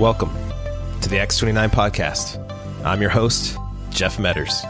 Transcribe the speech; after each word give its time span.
Welcome 0.00 0.30
to 1.02 1.08
the 1.08 1.18
Acts 1.18 1.38
29 1.38 1.70
podcast. 1.70 2.38
I'm 2.84 3.00
your 3.00 3.10
host, 3.10 3.58
Jeff 3.90 4.18
Medders. 4.18 4.64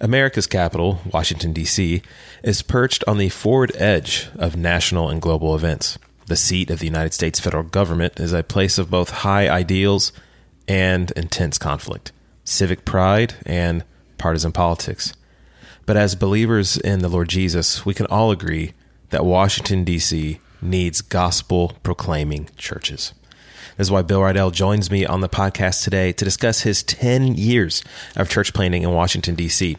America's 0.00 0.46
capital, 0.46 1.00
Washington, 1.12 1.52
D.C., 1.54 2.02
is 2.42 2.60
perched 2.60 3.02
on 3.06 3.16
the 3.16 3.30
forward 3.30 3.72
edge 3.76 4.28
of 4.36 4.56
national 4.56 5.08
and 5.08 5.22
global 5.22 5.54
events. 5.54 5.98
The 6.30 6.36
seat 6.36 6.70
of 6.70 6.78
the 6.78 6.86
United 6.86 7.12
States 7.12 7.40
federal 7.40 7.64
government 7.64 8.20
is 8.20 8.32
a 8.32 8.44
place 8.44 8.78
of 8.78 8.88
both 8.88 9.10
high 9.10 9.48
ideals 9.48 10.12
and 10.68 11.10
intense 11.16 11.58
conflict, 11.58 12.12
civic 12.44 12.84
pride 12.84 13.34
and 13.44 13.82
partisan 14.16 14.52
politics. 14.52 15.12
But 15.86 15.96
as 15.96 16.14
believers 16.14 16.76
in 16.76 17.00
the 17.00 17.08
Lord 17.08 17.28
Jesus, 17.30 17.84
we 17.84 17.94
can 17.94 18.06
all 18.06 18.30
agree 18.30 18.74
that 19.08 19.24
Washington, 19.24 19.82
D.C. 19.82 20.38
needs 20.62 21.00
gospel 21.00 21.76
proclaiming 21.82 22.48
churches. 22.56 23.12
This 23.76 23.88
is 23.88 23.90
why 23.90 24.02
Bill 24.02 24.22
Riedel 24.22 24.52
joins 24.52 24.88
me 24.88 25.04
on 25.04 25.22
the 25.22 25.28
podcast 25.28 25.82
today 25.82 26.12
to 26.12 26.24
discuss 26.24 26.60
his 26.60 26.84
10 26.84 27.34
years 27.34 27.82
of 28.14 28.30
church 28.30 28.54
planting 28.54 28.84
in 28.84 28.92
Washington, 28.92 29.34
D.C. 29.34 29.76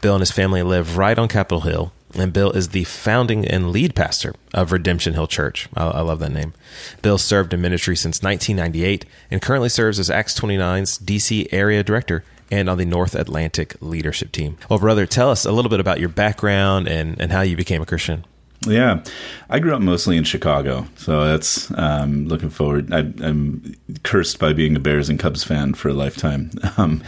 Bill 0.00 0.14
and 0.14 0.22
his 0.22 0.30
family 0.30 0.62
live 0.62 0.96
right 0.96 1.18
on 1.18 1.28
Capitol 1.28 1.60
Hill, 1.60 1.92
and 2.14 2.32
Bill 2.32 2.50
is 2.52 2.68
the 2.68 2.84
founding 2.84 3.46
and 3.46 3.70
lead 3.70 3.94
pastor 3.94 4.34
of 4.52 4.72
Redemption 4.72 5.14
Hill 5.14 5.26
Church. 5.26 5.68
I, 5.74 5.86
I 5.86 6.00
love 6.00 6.18
that 6.20 6.32
name. 6.32 6.54
Bill 7.02 7.18
served 7.18 7.54
in 7.54 7.60
ministry 7.60 7.96
since 7.96 8.22
1998 8.22 9.04
and 9.30 9.42
currently 9.42 9.68
serves 9.68 9.98
as 9.98 10.10
Acts 10.10 10.38
29's 10.38 10.98
D.C. 10.98 11.48
area 11.52 11.82
director 11.82 12.24
and 12.50 12.68
on 12.68 12.78
the 12.78 12.84
North 12.84 13.14
Atlantic 13.14 13.76
leadership 13.80 14.32
team. 14.32 14.58
Well, 14.68 14.78
brother, 14.78 15.06
tell 15.06 15.30
us 15.30 15.44
a 15.44 15.52
little 15.52 15.68
bit 15.68 15.80
about 15.80 16.00
your 16.00 16.08
background 16.08 16.88
and, 16.88 17.20
and 17.20 17.30
how 17.30 17.42
you 17.42 17.56
became 17.56 17.82
a 17.82 17.86
Christian. 17.86 18.24
Yeah, 18.66 19.02
I 19.48 19.58
grew 19.58 19.74
up 19.74 19.80
mostly 19.80 20.18
in 20.18 20.24
Chicago, 20.24 20.86
so 20.96 21.24
that's 21.24 21.70
um, 21.78 22.26
looking 22.28 22.50
forward. 22.50 22.92
I, 22.92 22.98
am 23.24 23.74
cursed 24.02 24.38
by 24.38 24.52
being 24.52 24.76
a 24.76 24.80
Bears 24.80 25.08
and 25.08 25.18
Cubs 25.18 25.42
fan 25.42 25.72
for 25.72 25.88
a 25.88 25.94
lifetime, 25.94 26.50
um, 26.76 27.02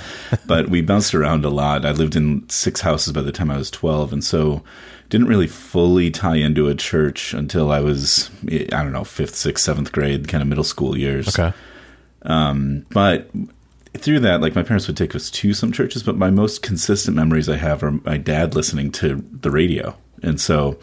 but 0.46 0.70
we 0.70 0.80
bounced 0.80 1.14
around 1.14 1.44
a 1.44 1.50
lot. 1.50 1.84
I 1.84 1.92
lived 1.92 2.16
in 2.16 2.48
six 2.48 2.80
houses 2.80 3.12
by 3.12 3.20
the 3.20 3.32
time 3.32 3.50
I 3.50 3.58
was 3.58 3.70
twelve, 3.70 4.14
and 4.14 4.24
so 4.24 4.62
didn't 5.10 5.26
really 5.26 5.46
fully 5.46 6.10
tie 6.10 6.36
into 6.36 6.68
a 6.68 6.74
church 6.74 7.34
until 7.34 7.70
I 7.70 7.80
was 7.80 8.30
I 8.50 8.82
don't 8.82 8.92
know 8.92 9.04
fifth, 9.04 9.34
sixth, 9.34 9.62
seventh 9.62 9.92
grade, 9.92 10.28
kind 10.28 10.40
of 10.40 10.48
middle 10.48 10.64
school 10.64 10.96
years. 10.96 11.38
Okay, 11.38 11.54
um, 12.22 12.86
but 12.88 13.30
through 13.98 14.20
that, 14.20 14.40
like 14.40 14.54
my 14.54 14.62
parents 14.62 14.86
would 14.86 14.96
take 14.96 15.14
us 15.14 15.30
to 15.30 15.52
some 15.52 15.70
churches, 15.70 16.02
but 16.02 16.16
my 16.16 16.30
most 16.30 16.62
consistent 16.62 17.14
memories 17.14 17.50
I 17.50 17.56
have 17.56 17.82
are 17.82 17.90
my 17.90 18.16
dad 18.16 18.54
listening 18.54 18.90
to 18.92 19.22
the 19.32 19.50
radio, 19.50 19.94
and 20.22 20.40
so 20.40 20.78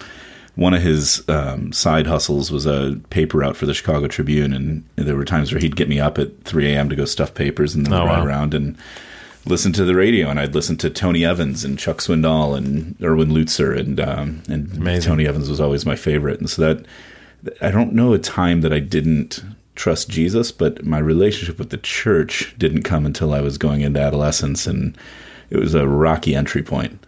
one 0.60 0.74
of 0.74 0.82
his 0.82 1.24
um, 1.30 1.72
side 1.72 2.06
hustles 2.06 2.52
was 2.52 2.66
a 2.66 3.00
paper 3.10 3.38
route 3.38 3.56
for 3.56 3.66
the 3.66 3.74
Chicago 3.74 4.10
Tribune, 4.10 4.52
and 4.52 4.84
there 4.98 5.16
were 5.16 5.24
times 5.24 5.54
where 5.54 5.62
he'd 5.62 5.78
get 5.78 5.88
me 5.88 6.02
up 6.02 6.18
at 6.18 6.44
3 6.44 6.74
a.m. 6.74 6.90
to 6.90 6.98
go 6.98 7.06
stuff 7.06 7.34
papers 7.34 7.74
and 7.74 7.86
then 7.86 7.94
oh, 7.94 8.06
run 8.06 8.20
wow. 8.20 8.26
around 8.26 8.54
and 8.54 8.78
listen 9.46 9.72
to 9.72 9.86
the 9.86 9.96
radio. 9.96 10.28
And 10.30 10.38
I'd 10.38 10.54
listen 10.54 10.76
to 10.80 10.90
Tony 10.90 11.24
Evans 11.24 11.64
and 11.64 11.80
Chuck 11.80 12.00
Swindoll 12.00 12.58
and 12.58 12.98
Erwin 13.02 13.30
Lutzer, 13.30 13.78
and 13.78 14.02
um, 14.02 14.44
and 14.50 14.76
Amazing. 14.76 15.10
Tony 15.10 15.28
Evans 15.28 15.50
was 15.50 15.62
always 15.62 15.86
my 15.86 15.96
favorite. 15.96 16.42
And 16.42 16.50
so 16.50 16.62
that 16.62 16.86
I 17.62 17.72
don't 17.72 17.94
know 17.94 18.12
a 18.12 18.20
time 18.20 18.60
that 18.60 18.74
I 18.74 18.80
didn't 18.80 19.42
trust 19.76 20.10
Jesus, 20.10 20.52
but 20.52 20.86
my 20.86 21.00
relationship 21.00 21.58
with 21.58 21.70
the 21.70 21.78
church 21.78 22.54
didn't 22.58 22.84
come 22.84 23.06
until 23.06 23.34
I 23.34 23.40
was 23.40 23.58
going 23.58 23.80
into 23.80 24.02
adolescence, 24.02 24.68
and 24.68 24.98
it 25.52 25.58
was 25.58 25.74
a 25.74 25.88
rocky 25.88 26.36
entry 26.36 26.64
point. 26.64 27.02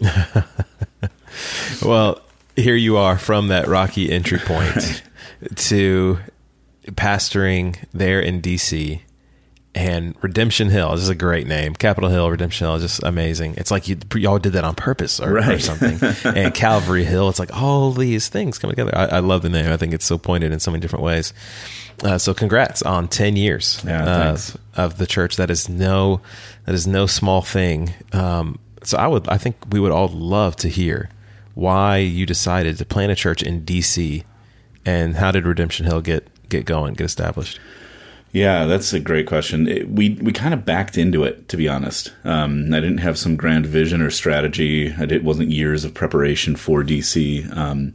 well, 1.84 2.20
here 2.56 2.74
you 2.74 2.96
are 2.96 3.18
from 3.18 3.48
that 3.48 3.68
rocky 3.68 4.10
entry 4.10 4.38
point 4.44 4.74
right. 4.74 5.56
to 5.56 6.18
pastoring 6.88 7.76
there 7.92 8.20
in 8.20 8.40
DC 8.40 9.00
and 9.74 10.16
Redemption 10.22 10.70
Hill. 10.70 10.92
This 10.92 11.02
is 11.02 11.10
a 11.10 11.14
great 11.14 11.46
name. 11.46 11.74
Capitol 11.74 12.08
Hill, 12.08 12.30
Redemption 12.30 12.66
Hill 12.66 12.76
is 12.76 12.82
just 12.82 13.02
amazing. 13.02 13.56
It's 13.58 13.70
like 13.70 13.86
you 13.88 13.98
y'all 14.14 14.38
did 14.38 14.54
that 14.54 14.64
on 14.64 14.74
purpose 14.74 15.20
or, 15.20 15.34
right. 15.34 15.56
or 15.56 15.58
something. 15.58 15.98
and 16.34 16.54
Calvary 16.54 17.04
Hill, 17.04 17.28
it's 17.28 17.38
like 17.38 17.54
all 17.54 17.92
these 17.92 18.28
things 18.28 18.58
come 18.58 18.70
together. 18.70 18.96
I, 18.96 19.04
I, 19.04 19.18
love 19.18 19.42
the 19.42 19.50
name. 19.50 19.70
I 19.70 19.76
think 19.76 19.92
it's 19.92 20.06
so 20.06 20.16
pointed 20.16 20.50
in 20.50 20.60
so 20.60 20.70
many 20.70 20.80
different 20.80 21.04
ways. 21.04 21.34
Uh, 22.02 22.16
so 22.16 22.32
congrats 22.32 22.82
on 22.82 23.08
10 23.08 23.36
years 23.36 23.82
yeah, 23.86 24.04
uh, 24.04 24.38
of 24.76 24.96
the 24.96 25.06
church. 25.06 25.36
That 25.36 25.50
is 25.50 25.68
no, 25.68 26.22
that 26.64 26.74
is 26.74 26.86
no 26.86 27.06
small 27.06 27.42
thing. 27.42 27.92
Um, 28.12 28.58
so 28.82 28.96
I 28.96 29.06
would, 29.06 29.28
I 29.28 29.36
think 29.36 29.56
we 29.70 29.78
would 29.78 29.92
all 29.92 30.08
love 30.08 30.56
to 30.56 30.68
hear 30.68 31.10
why 31.56 31.96
you 31.96 32.26
decided 32.26 32.76
to 32.76 32.84
plant 32.84 33.10
a 33.10 33.14
church 33.14 33.42
in 33.42 33.62
DC 33.62 34.22
and 34.84 35.16
how 35.16 35.32
did 35.32 35.46
Redemption 35.46 35.86
Hill 35.86 36.02
get 36.02 36.28
get 36.48 36.66
going, 36.66 36.94
get 36.94 37.04
established? 37.04 37.58
Yeah, 38.30 38.66
that's 38.66 38.92
a 38.92 39.00
great 39.00 39.26
question. 39.26 39.66
It, 39.66 39.88
we 39.88 40.10
we 40.20 40.32
kind 40.32 40.52
of 40.52 40.66
backed 40.66 40.98
into 40.98 41.24
it, 41.24 41.48
to 41.48 41.56
be 41.56 41.66
honest. 41.66 42.12
Um, 42.24 42.74
I 42.74 42.80
didn't 42.80 42.98
have 42.98 43.16
some 43.16 43.36
grand 43.36 43.64
vision 43.64 44.02
or 44.02 44.10
strategy. 44.10 44.88
It 44.88 45.24
wasn't 45.24 45.50
years 45.50 45.82
of 45.86 45.94
preparation 45.94 46.56
for 46.56 46.84
DC. 46.84 47.50
Um, 47.56 47.94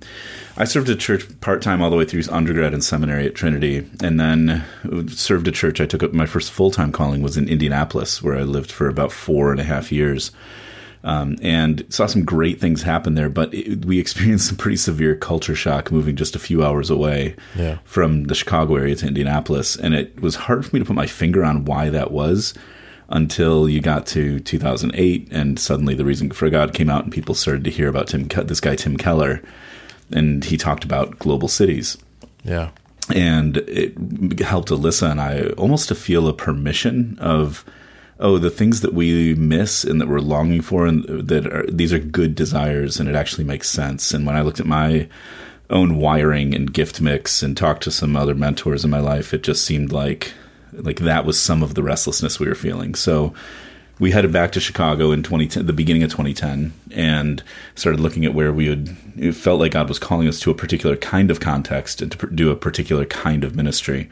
I 0.58 0.64
served 0.64 0.90
a 0.90 0.96
church 0.96 1.24
part 1.42 1.62
time 1.62 1.84
all 1.84 1.92
the 1.92 1.98
way 1.98 2.06
through 2.06 2.24
undergrad 2.32 2.74
and 2.74 2.84
seminary 2.84 3.28
at 3.28 3.36
Trinity, 3.36 3.88
and 4.02 4.20
then 4.20 4.66
served 5.08 5.48
a 5.48 5.52
church. 5.52 5.80
I 5.80 5.86
took 5.86 6.02
up 6.02 6.14
my 6.14 6.26
first 6.26 6.52
full 6.52 6.72
time 6.72 6.92
calling 6.92 7.22
was 7.22 7.38
in 7.38 7.48
Indianapolis, 7.48 8.24
where 8.24 8.36
I 8.36 8.42
lived 8.42 8.72
for 8.72 8.88
about 8.88 9.12
four 9.12 9.52
and 9.52 9.62
a 9.62 9.66
half 9.66 9.92
years 9.92 10.32
um, 11.04 11.38
and 11.42 11.86
saw 11.90 12.06
some 12.06 12.24
great 12.24 12.60
things 12.60 12.84
happen 12.84 13.16
there. 13.16 13.30
But 13.30 13.54
it, 13.54 13.86
we 13.86 14.00
experienced 14.02 14.48
some 14.48 14.58
pretty 14.58 14.78
severe 14.78 15.16
culture 15.16 15.56
shock 15.56 15.92
moving 15.92 16.16
just 16.16 16.36
a 16.36 16.40
few 16.40 16.64
hours 16.64 16.90
away 16.90 17.36
yeah. 17.56 17.80
from 17.84 18.26
the 18.26 18.36
Chicago 18.36 18.76
area 18.76 18.96
to 18.96 19.08
Indianapolis, 19.08 19.76
and 19.76 19.94
it 19.94 20.22
was 20.22 20.36
hard 20.36 20.66
for 20.66 20.76
me 20.76 20.80
to 20.80 20.86
put 20.86 20.96
my 20.96 21.08
finger 21.08 21.44
on 21.44 21.66
why 21.66 21.90
that 21.90 22.12
was 22.12 22.54
until 23.12 23.68
you 23.68 23.82
got 23.82 24.06
to 24.08 24.40
2008, 24.40 25.28
and 25.32 25.60
suddenly 25.60 25.94
the 25.94 26.06
reason 26.06 26.32
for 26.32 26.50
God 26.50 26.74
came 26.74 26.90
out, 26.90 27.04
and 27.04 27.12
people 27.12 27.36
started 27.36 27.64
to 27.66 27.70
hear 27.70 27.90
about 27.90 28.08
Tim, 28.08 28.28
this 28.46 28.62
guy 28.62 28.76
Tim 28.76 28.96
Keller, 28.96 29.42
and 30.12 30.44
he 30.44 30.58
talked 30.58 30.86
about 30.86 31.20
global 31.20 31.50
cities. 31.50 31.98
Yeah. 32.44 32.70
And 33.14 33.58
it 33.58 34.40
helped 34.40 34.70
Alyssa 34.70 35.12
and 35.12 35.20
I 35.20 35.48
almost 35.58 35.90
to 35.90 35.96
feel 35.96 36.28
a 36.28 36.34
permission 36.34 37.18
of 37.20 37.66
oh, 38.22 38.38
the 38.38 38.50
things 38.50 38.82
that 38.82 38.94
we 38.94 39.34
miss 39.36 39.84
and 39.84 40.00
that 40.00 40.08
we're 40.08 40.20
longing 40.20 40.62
for, 40.62 40.86
and 40.86 41.04
that 41.06 41.48
are, 41.48 41.66
these 41.68 41.92
are 41.92 42.00
good 42.00 42.36
desires, 42.36 43.00
and 43.00 43.10
it 43.10 43.16
actually 43.16 43.44
makes 43.44 43.70
sense. 43.70 44.14
And 44.14 44.26
when 44.26 44.36
I 44.36 44.42
looked 44.42 44.60
at 44.60 44.66
my 44.66 45.10
own 45.70 45.98
wiring 45.98 46.54
and 46.54 46.72
gift 46.72 47.02
mix 47.02 47.42
and 47.42 47.58
talked 47.58 47.84
to 47.84 47.92
some 47.92 48.16
other 48.16 48.36
mentors 48.36 48.86
in 48.86 48.92
my 48.92 49.00
life, 49.00 49.34
it 49.34 49.44
just 49.44 49.66
seemed 49.66 49.92
like 49.92 50.34
like 50.74 51.00
that 51.00 51.26
was 51.26 51.40
some 51.40 51.64
of 51.64 51.76
the 51.76 51.84
restlessness 51.84 52.40
we 52.40 52.48
were 52.48 52.56
feeling. 52.56 52.96
So 52.96 53.34
we 54.00 54.12
headed 54.12 54.32
back 54.32 54.52
to 54.54 54.60
Chicago 54.60 55.12
in 55.12 55.22
2010, 55.22 55.66
the 55.66 55.74
beginning 55.74 56.04
of 56.04 56.12
2010, 56.12 56.74
and 56.92 57.44
started 57.76 58.00
looking 58.00 58.26
at 58.26 58.34
where 58.34 58.54
we 58.54 58.70
would. 58.70 58.96
It 59.18 59.34
felt 59.34 59.60
like 59.60 59.74
God 59.74 59.90
was 59.90 60.00
calling 60.00 60.28
us 60.28 60.40
to 60.42 60.52
a 60.52 60.56
particular 60.56 60.96
kind 60.96 61.30
of 61.30 61.40
context 61.40 62.02
and 62.02 62.12
to 62.12 62.28
do 62.28 62.50
a 62.52 62.56
particular 62.56 63.06
kind 63.06 63.44
of 63.44 63.56
ministry. 63.56 64.10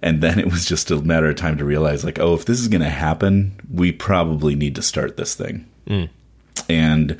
And 0.00 0.20
then 0.20 0.38
it 0.38 0.46
was 0.46 0.64
just 0.64 0.90
a 0.90 0.96
matter 0.96 1.28
of 1.28 1.36
time 1.36 1.58
to 1.58 1.64
realize, 1.64 2.04
like, 2.04 2.20
oh, 2.20 2.34
if 2.34 2.44
this 2.44 2.60
is 2.60 2.68
going 2.68 2.82
to 2.82 2.88
happen, 2.88 3.58
we 3.72 3.90
probably 3.90 4.54
need 4.54 4.76
to 4.76 4.82
start 4.82 5.16
this 5.16 5.34
thing. 5.34 5.66
Mm. 5.88 6.08
And 6.68 7.18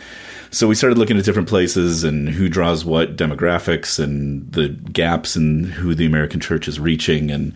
so 0.50 0.68
we 0.68 0.74
started 0.74 0.98
looking 0.98 1.18
at 1.18 1.24
different 1.24 1.48
places 1.48 2.04
and 2.04 2.28
who 2.28 2.48
draws 2.48 2.84
what 2.84 3.16
demographics 3.16 3.98
and 4.02 4.50
the 4.52 4.68
gaps 4.68 5.36
in 5.36 5.64
who 5.64 5.94
the 5.94 6.06
American 6.06 6.40
church 6.40 6.68
is 6.68 6.78
reaching. 6.78 7.30
And 7.30 7.54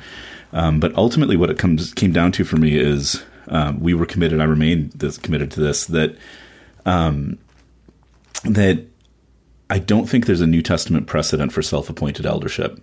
um, 0.53 0.81
but 0.81 0.95
ultimately, 0.97 1.37
what 1.37 1.51
it 1.51 1.59
comes 1.59 1.95
came 1.95 2.13
down 2.13 2.33
to 2.33 2.45
for 2.45 2.57
me 2.57 2.77
is 2.77 3.23
um, 3.49 3.81
we 3.81 3.95
were 3.95 4.07
committed. 4.07 4.41
I 4.41 4.45
remain 4.45 4.91
this, 4.95 5.19
committed 5.19 5.51
to 5.53 5.61
this 5.61 5.87
that 5.87 6.17
um, 6.85 7.39
that 8.45 8.85
I 9.71 9.79
don't 9.79 10.09
think 10.09 10.27
there's 10.27 10.41
a 10.41 10.47
New 10.47 10.63
Testament 10.63 11.07
precedent 11.07 11.53
for 11.53 11.63
self-appointed 11.63 12.27
eldership. 12.27 12.83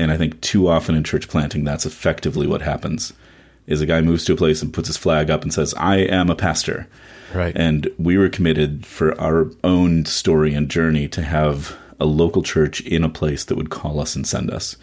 And 0.00 0.10
I 0.10 0.16
think 0.16 0.40
too 0.40 0.68
often 0.68 0.94
in 0.94 1.04
church 1.04 1.28
planting, 1.28 1.64
that's 1.64 1.84
effectively 1.84 2.46
what 2.46 2.62
happens. 2.62 3.12
Is 3.66 3.82
a 3.82 3.86
guy 3.86 4.00
moves 4.00 4.24
to 4.24 4.32
a 4.32 4.36
place 4.36 4.62
and 4.62 4.72
puts 4.72 4.88
his 4.88 4.96
flag 4.96 5.30
up 5.30 5.42
and 5.42 5.52
says, 5.52 5.74
"I 5.76 5.98
am 5.98 6.30
a 6.30 6.34
pastor." 6.34 6.88
Right. 7.34 7.54
And 7.54 7.88
we 7.98 8.16
were 8.16 8.28
committed 8.28 8.86
for 8.86 9.18
our 9.20 9.50
own 9.62 10.06
story 10.06 10.54
and 10.54 10.68
journey 10.68 11.06
to 11.08 11.22
have 11.22 11.76
a 12.00 12.06
local 12.06 12.42
church 12.42 12.80
in 12.80 13.04
a 13.04 13.08
place 13.08 13.44
that 13.44 13.56
would 13.56 13.70
call 13.70 14.00
us 14.00 14.16
and 14.16 14.26
send 14.26 14.50
us. 14.50 14.76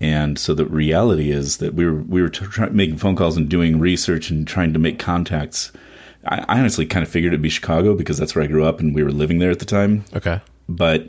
And 0.00 0.38
so 0.38 0.54
the 0.54 0.64
reality 0.64 1.30
is 1.32 1.56
that 1.56 1.74
we 1.74 1.84
were 1.84 2.02
we 2.02 2.22
were 2.22 2.28
try, 2.28 2.68
making 2.68 2.98
phone 2.98 3.16
calls 3.16 3.36
and 3.36 3.48
doing 3.48 3.80
research 3.80 4.30
and 4.30 4.46
trying 4.46 4.72
to 4.72 4.78
make 4.78 4.98
contacts. 4.98 5.72
I, 6.24 6.44
I 6.48 6.58
honestly 6.60 6.86
kind 6.86 7.02
of 7.02 7.08
figured 7.08 7.32
it'd 7.32 7.42
be 7.42 7.48
Chicago 7.48 7.94
because 7.94 8.16
that's 8.16 8.34
where 8.34 8.44
I 8.44 8.46
grew 8.46 8.64
up 8.64 8.78
and 8.78 8.94
we 8.94 9.02
were 9.02 9.12
living 9.12 9.40
there 9.40 9.50
at 9.50 9.58
the 9.58 9.64
time. 9.64 10.04
Okay. 10.14 10.40
But 10.68 11.08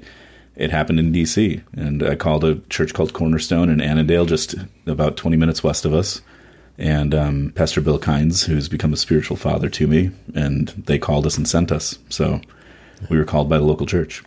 it 0.58 0.72
happened 0.72 1.00
in 1.00 1.12
D.C. 1.12 1.62
and 1.74 2.04
I 2.04 2.16
called 2.16 2.44
a 2.44 2.60
church 2.70 2.94
called 2.94 3.14
Cornerstone 3.14 3.70
in 3.70 3.80
Annandale, 3.80 4.26
just 4.26 4.56
about 4.88 5.16
20 5.16 5.38
minutes 5.38 5.64
west 5.64 5.86
of 5.86 5.94
us. 5.94 6.22
And 6.80 7.16
um, 7.16 7.52
Pastor 7.56 7.80
Bill 7.80 8.00
Kynes, 8.00 8.46
who's 8.46 8.68
become 8.68 8.94
a 8.94 8.98
spiritual 8.98 9.38
father 9.38 9.70
to 9.70 9.88
me, 9.88 10.12
and 10.36 10.70
they 10.70 11.00
called 11.00 11.26
us 11.26 11.38
and 11.38 11.48
sent 11.48 11.72
us. 11.72 11.98
So 12.10 12.42
we 13.10 13.18
were 13.18 13.26
called 13.26 13.50
by 13.50 13.58
the 13.58 13.64
local 13.64 13.86
church. 13.86 14.24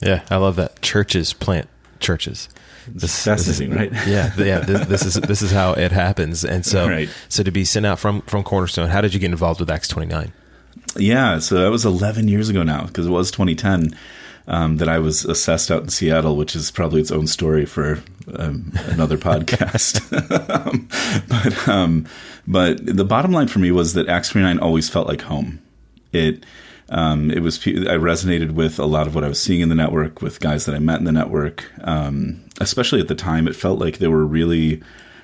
Yeah, 0.00 0.24
I 0.30 0.36
love 0.36 0.56
that. 0.56 0.80
Churches 0.82 1.32
plant 1.32 1.68
churches. 2.00 2.48
This, 2.88 3.24
fascinating, 3.24 3.76
this 3.76 3.92
is, 3.92 3.98
right? 3.98 4.06
Yeah, 4.08 4.32
yeah. 4.38 4.58
This, 4.60 4.86
this, 4.86 5.04
is 5.04 5.14
this 5.14 5.42
is 5.42 5.52
how 5.52 5.74
it 5.74 5.92
happens. 5.92 6.44
And 6.44 6.64
so, 6.64 6.88
right. 6.88 7.08
so 7.28 7.42
to 7.42 7.50
be 7.50 7.64
sent 7.64 7.86
out 7.86 7.98
from 7.98 8.22
from 8.22 8.42
Cornerstone, 8.42 8.88
how 8.88 9.00
did 9.00 9.14
you 9.14 9.20
get 9.20 9.30
involved 9.30 9.60
with 9.60 9.70
Acts 9.70 9.88
twenty 9.88 10.08
nine? 10.08 10.32
Yeah, 10.96 11.38
so 11.38 11.56
that 11.56 11.70
was 11.70 11.84
eleven 11.84 12.28
years 12.28 12.48
ago 12.48 12.62
now 12.62 12.86
because 12.86 13.06
it 13.06 13.10
was 13.10 13.30
twenty 13.30 13.54
ten. 13.54 13.94
Um, 14.52 14.78
that 14.78 14.88
I 14.88 14.98
was 14.98 15.24
assessed 15.24 15.70
out 15.70 15.84
in 15.84 15.90
Seattle, 15.90 16.36
which 16.36 16.56
is 16.56 16.72
probably 16.72 17.00
its 17.00 17.12
own 17.12 17.28
story 17.28 17.64
for 17.64 18.02
um, 18.34 18.72
another 18.86 19.16
podcast. 19.28 20.00
um, 20.66 20.88
but 21.28 21.68
um, 21.68 22.06
but 22.48 22.84
the 22.84 23.04
bottom 23.04 23.30
line 23.30 23.46
for 23.46 23.60
me 23.60 23.70
was 23.70 23.94
that 23.94 24.08
Acts 24.08 24.30
29 24.30 24.58
always 24.58 24.88
felt 24.88 25.06
like 25.06 25.22
home. 25.22 25.62
It 26.12 26.44
um, 26.88 27.30
it 27.30 27.40
was 27.40 27.58
I 27.58 27.96
resonated 27.96 28.52
with 28.52 28.80
a 28.80 28.86
lot 28.86 29.06
of 29.06 29.14
what 29.14 29.22
I 29.22 29.28
was 29.28 29.40
seeing 29.40 29.60
in 29.60 29.68
the 29.68 29.76
network 29.76 30.20
with 30.20 30.40
guys 30.40 30.66
that 30.66 30.74
I 30.74 30.80
met 30.80 30.98
in 30.98 31.04
the 31.04 31.12
network. 31.12 31.70
Um, 31.86 32.42
especially 32.60 33.00
at 33.00 33.08
the 33.08 33.14
time, 33.14 33.46
it 33.46 33.54
felt 33.54 33.78
like 33.78 33.98
there 33.98 34.10
were 34.10 34.26
really 34.26 34.82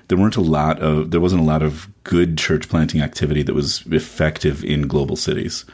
there 0.09 0.19
weren't 0.19 0.37
a 0.37 0.41
lot 0.41 0.81
of 0.81 1.11
there 1.11 1.21
wasn't 1.21 1.43
a 1.43 1.45
lot 1.45 1.63
of 1.63 1.89
good 2.05 2.39
church 2.39 2.69
planting 2.69 3.01
activity 3.01 3.43
that 3.43 3.55
was 3.55 3.85
effective 3.87 4.65
in 4.65 4.87
global 4.87 5.17
cities, 5.17 5.65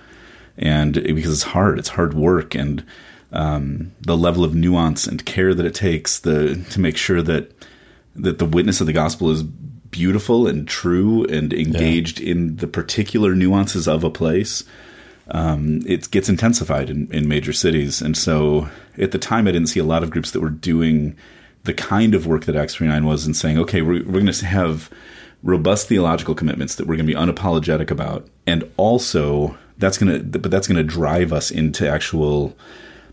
and 0.57 0.95
because 0.95 1.33
it's 1.33 1.43
hard, 1.43 1.79
it's 1.79 1.91
hard 1.91 2.15
work, 2.15 2.55
and 2.55 2.83
um, 3.33 3.93
the 4.01 4.17
level 4.17 4.45
of 4.45 4.55
nuance 4.55 5.07
and 5.07 5.25
care 5.25 5.55
that 5.55 5.67
it 5.67 5.75
takes 5.75 6.21
the 6.21 6.65
to 6.71 6.81
make 6.81 6.97
sure 6.97 7.23
that 7.23 7.53
that 8.15 8.39
the 8.39 8.45
witness 8.45 8.81
of 8.81 8.87
the 8.87 8.93
gospel 8.93 9.31
is 9.31 9.43
beautiful 9.43 10.47
and 10.47 10.69
true 10.69 11.25
and 11.27 11.53
engaged 11.53 12.21
yeah. 12.21 12.33
in 12.33 12.57
the 12.57 12.67
particular 12.67 13.35
nuances 13.35 13.89
of 13.89 14.05
a 14.05 14.11
place 14.11 14.65
um, 15.29 15.83
it 15.87 16.11
gets 16.11 16.29
intensified 16.29 16.91
in, 16.91 17.11
in 17.13 17.29
major 17.29 17.53
cities. 17.53 18.03
And 18.03 18.17
so 18.17 18.69
at 18.99 19.13
the 19.13 19.19
time, 19.19 19.47
I 19.47 19.53
didn't 19.53 19.69
see 19.69 19.81
a 19.81 19.85
lot 19.85 20.03
of 20.03 20.11
groups 20.11 20.33
that 20.33 20.41
were 20.41 20.51
doing 20.51 21.17
the 21.65 21.75
kind 21.75 22.15
of 22.15 22.27
work 22.27 22.45
that 22.47 22.57
Acts 22.57 22.75
29 22.75 23.07
was 23.07 23.25
and 23.25 23.37
saying, 23.37 23.59
okay, 23.59 23.83
we're, 23.83 24.05
we're 24.05 24.21
going 24.21 24.27
to 24.27 24.47
have 24.47 24.91
robust 25.43 25.89
theological 25.89 26.35
commitments 26.35 26.75
that 26.75 26.87
we're 26.87 26.97
going 26.97 27.07
to 27.07 27.15
be 27.15 27.19
unapologetic 27.19 27.91
about. 27.91 28.29
And 28.47 28.69
also, 28.77 29.57
that's 29.79 29.97
going 29.97 30.33
to, 30.33 30.39
but 30.39 30.51
that's 30.51 30.67
going 30.67 30.77
to 30.77 30.85
drive 30.85 31.33
us 31.33 31.51
into 31.51 31.89
actual, 31.89 32.57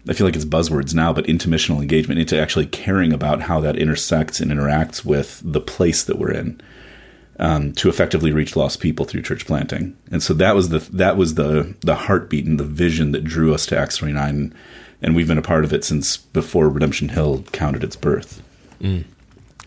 I 0.08 0.14
feel 0.14 0.26
like 0.26 0.36
it's 0.36 0.46
buzzwords 0.46 0.94
now, 0.94 1.12
but 1.14 1.28
into 1.28 1.50
missional 1.50 1.82
engagement, 1.82 2.20
into 2.20 2.40
actually 2.40 2.66
caring 2.68 3.14
about 3.14 3.42
how 3.42 3.60
that 3.62 3.76
intersects 3.76 4.40
and 4.40 4.52
interacts 4.52 5.04
with 5.04 5.42
the 5.44 5.62
place 5.62 6.04
that 6.04 6.18
we're 6.18 6.32
in 6.32 6.62
um, 7.40 7.72
to 7.74 7.90
effectively 7.90 8.32
reach 8.32 8.56
lost 8.56 8.82
people 8.82 9.06
through 9.06 9.22
church 9.22 9.46
planting. 9.46 9.98
And 10.12 10.22
so 10.22 10.34
that 10.36 10.56
was 10.56 10.70
the 10.70 10.80
that 10.94 11.18
was 11.18 11.36
the 11.36 11.76
the 11.82 11.96
heartbeat 11.96 12.46
and 12.46 12.60
the 12.60 12.66
vision 12.66 13.12
that 13.14 13.24
drew 13.24 13.54
us 13.54 13.66
to 13.68 13.78
Acts 13.78 13.98
29, 13.98 14.54
and 15.02 15.16
we've 15.16 15.28
been 15.28 15.38
a 15.38 15.44
part 15.44 15.64
of 15.64 15.74
it 15.74 15.84
since 15.84 16.18
before 16.18 16.70
Redemption 16.70 17.10
Hill 17.10 17.44
counted 17.52 17.84
its 17.84 17.96
birth. 17.96 18.42
Mm. 18.82 19.06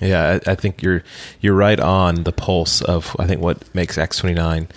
Yeah, 0.00 0.40
I, 0.46 0.50
I, 0.50 0.54
think 0.56 0.82
you're 0.82 1.04
you're 1.40 1.54
right 1.54 1.78
on 1.78 2.24
the 2.24 2.32
pulse 2.32 2.82
of 2.82 3.14
I 3.18 3.26
think 3.26 3.40
what 3.40 3.72
makes 3.74 3.98
Acts 3.98 4.18
29 4.18 4.68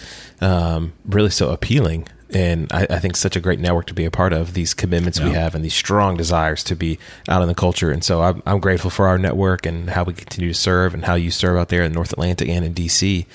um, 0.42 0.94
really 1.06 1.32
so 1.32 1.50
appealing 1.50 2.08
and 2.32 2.72
I, 2.72 2.88
I, 2.90 3.00
think 3.00 3.16
such 3.16 3.36
a 3.36 3.40
great 3.40 3.60
network 3.60 3.86
to 3.88 3.94
be 3.94 4.06
a 4.06 4.12
part 4.12 4.34
of. 4.34 4.54
These 4.54 4.74
commitments 4.74 5.20
yeah. 5.20 5.26
we 5.26 5.32
have 5.34 5.56
and 5.56 5.64
these 5.64 5.74
strong 5.74 6.18
desires 6.18 6.64
to 6.66 6.76
be 6.76 6.98
out 7.30 7.42
in 7.42 7.48
the 7.48 7.56
culture, 7.56 7.92
and 7.92 8.04
so 8.04 8.22
I'm, 8.22 8.42
I'm, 8.46 8.60
grateful 8.60 8.90
for 8.90 9.08
our 9.08 9.18
network 9.18 9.66
and 9.66 9.90
how 9.90 10.04
we 10.04 10.14
continue 10.14 10.50
to 10.50 10.60
serve 10.60 10.94
and 10.94 11.06
how 11.06 11.16
you 11.16 11.32
serve 11.32 11.58
out 11.58 11.70
there 11.70 11.84
in 11.84 11.92
North 11.92 12.12
Atlantic 12.12 12.50
and 12.50 12.66
in 12.66 12.74
DC, 12.74 13.26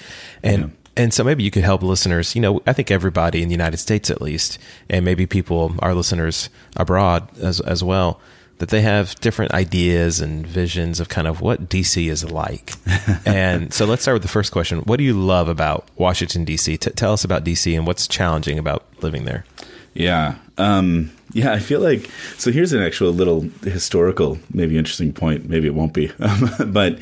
and. 0.43 0.63
Yeah. 0.63 0.69
And 0.97 1.15
so 1.15 1.23
maybe 1.23 1.45
you 1.45 1.53
could 1.53 1.63
help 1.63 1.83
listeners. 1.83 2.35
You 2.35 2.43
know, 2.43 2.63
I 2.67 2.75
think 2.75 2.91
everybody 2.91 3.43
in 3.43 3.49
the 3.49 3.55
United 3.55 3.79
States, 3.79 4.11
at 4.11 4.21
least, 4.21 4.59
and 4.91 5.03
maybe 5.05 5.25
people, 5.25 5.75
our 5.79 5.95
listeners 5.95 6.51
abroad 6.77 7.29
as 7.39 7.61
as 7.61 7.83
well, 7.83 8.21
that 8.61 8.69
they 8.69 8.83
have 8.83 9.15
different 9.17 9.53
ideas 9.53 10.21
and 10.21 10.47
visions 10.47 11.01
of 11.01 11.09
kind 11.09 11.27
of 11.27 11.41
what 11.41 11.69
DC 11.71 12.11
is 12.11 12.31
like. 12.31 12.75
and 13.27 13.73
so 13.73 13.87
let's 13.87 14.03
start 14.03 14.17
with 14.17 14.23
the 14.23 14.29
first 14.29 14.53
question. 14.53 14.81
What 14.81 14.99
do 14.99 15.05
you 15.05 15.15
love 15.15 15.49
about 15.49 15.89
Washington, 15.97 16.45
DC? 16.45 16.79
T- 16.79 16.91
tell 16.91 17.15
us 17.15 17.25
about 17.25 17.43
DC 17.43 17.75
and 17.75 17.87
what's 17.87 18.07
challenging 18.07 18.59
about 18.59 18.85
living 19.01 19.25
there. 19.25 19.47
Yeah. 19.95 20.35
Um, 20.59 21.11
yeah, 21.33 21.55
I 21.55 21.59
feel 21.59 21.81
like 21.81 22.11
so. 22.37 22.53
Here's 22.53 22.75
an 22.75 22.83
actual 22.83 23.13
little 23.13 23.49
historical, 23.63 24.39
maybe 24.53 24.77
interesting 24.77 25.15
point. 25.15 25.49
Maybe 25.49 25.67
it 25.67 25.75
won't 25.75 25.95
be, 25.95 26.13
but 26.67 26.99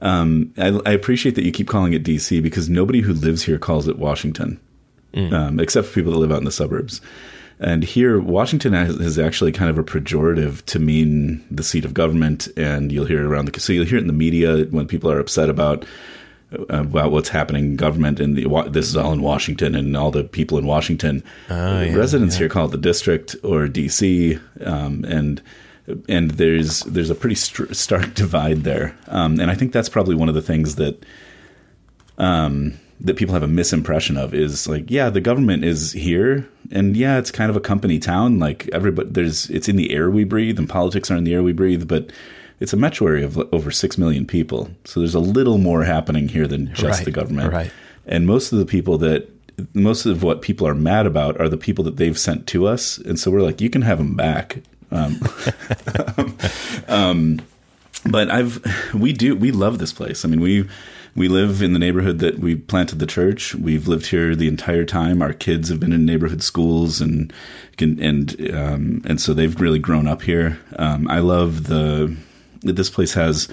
um, 0.00 0.54
I, 0.56 0.68
I, 0.86 0.92
appreciate 0.92 1.34
that 1.34 1.44
you 1.44 1.50
keep 1.50 1.66
calling 1.66 1.92
it 1.92 2.04
DC 2.04 2.42
because 2.42 2.68
nobody 2.68 3.00
who 3.00 3.12
lives 3.12 3.42
here 3.42 3.58
calls 3.58 3.88
it 3.88 3.98
Washington, 3.98 4.60
mm. 5.12 5.32
um, 5.32 5.58
except 5.58 5.88
for 5.88 5.94
people 5.94 6.12
that 6.12 6.18
live 6.18 6.30
out 6.30 6.38
in 6.38 6.44
the 6.44 6.52
suburbs. 6.52 7.00
And 7.60 7.84
here, 7.84 8.18
Washington 8.18 8.74
is 8.74 9.18
actually 9.18 9.52
kind 9.52 9.70
of 9.70 9.78
a 9.78 9.84
pejorative 9.84 10.64
to 10.64 10.78
mean 10.78 11.44
the 11.50 11.62
seat 11.62 11.84
of 11.84 11.92
government. 11.92 12.48
And 12.56 12.90
you'll 12.90 13.04
hear 13.04 13.20
it 13.20 13.26
around 13.26 13.44
the 13.44 13.60
so 13.60 13.72
you'll 13.72 13.84
hear 13.84 13.98
it 13.98 14.02
in 14.02 14.06
the 14.06 14.14
media 14.14 14.64
when 14.70 14.86
people 14.86 15.10
are 15.10 15.20
upset 15.20 15.50
about 15.50 15.84
about 16.68 17.12
what's 17.12 17.28
happening 17.28 17.64
in 17.64 17.76
government 17.76 18.18
and 18.18 18.36
the, 18.36 18.68
this 18.70 18.88
is 18.88 18.96
all 18.96 19.12
in 19.12 19.22
Washington 19.22 19.76
and 19.76 19.96
all 19.96 20.10
the 20.10 20.24
people 20.24 20.58
in 20.58 20.66
Washington. 20.66 21.22
Oh, 21.48 21.82
yeah, 21.82 21.94
residents 21.94 22.34
yeah. 22.34 22.40
here 22.40 22.48
call 22.48 22.64
it 22.64 22.72
the 22.72 22.78
district 22.78 23.36
or 23.44 23.66
DC, 23.68 24.40
um, 24.66 25.04
and 25.04 25.40
and 26.08 26.32
there's 26.32 26.80
there's 26.80 27.10
a 27.10 27.14
pretty 27.14 27.36
st- 27.36 27.76
stark 27.76 28.14
divide 28.14 28.64
there. 28.64 28.96
Um, 29.08 29.38
and 29.38 29.50
I 29.50 29.54
think 29.54 29.72
that's 29.72 29.88
probably 29.88 30.14
one 30.14 30.28
of 30.28 30.34
the 30.34 30.42
things 30.42 30.76
that. 30.76 31.04
Um, 32.16 32.78
that 33.00 33.16
people 33.16 33.32
have 33.32 33.42
a 33.42 33.48
misimpression 33.48 34.18
of 34.18 34.34
is 34.34 34.68
like, 34.68 34.90
yeah, 34.90 35.08
the 35.08 35.20
government 35.20 35.64
is 35.64 35.92
here, 35.92 36.48
and 36.70 36.96
yeah, 36.96 37.18
it's 37.18 37.30
kind 37.30 37.50
of 37.50 37.56
a 37.56 37.60
company 37.60 37.98
town. 37.98 38.38
Like 38.38 38.68
everybody, 38.72 39.08
there's 39.10 39.48
it's 39.50 39.68
in 39.68 39.76
the 39.76 39.92
air 39.94 40.10
we 40.10 40.24
breathe, 40.24 40.58
and 40.58 40.68
politics 40.68 41.10
are 41.10 41.16
in 41.16 41.24
the 41.24 41.34
air 41.34 41.42
we 41.42 41.52
breathe. 41.52 41.88
But 41.88 42.12
it's 42.60 42.72
a 42.72 42.76
metro 42.76 43.06
area 43.06 43.24
of 43.24 43.38
over 43.52 43.70
six 43.70 43.96
million 43.96 44.26
people, 44.26 44.70
so 44.84 45.00
there's 45.00 45.14
a 45.14 45.20
little 45.20 45.58
more 45.58 45.84
happening 45.84 46.28
here 46.28 46.46
than 46.46 46.74
just 46.74 46.98
right, 46.98 47.04
the 47.04 47.10
government. 47.10 47.52
Right. 47.52 47.72
And 48.06 48.26
most 48.26 48.52
of 48.52 48.58
the 48.58 48.66
people 48.66 48.98
that 48.98 49.28
most 49.74 50.06
of 50.06 50.22
what 50.22 50.42
people 50.42 50.66
are 50.66 50.74
mad 50.74 51.06
about 51.06 51.40
are 51.40 51.48
the 51.48 51.56
people 51.56 51.84
that 51.84 51.96
they've 51.96 52.18
sent 52.18 52.46
to 52.48 52.66
us, 52.66 52.98
and 52.98 53.18
so 53.18 53.30
we're 53.30 53.42
like, 53.42 53.60
you 53.60 53.70
can 53.70 53.82
have 53.82 53.98
them 53.98 54.14
back. 54.14 54.62
Um, 54.90 55.20
um, 56.88 57.40
but 58.06 58.30
I've 58.30 58.64
we 58.94 59.12
do 59.12 59.36
we 59.36 59.50
love 59.50 59.78
this 59.78 59.92
place. 59.92 60.24
I 60.24 60.28
mean 60.28 60.40
we 60.40 60.68
we 61.14 61.28
live 61.28 61.60
in 61.60 61.72
the 61.72 61.78
neighborhood 61.78 62.20
that 62.20 62.38
we 62.38 62.54
planted 62.54 62.98
the 62.98 63.06
church. 63.06 63.54
We've 63.54 63.88
lived 63.88 64.06
here 64.06 64.36
the 64.36 64.48
entire 64.48 64.84
time. 64.84 65.22
Our 65.22 65.32
kids 65.32 65.68
have 65.68 65.80
been 65.80 65.92
in 65.92 66.06
neighborhood 66.06 66.42
schools, 66.42 67.00
and 67.00 67.32
and 67.78 68.54
um, 68.54 69.02
and 69.04 69.20
so 69.20 69.34
they've 69.34 69.60
really 69.60 69.78
grown 69.78 70.06
up 70.06 70.22
here. 70.22 70.58
Um, 70.76 71.08
I 71.08 71.18
love 71.18 71.64
the 71.64 72.16
this 72.62 72.90
place 72.90 73.14
has 73.14 73.48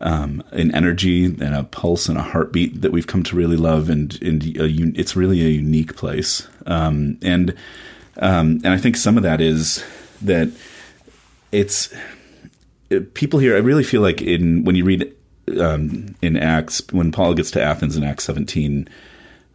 um, 0.00 0.42
an 0.52 0.74
energy 0.74 1.26
and 1.26 1.54
a 1.54 1.64
pulse 1.64 2.08
and 2.08 2.16
a 2.16 2.22
heartbeat 2.22 2.80
that 2.80 2.92
we've 2.92 3.06
come 3.06 3.22
to 3.24 3.36
really 3.36 3.56
love, 3.56 3.90
and 3.90 4.20
and 4.22 4.42
a, 4.56 4.66
it's 4.98 5.16
really 5.16 5.42
a 5.42 5.50
unique 5.50 5.96
place. 5.96 6.48
Um, 6.66 7.18
and 7.22 7.54
um, 8.16 8.60
and 8.64 8.68
I 8.68 8.78
think 8.78 8.96
some 8.96 9.16
of 9.16 9.22
that 9.22 9.40
is 9.40 9.84
that 10.22 10.50
it's 11.52 11.92
people 13.14 13.38
here. 13.38 13.56
I 13.56 13.60
really 13.60 13.84
feel 13.84 14.02
like 14.02 14.20
in 14.22 14.64
when 14.64 14.76
you 14.76 14.84
read 14.84 15.14
um, 15.58 16.14
in 16.22 16.36
Acts 16.36 16.82
when 16.92 17.12
Paul 17.12 17.34
gets 17.34 17.50
to 17.52 17.62
Athens 17.62 17.96
in 17.96 18.04
Acts 18.04 18.24
17. 18.24 18.88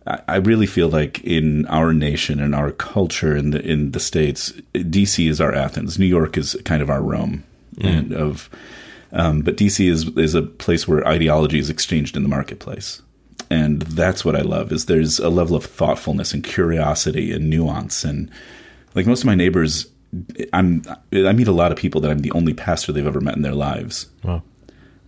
I, 0.07 0.21
I 0.27 0.35
really 0.37 0.65
feel 0.65 0.89
like 0.89 1.23
in 1.23 1.65
our 1.67 1.93
nation 1.93 2.39
and 2.39 2.53
our 2.55 2.71
culture 2.71 3.35
in 3.35 3.51
the 3.51 3.61
in 3.61 3.91
the 3.91 3.99
states, 3.99 4.51
DC 4.73 5.29
is 5.29 5.41
our 5.41 5.53
Athens. 5.53 5.99
New 5.99 6.05
York 6.05 6.37
is 6.37 6.57
kind 6.65 6.81
of 6.81 6.89
our 6.89 7.01
Rome, 7.01 7.43
mm. 7.75 7.87
and 7.87 8.13
of 8.13 8.49
um, 9.11 9.41
but 9.41 9.57
DC 9.57 9.87
is 9.87 10.09
is 10.17 10.35
a 10.35 10.41
place 10.41 10.87
where 10.87 11.07
ideology 11.07 11.59
is 11.59 11.69
exchanged 11.69 12.17
in 12.17 12.23
the 12.23 12.29
marketplace, 12.29 13.01
and 13.49 13.81
that's 13.83 14.25
what 14.25 14.35
I 14.35 14.41
love. 14.41 14.71
Is 14.71 14.85
there's 14.85 15.19
a 15.19 15.29
level 15.29 15.55
of 15.55 15.65
thoughtfulness 15.65 16.33
and 16.33 16.43
curiosity 16.43 17.31
and 17.31 17.49
nuance, 17.49 18.03
and 18.03 18.29
like 18.93 19.05
most 19.05 19.21
of 19.21 19.25
my 19.27 19.35
neighbors, 19.35 19.87
I'm 20.53 20.83
I 21.11 21.33
meet 21.33 21.47
a 21.47 21.51
lot 21.51 21.71
of 21.71 21.77
people 21.77 22.01
that 22.01 22.11
I'm 22.11 22.19
the 22.19 22.31
only 22.31 22.53
pastor 22.53 22.91
they've 22.91 23.07
ever 23.07 23.21
met 23.21 23.35
in 23.35 23.41
their 23.41 23.55
lives. 23.55 24.07
Wow. 24.23 24.43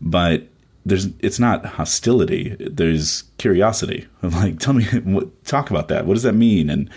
But 0.01 0.47
there's 0.85 1.07
it's 1.19 1.39
not 1.39 1.65
hostility. 1.65 2.55
There's 2.59 3.23
curiosity. 3.37 4.07
I'm 4.23 4.31
like 4.31 4.59
tell 4.59 4.73
me 4.73 4.85
what, 4.85 5.45
talk 5.45 5.69
about 5.69 5.87
that. 5.89 6.05
What 6.05 6.13
does 6.13 6.23
that 6.23 6.33
mean? 6.33 6.69
And 6.69 6.89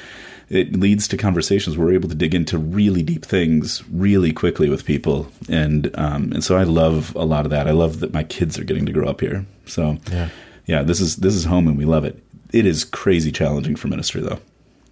it 0.49 0.75
leads 0.75 1.07
to 1.09 1.17
conversations. 1.17 1.77
Where 1.77 1.87
we're 1.87 1.95
able 1.95 2.09
to 2.09 2.15
dig 2.15 2.35
into 2.35 2.59
really 2.59 3.03
deep 3.03 3.25
things 3.25 3.83
really 3.91 4.33
quickly 4.33 4.69
with 4.69 4.85
people. 4.85 5.31
And 5.49 5.91
um, 5.99 6.33
and 6.33 6.43
so 6.45 6.57
i 6.57 6.63
love 6.63 7.15
a 7.15 7.25
lot 7.25 7.45
of 7.45 7.51
that. 7.51 7.69
I 7.69 7.73
love 7.73 8.01
that 8.01 8.13
my 8.13 8.25
kids 8.25 8.59
are 8.59 8.65
getting 8.65 8.87
to 8.87 8.93
grow 8.93 9.09
up 9.09 9.21
here. 9.21 9.45
So 9.67 9.99
yeah. 10.11 10.29
yeah 10.67 10.83
this 10.83 11.01
is 11.01 11.17
this 11.17 11.35
is 11.35 11.45
home 11.45 11.69
and 11.69 11.79
we 11.79 11.85
love 11.85 12.05
it. 12.05 12.23
It 12.53 12.67
is 12.67 12.85
crazy 12.85 13.31
challenging 13.31 13.77
for 13.77 13.89
ministry 13.89 14.21
though. 14.21 14.41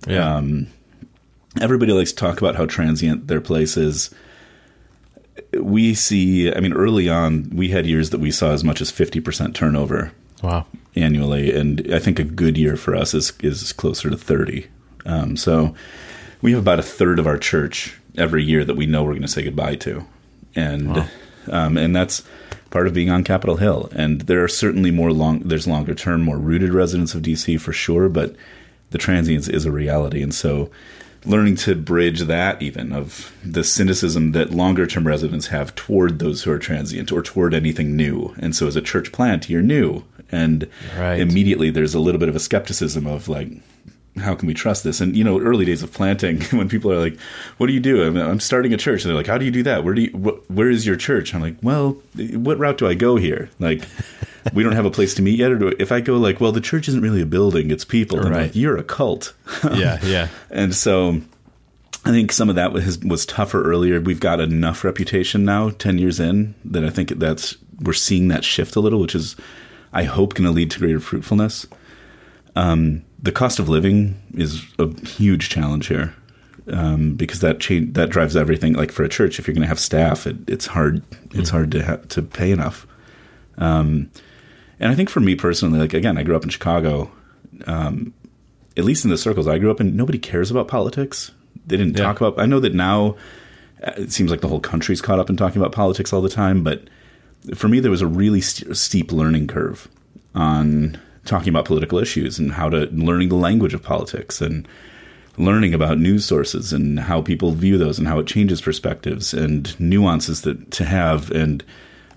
Yeah. 0.06 0.36
Um, 0.36 0.68
everybody 1.62 1.92
likes 1.92 2.10
to 2.12 2.16
talk 2.16 2.38
about 2.38 2.56
how 2.56 2.66
transient 2.66 3.28
their 3.28 3.40
place 3.40 3.76
is 3.76 4.14
we 5.52 5.94
see. 5.94 6.52
I 6.52 6.60
mean, 6.60 6.72
early 6.72 7.08
on, 7.08 7.50
we 7.54 7.68
had 7.68 7.86
years 7.86 8.10
that 8.10 8.20
we 8.20 8.30
saw 8.30 8.50
as 8.52 8.64
much 8.64 8.80
as 8.80 8.90
fifty 8.90 9.20
percent 9.20 9.54
turnover 9.56 10.12
Wow. 10.42 10.66
annually, 10.94 11.54
and 11.54 11.92
I 11.92 11.98
think 11.98 12.18
a 12.18 12.24
good 12.24 12.58
year 12.58 12.76
for 12.76 12.94
us 12.94 13.14
is 13.14 13.32
is 13.42 13.72
closer 13.72 14.10
to 14.10 14.16
thirty. 14.16 14.66
Um, 15.06 15.36
so 15.36 15.74
we 16.42 16.52
have 16.52 16.60
about 16.60 16.78
a 16.78 16.82
third 16.82 17.18
of 17.18 17.26
our 17.26 17.38
church 17.38 17.96
every 18.16 18.42
year 18.44 18.64
that 18.64 18.76
we 18.76 18.86
know 18.86 19.04
we're 19.04 19.12
going 19.12 19.22
to 19.22 19.28
say 19.28 19.42
goodbye 19.42 19.76
to, 19.76 20.04
and 20.54 21.08
um, 21.50 21.76
and 21.76 21.94
that's 21.94 22.22
part 22.70 22.86
of 22.86 22.92
being 22.92 23.08
on 23.10 23.24
Capitol 23.24 23.56
Hill. 23.56 23.88
And 23.94 24.22
there 24.22 24.44
are 24.44 24.48
certainly 24.48 24.90
more 24.90 25.12
long. 25.12 25.40
There's 25.40 25.66
longer 25.66 25.94
term, 25.94 26.22
more 26.22 26.36
rooted 26.38 26.74
residents 26.74 27.14
of 27.14 27.22
DC 27.22 27.58
for 27.60 27.72
sure, 27.72 28.08
but 28.08 28.34
the 28.90 28.98
transience 28.98 29.48
is 29.48 29.64
a 29.64 29.72
reality, 29.72 30.22
and 30.22 30.34
so. 30.34 30.70
Learning 31.24 31.56
to 31.56 31.74
bridge 31.74 32.20
that, 32.20 32.62
even 32.62 32.92
of 32.92 33.32
the 33.44 33.64
cynicism 33.64 34.32
that 34.32 34.50
longer 34.52 34.86
term 34.86 35.06
residents 35.06 35.48
have 35.48 35.74
toward 35.74 36.18
those 36.18 36.42
who 36.42 36.50
are 36.50 36.58
transient 36.58 37.10
or 37.12 37.22
toward 37.22 37.54
anything 37.54 37.96
new. 37.96 38.34
And 38.38 38.54
so, 38.54 38.66
as 38.66 38.76
a 38.76 38.80
church 38.80 39.12
plant, 39.12 39.50
you're 39.50 39.62
new. 39.62 40.04
And 40.30 40.68
Right. 40.98 41.20
immediately 41.20 41.70
there's 41.70 41.94
a 41.94 42.00
little 42.00 42.18
bit 42.18 42.28
of 42.28 42.36
a 42.36 42.40
skepticism 42.40 43.06
of 43.06 43.28
like 43.28 43.48
how 44.20 44.34
can 44.34 44.46
we 44.46 44.54
trust 44.54 44.84
this 44.84 45.00
and 45.00 45.16
you 45.16 45.24
know 45.24 45.40
early 45.40 45.64
days 45.64 45.82
of 45.82 45.92
planting 45.92 46.40
when 46.52 46.68
people 46.68 46.90
are 46.92 46.98
like 46.98 47.18
what 47.58 47.66
do 47.66 47.72
you 47.72 47.80
do 47.80 48.02
i'm, 48.06 48.16
I'm 48.16 48.40
starting 48.40 48.72
a 48.74 48.76
church 48.76 49.02
and 49.04 49.10
they're 49.10 49.16
like 49.16 49.26
how 49.26 49.38
do 49.38 49.44
you 49.44 49.50
do 49.50 49.62
that 49.64 49.84
where 49.84 49.94
do 49.94 50.02
you 50.02 50.10
wh- 50.10 50.50
where 50.50 50.70
is 50.70 50.86
your 50.86 50.96
church 50.96 51.34
i'm 51.34 51.40
like 51.40 51.56
well 51.62 51.92
what 52.32 52.58
route 52.58 52.78
do 52.78 52.86
i 52.86 52.94
go 52.94 53.16
here 53.16 53.48
like 53.58 53.82
we 54.54 54.62
don't 54.62 54.72
have 54.72 54.86
a 54.86 54.90
place 54.90 55.14
to 55.14 55.22
meet 55.22 55.38
yet 55.38 55.50
or 55.52 55.58
do, 55.58 55.68
if 55.78 55.92
i 55.92 56.00
go 56.00 56.16
like 56.16 56.40
well 56.40 56.52
the 56.52 56.60
church 56.60 56.88
isn't 56.88 57.02
really 57.02 57.20
a 57.22 57.26
building 57.26 57.70
it's 57.70 57.84
people 57.84 58.18
Right. 58.18 58.32
like 58.42 58.56
you're 58.56 58.76
a 58.76 58.84
cult 58.84 59.34
Yeah. 59.64 59.98
Yeah. 60.02 60.28
and 60.50 60.74
so 60.74 61.20
I 62.04 62.10
think 62.10 62.32
some 62.32 62.48
of 62.48 62.54
that 62.54 62.72
was 62.72 62.98
was 63.00 63.26
tougher 63.26 63.62
earlier. 63.68 64.00
We've 64.00 64.20
got 64.20 64.40
enough 64.40 64.82
reputation 64.84 65.44
now, 65.44 65.70
ten 65.70 65.98
years 65.98 66.20
in, 66.20 66.54
that 66.64 66.82
I 66.84 66.90
think 66.90 67.10
that's 67.18 67.56
we're 67.80 67.92
seeing 67.92 68.28
that 68.28 68.44
shift 68.44 68.76
a 68.76 68.80
little, 68.80 69.00
which 69.00 69.14
is 69.16 69.36
I 69.92 70.04
hope 70.04 70.34
going 70.34 70.44
to 70.46 70.52
lead 70.52 70.70
to 70.70 70.78
greater 70.78 71.00
fruitfulness. 71.00 71.66
Um, 72.58 73.04
the 73.22 73.32
cost 73.32 73.58
of 73.58 73.68
living 73.68 74.14
is 74.34 74.64
a 74.78 74.88
huge 75.06 75.48
challenge 75.48 75.86
here 75.88 76.14
um, 76.72 77.14
because 77.14 77.40
that 77.40 77.60
change 77.60 77.94
that 77.94 78.10
drives 78.10 78.36
everything. 78.36 78.74
Like 78.74 78.92
for 78.92 79.04
a 79.04 79.08
church, 79.08 79.38
if 79.38 79.46
you're 79.46 79.54
going 79.54 79.62
to 79.62 79.68
have 79.68 79.80
staff, 79.80 80.26
it, 80.26 80.36
it's 80.48 80.66
hard. 80.66 81.02
It's 81.34 81.50
hard 81.50 81.70
to 81.72 81.84
ha- 81.84 82.00
to 82.10 82.22
pay 82.22 82.50
enough. 82.52 82.86
Um, 83.58 84.10
and 84.80 84.90
I 84.92 84.94
think 84.94 85.08
for 85.10 85.20
me 85.20 85.34
personally, 85.34 85.78
like 85.78 85.94
again, 85.94 86.18
I 86.18 86.22
grew 86.22 86.36
up 86.36 86.44
in 86.44 86.50
Chicago 86.50 87.10
at 87.66 88.84
least 88.84 89.04
in 89.04 89.10
the 89.10 89.18
circles 89.18 89.48
I 89.48 89.58
grew 89.58 89.70
up 89.72 89.80
in, 89.80 89.96
nobody 89.96 90.18
cares 90.18 90.50
about 90.52 90.68
politics. 90.68 91.32
They 91.66 91.76
didn't 91.76 91.98
Yeah. 91.98 92.04
talk 92.04 92.20
about. 92.20 92.38
I 92.40 92.46
know 92.46 92.60
that 92.60 92.74
now 92.74 93.16
uh, 93.82 93.92
it 93.96 94.12
seems 94.12 94.30
like 94.30 94.40
the 94.40 94.48
whole 94.48 94.60
country's 94.60 95.00
caught 95.00 95.18
up 95.18 95.28
in 95.28 95.36
talking 95.36 95.60
about 95.60 95.72
politics 95.72 96.12
all 96.12 96.20
the 96.22 96.28
time, 96.28 96.62
but 96.62 96.82
for 97.56 97.66
me, 97.68 97.80
there 97.80 97.90
was 97.90 98.02
a 98.02 98.06
really 98.06 98.40
st- 98.40 98.76
steep 98.76 99.10
learning 99.12 99.48
curve 99.48 99.88
on 100.34 100.96
talking 101.28 101.50
about 101.50 101.64
political 101.64 101.98
issues 101.98 102.38
and 102.38 102.52
how 102.52 102.68
to 102.68 102.86
learning 102.86 103.28
the 103.28 103.36
language 103.36 103.74
of 103.74 103.82
politics 103.82 104.40
and 104.40 104.66
learning 105.36 105.72
about 105.72 105.98
news 105.98 106.24
sources 106.24 106.72
and 106.72 106.98
how 106.98 107.22
people 107.22 107.52
view 107.52 107.78
those 107.78 107.98
and 107.98 108.08
how 108.08 108.18
it 108.18 108.26
changes 108.26 108.60
perspectives 108.60 109.32
and 109.32 109.78
nuances 109.78 110.42
that 110.42 110.70
to 110.72 110.84
have. 110.84 111.30
And 111.30 111.64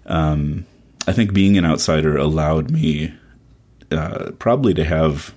um, 0.08 0.66
I 1.08 1.12
think 1.12 1.34
being 1.34 1.58
an 1.58 1.66
outsider 1.66 2.18
allowed 2.18 2.72
me 2.72 3.14
uh, 3.92 4.32
probably 4.40 4.74
to 4.74 4.84
have 4.84 5.34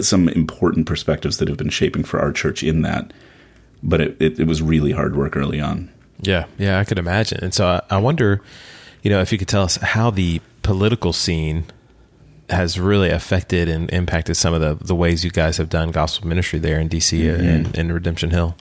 some 0.00 0.28
important 0.30 0.86
perspectives 0.86 1.38
that 1.38 1.48
have 1.48 1.58
been 1.58 1.70
shaping 1.70 2.04
for 2.04 2.20
our 2.20 2.32
church 2.32 2.62
in 2.62 2.82
that. 2.82 3.12
But 3.82 4.00
it, 4.00 4.16
it, 4.20 4.40
it 4.40 4.46
was 4.46 4.62
really 4.62 4.92
hard 4.92 5.16
work 5.16 5.36
early 5.36 5.60
on. 5.60 5.90
Yeah, 6.20 6.46
yeah, 6.58 6.78
I 6.78 6.84
could 6.84 6.98
imagine. 6.98 7.38
And 7.42 7.54
so 7.54 7.66
I, 7.66 7.80
I 7.90 7.98
wonder, 7.98 8.42
you 9.02 9.10
know, 9.10 9.20
if 9.20 9.32
you 9.32 9.38
could 9.38 9.48
tell 9.48 9.62
us 9.62 9.76
how 9.76 10.10
the 10.10 10.40
political 10.70 11.12
scene 11.12 11.64
has 12.48 12.78
really 12.78 13.10
affected 13.10 13.68
and 13.68 13.90
impacted 13.92 14.36
some 14.36 14.54
of 14.54 14.60
the, 14.60 14.76
the 14.84 14.94
ways 14.94 15.24
you 15.24 15.30
guys 15.32 15.56
have 15.56 15.68
done 15.68 15.90
gospel 15.90 16.28
ministry 16.28 16.60
there 16.60 16.78
in 16.78 16.88
DC 16.88 17.28
and 17.40 17.76
in 17.76 17.90
Redemption 17.90 18.30
Hill. 18.30 18.54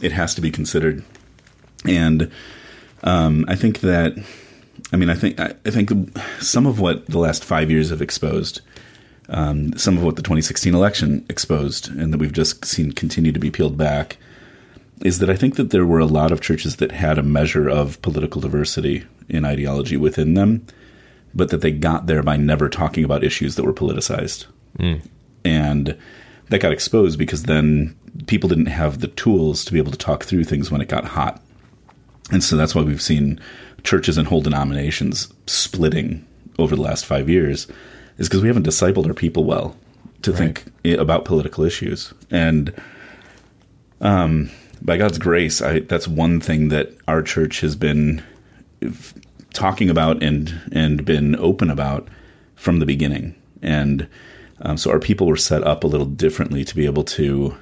It 0.00 0.12
has 0.12 0.34
to 0.36 0.40
be 0.40 0.50
considered, 0.50 1.04
and 1.84 2.30
um, 3.02 3.44
I 3.46 3.56
think 3.56 3.80
that, 3.80 4.16
I 4.90 4.96
mean, 4.96 5.10
I 5.10 5.14
think 5.14 5.38
I, 5.38 5.52
I 5.66 5.70
think 5.70 5.90
some 6.40 6.66
of 6.66 6.80
what 6.80 7.04
the 7.04 7.18
last 7.18 7.44
five 7.44 7.70
years 7.70 7.90
have 7.90 8.00
exposed, 8.00 8.62
um, 9.28 9.76
some 9.76 9.98
of 9.98 10.02
what 10.02 10.16
the 10.16 10.22
2016 10.22 10.74
election 10.74 11.26
exposed, 11.28 11.88
and 11.90 12.10
that 12.10 12.18
we've 12.18 12.32
just 12.32 12.64
seen 12.64 12.92
continue 12.92 13.32
to 13.32 13.38
be 13.38 13.50
peeled 13.50 13.76
back, 13.76 14.16
is 15.04 15.18
that 15.18 15.28
I 15.28 15.36
think 15.36 15.56
that 15.56 15.72
there 15.72 15.84
were 15.84 15.98
a 15.98 16.06
lot 16.06 16.32
of 16.32 16.40
churches 16.40 16.76
that 16.76 16.92
had 16.92 17.18
a 17.18 17.22
measure 17.22 17.68
of 17.68 18.00
political 18.00 18.40
diversity 18.40 19.04
in 19.28 19.44
ideology 19.44 19.96
within 19.96 20.34
them, 20.34 20.66
but 21.34 21.50
that 21.50 21.60
they 21.60 21.70
got 21.70 22.06
there 22.06 22.22
by 22.22 22.36
never 22.36 22.68
talking 22.68 23.04
about 23.04 23.24
issues 23.24 23.54
that 23.56 23.64
were 23.64 23.72
politicized. 23.74 24.46
And 25.44 25.96
that 26.48 26.60
got 26.60 26.72
exposed 26.72 27.18
because 27.18 27.44
then 27.44 27.94
people 28.26 28.48
didn't 28.48 28.66
have 28.66 29.00
the 29.00 29.08
tools 29.08 29.64
to 29.64 29.72
be 29.72 29.78
able 29.78 29.92
to 29.92 29.98
talk 29.98 30.24
through 30.24 30.44
things 30.44 30.70
when 30.70 30.80
it 30.80 30.88
got 30.88 31.04
hot. 31.04 31.42
And 32.30 32.42
so 32.42 32.56
that's 32.56 32.74
why 32.74 32.82
we've 32.82 33.02
seen 33.02 33.40
churches 33.84 34.18
and 34.18 34.26
whole 34.26 34.40
denominations 34.40 35.32
splitting 35.46 36.26
over 36.58 36.74
the 36.74 36.82
last 36.82 37.06
five 37.06 37.28
years, 37.28 37.66
is 38.16 38.28
because 38.28 38.42
we 38.42 38.48
haven't 38.48 38.66
discipled 38.66 39.06
our 39.06 39.14
people 39.14 39.44
well 39.44 39.76
to 40.22 40.32
think 40.32 40.64
about 40.84 41.24
political 41.24 41.64
issues. 41.64 42.12
And 42.30 42.74
um, 44.00 44.50
by 44.82 44.96
God's 44.96 45.18
grace, 45.18 45.62
I, 45.62 45.80
that's 45.80 46.08
one 46.08 46.40
thing 46.40 46.68
that 46.70 46.92
our 47.06 47.22
church 47.22 47.60
has 47.60 47.76
been 47.76 48.22
talking 49.52 49.90
about 49.90 50.22
and 50.22 50.54
and 50.72 51.04
been 51.04 51.36
open 51.36 51.70
about 51.70 52.08
from 52.54 52.78
the 52.78 52.86
beginning. 52.86 53.34
And 53.62 54.08
um, 54.62 54.76
so 54.76 54.90
our 54.90 54.98
people 54.98 55.26
were 55.26 55.36
set 55.36 55.62
up 55.64 55.84
a 55.84 55.86
little 55.86 56.06
differently 56.06 56.64
to 56.64 56.74
be 56.74 56.86
able 56.86 57.04
to 57.04 57.56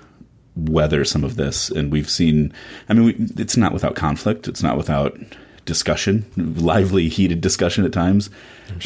weather 0.56 1.04
some 1.04 1.24
of 1.24 1.36
this. 1.36 1.70
And 1.70 1.92
we've 1.92 2.08
seen, 2.08 2.52
I 2.88 2.94
mean, 2.94 3.04
we, 3.04 3.42
it's 3.42 3.56
not 3.56 3.72
without 3.72 3.94
conflict. 3.94 4.48
It's 4.48 4.62
not 4.62 4.76
without 4.76 5.18
discussion, 5.66 6.24
lively, 6.36 7.08
heated 7.08 7.40
discussion 7.40 7.84
at 7.84 7.92
times. 7.92 8.30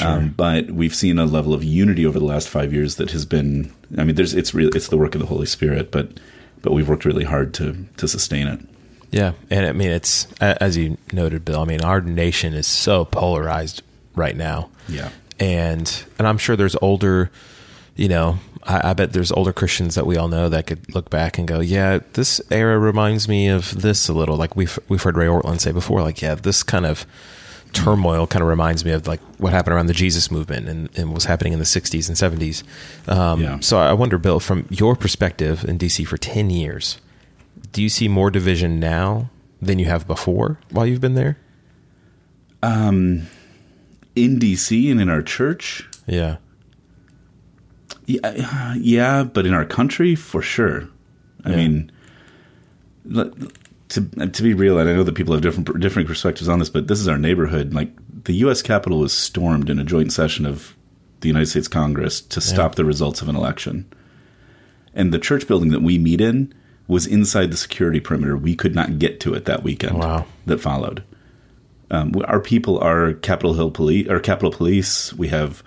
Um, 0.00 0.30
but 0.30 0.70
we've 0.70 0.94
seen 0.94 1.18
a 1.18 1.26
level 1.26 1.54
of 1.54 1.62
unity 1.62 2.04
over 2.04 2.18
the 2.18 2.24
last 2.24 2.48
five 2.48 2.72
years 2.72 2.96
that 2.96 3.12
has 3.12 3.24
been. 3.24 3.72
I 3.96 4.04
mean, 4.04 4.16
there's 4.16 4.34
it's 4.34 4.54
really 4.54 4.72
it's 4.74 4.88
the 4.88 4.96
work 4.96 5.14
of 5.14 5.20
the 5.20 5.26
Holy 5.26 5.46
Spirit, 5.46 5.90
but 5.90 6.18
but 6.62 6.72
we've 6.72 6.88
worked 6.88 7.04
really 7.04 7.24
hard 7.24 7.54
to 7.54 7.86
to 7.98 8.08
sustain 8.08 8.46
it. 8.48 8.60
Yeah, 9.10 9.32
and 9.50 9.66
I 9.66 9.72
mean 9.72 9.90
it's 9.90 10.26
as 10.40 10.76
you 10.76 10.96
noted, 11.12 11.44
Bill. 11.44 11.60
I 11.60 11.64
mean 11.64 11.82
our 11.82 12.00
nation 12.00 12.54
is 12.54 12.66
so 12.66 13.04
polarized 13.04 13.82
right 14.14 14.36
now. 14.36 14.70
Yeah. 14.88 15.10
and 15.38 16.04
and 16.18 16.26
I'm 16.28 16.38
sure 16.38 16.56
there's 16.56 16.76
older, 16.82 17.30
you 17.96 18.08
know, 18.08 18.38
I, 18.64 18.90
I 18.90 18.92
bet 18.94 19.12
there's 19.12 19.32
older 19.32 19.52
Christians 19.52 19.94
that 19.94 20.06
we 20.06 20.16
all 20.16 20.28
know 20.28 20.48
that 20.48 20.66
could 20.66 20.94
look 20.94 21.10
back 21.10 21.38
and 21.38 21.48
go, 21.48 21.60
yeah, 21.60 22.00
this 22.12 22.40
era 22.50 22.78
reminds 22.78 23.28
me 23.28 23.48
of 23.48 23.82
this 23.82 24.08
a 24.08 24.12
little. 24.12 24.36
Like 24.36 24.54
we've 24.56 24.78
we've 24.88 25.02
heard 25.02 25.16
Ray 25.16 25.26
Ortlund 25.26 25.60
say 25.60 25.72
before, 25.72 26.02
like 26.02 26.20
yeah, 26.22 26.34
this 26.34 26.62
kind 26.62 26.86
of 26.86 27.06
turmoil 27.72 28.26
kind 28.26 28.42
of 28.42 28.48
reminds 28.48 28.84
me 28.84 28.90
of 28.90 29.06
like 29.06 29.20
what 29.38 29.52
happened 29.52 29.74
around 29.74 29.86
the 29.86 29.92
Jesus 29.94 30.28
movement 30.30 30.68
and, 30.68 30.88
and 30.98 31.14
was 31.14 31.26
happening 31.26 31.52
in 31.52 31.60
the 31.60 31.64
60s 31.64 32.08
and 32.08 32.16
70s. 32.16 32.64
Um, 33.08 33.40
Yeah. 33.40 33.60
So 33.60 33.78
I 33.78 33.92
wonder, 33.92 34.18
Bill, 34.18 34.40
from 34.40 34.66
your 34.70 34.96
perspective 34.96 35.64
in 35.64 35.78
DC 35.78 36.04
for 36.06 36.16
10 36.16 36.50
years, 36.50 36.98
do 37.72 37.82
you 37.82 37.88
see 37.88 38.08
more 38.08 38.30
division 38.30 38.80
now 38.80 39.30
than 39.62 39.78
you 39.78 39.86
have 39.86 40.06
before 40.06 40.58
while 40.70 40.86
you've 40.86 41.00
been 41.00 41.14
there? 41.14 41.36
Um, 42.62 43.26
in 44.14 44.38
DC 44.38 44.90
and 44.90 45.00
in 45.00 45.08
our 45.08 45.22
church, 45.22 45.88
Yeah. 46.06 46.36
Yeah, 48.06 48.74
yeah, 48.76 49.22
but 49.24 49.46
in 49.46 49.54
our 49.54 49.64
country, 49.64 50.14
for 50.16 50.42
sure. 50.42 50.88
I 51.44 51.50
Yeah. 51.50 51.56
mean, 51.56 51.92
to 53.88 54.02
to 54.26 54.42
be 54.42 54.52
real, 54.54 54.78
and 54.78 54.88
I 54.88 54.94
know 54.94 55.04
that 55.04 55.14
people 55.14 55.32
have 55.34 55.42
different 55.42 55.78
different 55.80 56.08
perspectives 56.08 56.48
on 56.48 56.58
this, 56.58 56.70
but 56.70 56.88
this 56.88 57.00
is 57.00 57.06
our 57.08 57.18
neighborhood. 57.18 57.72
Like 57.72 57.92
the 58.24 58.32
U.S. 58.44 58.62
Capitol 58.62 58.98
was 58.98 59.12
stormed 59.12 59.70
in 59.70 59.78
a 59.78 59.84
joint 59.84 60.12
session 60.12 60.44
of 60.46 60.74
the 61.20 61.28
United 61.28 61.46
States 61.46 61.68
Congress 61.68 62.20
to 62.20 62.40
stop 62.40 62.74
the 62.74 62.84
results 62.84 63.22
of 63.22 63.28
an 63.28 63.36
election, 63.36 63.84
and 64.94 65.12
the 65.12 65.18
church 65.18 65.46
building 65.46 65.70
that 65.70 65.82
we 65.82 65.98
meet 65.98 66.20
in 66.20 66.52
was 66.90 67.06
inside 67.06 67.50
the 67.50 67.56
security 67.56 68.00
perimeter. 68.00 68.36
We 68.36 68.54
could 68.56 68.74
not 68.74 68.98
get 68.98 69.20
to 69.20 69.32
it 69.34 69.44
that 69.46 69.62
weekend. 69.62 69.98
Wow. 69.98 70.26
That 70.46 70.58
followed. 70.60 71.02
Um, 71.90 72.12
our 72.26 72.40
people 72.40 72.78
are 72.80 73.14
Capitol 73.14 73.54
Hill 73.54 73.70
police 73.70 74.08
or 74.08 74.20
Capitol 74.20 74.50
Police. 74.52 75.12
We 75.14 75.28
have 75.28 75.62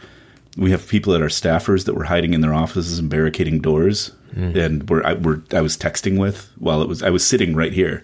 we 0.58 0.72
have 0.72 0.88
people 0.88 1.12
that 1.14 1.22
are 1.22 1.28
staffers 1.28 1.86
that 1.86 1.96
were 1.96 2.04
hiding 2.06 2.34
in 2.34 2.42
their 2.42 2.54
offices 2.54 3.00
and 3.00 3.10
barricading 3.10 3.60
doors, 3.60 4.12
and 4.36 4.90
we're 4.90 5.04
I, 5.04 5.14
we're 5.14 5.42
I 5.52 5.62
was 5.62 5.76
texting 5.78 6.18
with 6.20 6.50
while 6.60 6.82
it 6.82 6.88
was 6.88 7.02
I 7.04 7.10
was 7.10 7.26
sitting 7.26 7.56
right 7.56 7.74
here 7.74 8.04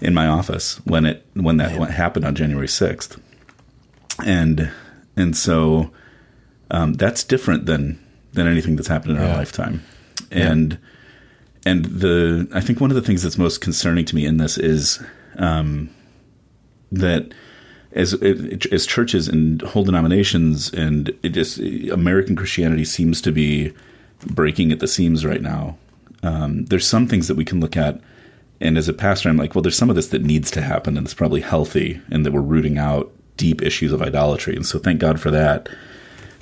in 0.00 0.12
my 0.14 0.26
office 0.26 0.76
when 0.84 1.04
it 1.06 1.24
when 1.34 1.58
that 1.58 1.70
happened 1.90 2.24
on 2.24 2.34
January 2.34 2.66
sixth, 2.68 3.20
and 4.24 4.70
and 5.16 5.36
so 5.36 5.90
um, 6.70 6.94
that's 6.94 7.22
different 7.24 7.66
than 7.66 7.98
than 8.32 8.46
anything 8.46 8.76
that's 8.76 8.88
happened 8.88 9.12
in 9.16 9.22
Yeah. 9.22 9.30
our 9.30 9.36
lifetime, 9.36 9.82
and 10.30 10.78
and 11.64 11.84
the 11.84 12.48
I 12.52 12.60
think 12.60 12.80
one 12.80 12.90
of 12.90 12.94
the 12.94 13.02
things 13.02 13.22
that's 13.22 13.38
most 13.38 13.60
concerning 13.60 14.04
to 14.06 14.14
me 14.14 14.26
in 14.26 14.36
this 14.36 14.58
is 14.58 15.02
um, 15.36 15.90
that 16.90 17.32
as 17.92 18.14
as 18.14 18.86
churches 18.86 19.28
and 19.28 19.62
whole 19.62 19.84
denominations 19.84 20.72
and 20.72 21.10
it 21.22 21.30
just 21.30 21.58
American 21.58 22.36
Christianity 22.36 22.84
seems 22.84 23.20
to 23.22 23.32
be 23.32 23.72
breaking 24.26 24.72
at 24.72 24.80
the 24.80 24.88
seams 24.88 25.24
right 25.24 25.42
now. 25.42 25.76
Um, 26.22 26.66
there's 26.66 26.86
some 26.86 27.08
things 27.08 27.28
that 27.28 27.36
we 27.36 27.44
can 27.44 27.60
look 27.60 27.76
at, 27.76 28.00
and 28.60 28.78
as 28.78 28.88
a 28.88 28.92
pastor, 28.92 29.28
I'm 29.28 29.36
like, 29.36 29.54
well, 29.54 29.62
there's 29.62 29.76
some 29.76 29.90
of 29.90 29.96
this 29.96 30.08
that 30.08 30.22
needs 30.22 30.52
to 30.52 30.62
happen, 30.62 30.96
and 30.96 31.04
it's 31.04 31.14
probably 31.14 31.40
healthy, 31.40 32.00
and 32.12 32.24
that 32.24 32.32
we're 32.32 32.40
rooting 32.40 32.78
out 32.78 33.10
deep 33.36 33.60
issues 33.60 33.92
of 33.92 34.00
idolatry, 34.00 34.54
and 34.54 34.64
so 34.64 34.78
thank 34.78 35.00
God 35.00 35.20
for 35.20 35.32
that. 35.32 35.68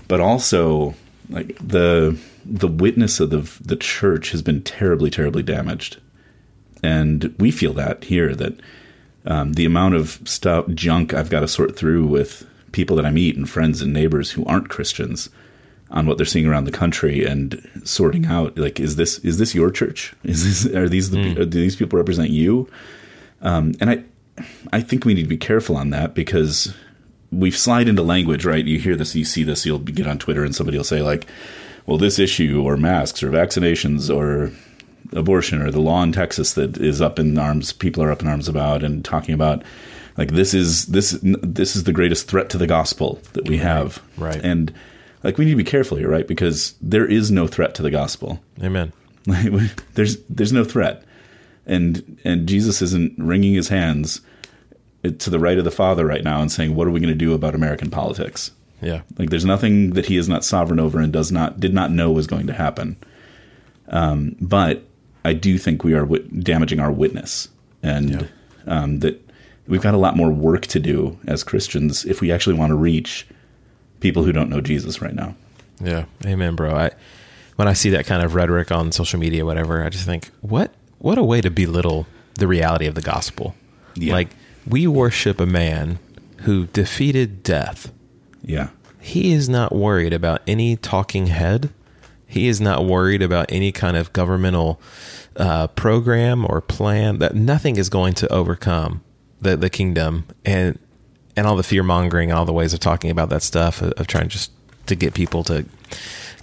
But 0.07 0.21
also, 0.21 0.95
like 1.31 1.57
the 1.59 2.19
the 2.45 2.69
witness 2.69 3.21
of 3.21 3.31
the 3.31 3.41
the 3.65 3.77
church 3.77 4.33
has 4.33 4.43
been 4.43 4.63
terribly, 4.63 5.11
terribly 5.11 5.43
damaged, 5.43 5.99
and 6.83 7.35
we 7.39 7.51
feel 7.51 7.73
that 7.75 8.05
here 8.05 8.35
that 8.35 8.55
um, 9.25 9.55
the 9.55 9.65
amount 9.65 9.95
of 9.95 10.21
stuff 10.25 10.67
junk 10.69 11.15
I've 11.15 11.31
got 11.31 11.41
to 11.41 11.49
sort 11.49 11.77
through 11.77 12.07
with 12.07 12.47
people 12.73 12.97
that 12.97 13.07
I 13.07 13.11
meet 13.11 13.37
and 13.37 13.49
friends 13.49 13.83
and 13.83 13.93
neighbors 13.93 14.31
who 14.33 14.45
aren't 14.45 14.69
Christians 14.69 15.29
on 15.91 16.07
what 16.07 16.17
they're 16.17 16.27
seeing 16.27 16.47
around 16.47 16.65
the 16.65 16.71
country 16.71 17.25
and 17.25 17.69
sorting 17.85 18.27
out 18.27 18.57
like 18.57 18.79
is 18.79 18.97
this 18.97 19.19
is 19.19 19.39
this 19.39 19.55
your 19.55 19.71
church? 19.71 20.15
Is 20.25 20.65
this 20.65 20.75
are 20.75 20.89
these 20.89 21.11
the 21.11 21.19
mm. 21.19 21.35
do 21.37 21.47
these 21.47 21.77
people 21.77 21.99
represent 21.99 22.31
you? 22.31 22.69
Um, 23.43 23.75
and 23.81 23.91
I 23.91 24.05
I 24.73 24.81
think 24.81 25.05
we 25.05 25.15
need 25.15 25.23
to 25.23 25.29
be 25.29 25.37
careful 25.37 25.77
on 25.77 25.91
that 25.91 26.15
because 26.15 26.75
we've 27.33 27.57
slide 27.57 27.89
into 27.89 28.03
language 28.03 28.45
right? 28.45 28.65
You 28.65 28.79
hear 28.79 28.97
this 28.97 29.15
you 29.15 29.25
see 29.25 29.43
this 29.43 29.65
you'll 29.67 29.79
get 29.79 30.07
on 30.07 30.19
Twitter 30.19 30.45
and 30.45 30.55
somebody 30.55 30.77
will 30.77 30.85
say 30.85 31.03
like 31.03 31.27
well 31.87 31.99
this 31.99 32.19
issue 32.19 32.63
or 32.63 32.77
masks 32.77 33.23
or 33.23 33.31
vaccinations 33.31 34.15
or 34.15 34.53
abortion 35.13 35.63
or 35.63 35.71
the 35.71 35.81
law 35.81 36.03
in 36.03 36.13
Texas 36.13 36.55
that 36.55 36.77
is 36.79 37.01
up 37.01 37.19
in 37.19 37.39
arms 37.39 37.73
people 37.73 38.03
are 38.03 38.13
up 38.13 38.23
in 38.23 38.29
arms 38.29 38.49
about 38.49 38.83
and 38.83 39.05
talking 39.05 39.35
about 39.35 39.63
like 40.17 40.33
this 40.33 40.55
is 40.55 40.87
this 40.87 41.19
this 41.23 41.77
is 41.77 41.85
the 41.85 41.93
greatest 41.93 42.29
threat 42.29 42.51
to 42.51 42.59
the 42.59 42.67
gospel 42.67 43.21
that 43.33 43.49
we 43.49 43.57
right. 43.57 43.67
have. 43.67 44.03
right. 44.17 44.41
And 44.43 44.73
like 45.23 45.39
we 45.39 45.45
need 45.45 45.53
to 45.53 45.57
be 45.57 45.65
careful 45.65 45.97
here 45.97 46.09
right? 46.09 46.27
Because 46.27 46.75
there 46.81 47.07
is 47.07 47.31
no 47.31 47.47
threat 47.47 47.75
to 47.77 47.83
the 47.83 47.91
gospel. 47.91 48.41
Amen. 48.63 48.93
There's 49.95 50.17
there's 50.25 50.53
no 50.53 50.65
threat. 50.65 51.05
And 51.67 52.19
and 52.25 52.49
Jesus 52.49 52.83
isn't 52.83 53.15
wringing 53.19 53.55
his 53.55 53.69
hands 53.69 54.23
to 55.03 55.31
the 55.31 55.39
right 55.39 55.59
of 55.59 55.65
the 55.65 55.71
father 55.71 56.07
right 56.07 56.25
now 56.25 56.41
and 56.41 56.53
saying 56.53 56.75
what 56.75 56.87
are 56.87 56.91
we 56.91 57.01
going 57.01 57.13
to 57.13 57.15
do 57.15 57.33
about 57.35 57.55
American 57.55 57.91
politics 57.91 58.51
yeah 58.83 59.03
like 59.19 59.31
there's 59.31 59.45
nothing 59.45 59.91
that 59.91 60.07
he 60.07 60.17
is 60.17 60.29
not 60.29 60.45
sovereign 60.45 60.81
over 60.81 61.01
and 61.01 61.13
does 61.13 61.33
not 61.33 61.59
did 61.59 61.73
not 61.73 61.91
know 61.91 62.11
was 62.11 62.27
going 62.27 62.47
to 62.47 62.53
happen 62.53 62.97
um, 63.91 64.37
but 64.41 64.85
I 65.25 65.33
do 65.33 65.59
think 65.59 65.85
we 65.85 65.95
are 65.95 66.03
w- 66.03 66.27
damaging 66.41 66.81
our 66.81 66.91
witness, 66.91 67.49
and 67.83 68.11
yeah. 68.11 68.27
um, 68.67 69.01
that 69.01 69.21
we've 69.67 69.83
got 69.83 69.95
a 69.95 69.99
lot 69.99 70.17
more 70.17 70.31
work 70.31 70.67
to 70.69 70.81
do 70.81 71.19
as 71.27 71.45
Christians 71.45 72.05
if 72.05 72.21
we 72.21 72.33
actually 72.33 72.55
want 72.55 72.71
to 72.71 72.77
reach 72.77 73.27
people 74.01 74.25
who 74.25 74.33
don't 74.33 74.49
know 74.49 74.61
Jesus 74.61 75.03
right 75.03 75.15
now. 75.15 75.35
Yeah, 75.81 76.07
amen, 76.25 76.57
bro. 76.57 76.75
I 76.75 76.91
when 77.57 77.69
I 77.69 77.75
see 77.75 77.91
that 77.91 78.07
kind 78.07 78.23
of 78.23 78.35
rhetoric 78.35 78.73
on 78.73 78.93
social 78.93 79.19
media, 79.19 79.45
whatever, 79.45 79.85
I 79.85 79.91
just 79.91 80.07
think, 80.07 80.31
what 80.41 80.73
what 80.99 81.19
a 81.19 81.25
way 81.25 81.41
to 81.41 81.51
belittle 81.51 82.07
the 82.35 82.47
reality 82.47 82.87
of 82.87 82.95
the 82.95 83.03
gospel. 83.03 83.55
Yeah. 83.97 84.15
Like 84.15 84.29
we 84.67 84.87
worship 84.87 85.41
a 85.41 85.47
man 85.47 85.99
who 86.39 86.67
defeated 86.67 87.43
death. 87.43 87.93
Yeah. 88.43 88.71
He 89.01 89.33
is 89.33 89.49
not 89.49 89.75
worried 89.75 90.13
about 90.13 90.43
any 90.47 90.77
talking 90.77 91.29
head 91.29 91.71
he 92.31 92.47
is 92.47 92.61
not 92.61 92.85
worried 92.85 93.23
about 93.23 93.47
any 93.49 93.73
kind 93.73 93.97
of 93.97 94.13
governmental 94.13 94.81
uh, 95.37 95.67
program 95.67 96.47
or 96.49 96.61
plan. 96.61 97.19
That 97.19 97.35
nothing 97.35 97.77
is 97.77 97.89
going 97.89 98.15
to 98.15 98.33
overcome 98.33 99.03
the 99.41 99.57
the 99.57 99.69
kingdom 99.69 100.27
and 100.45 100.79
and 101.37 101.47
all 101.47 101.57
the 101.57 101.65
fear 101.65 101.83
mongering 101.83 102.31
and 102.31 102.39
all 102.39 102.45
the 102.45 102.53
ways 102.53 102.73
of 102.73 102.79
talking 102.79 103.11
about 103.11 103.31
that 103.31 103.43
stuff 103.43 103.83
of, 103.83 103.93
of 103.95 104.07
trying 104.07 104.29
just 104.29 104.53
to 104.87 104.95
get 104.95 105.13
people 105.13 105.43
to 105.45 105.67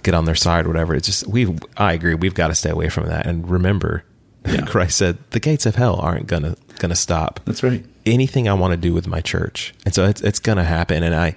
get 0.02 0.12
on 0.12 0.26
their 0.26 0.34
side 0.34 0.66
or 0.66 0.68
whatever. 0.68 0.94
It's 0.94 1.06
just 1.06 1.26
we. 1.26 1.56
I 1.78 1.94
agree. 1.94 2.14
We've 2.14 2.34
got 2.34 2.48
to 2.48 2.54
stay 2.54 2.70
away 2.70 2.90
from 2.90 3.06
that 3.06 3.26
and 3.26 3.48
remember. 3.50 4.04
Yeah. 4.46 4.64
Christ 4.64 4.96
said 4.96 5.18
the 5.30 5.40
gates 5.40 5.66
of 5.66 5.74
hell 5.74 5.96
aren't 5.96 6.26
gonna 6.26 6.56
gonna 6.78 6.96
stop. 6.96 7.40
That's 7.44 7.62
right. 7.62 7.84
Anything 8.06 8.48
I 8.48 8.54
want 8.54 8.72
to 8.72 8.76
do 8.76 8.94
with 8.94 9.06
my 9.06 9.20
church, 9.20 9.74
and 9.84 9.94
so 9.94 10.06
it's 10.06 10.20
it's 10.22 10.38
gonna 10.38 10.64
happen. 10.64 11.02
And 11.02 11.14
I 11.14 11.36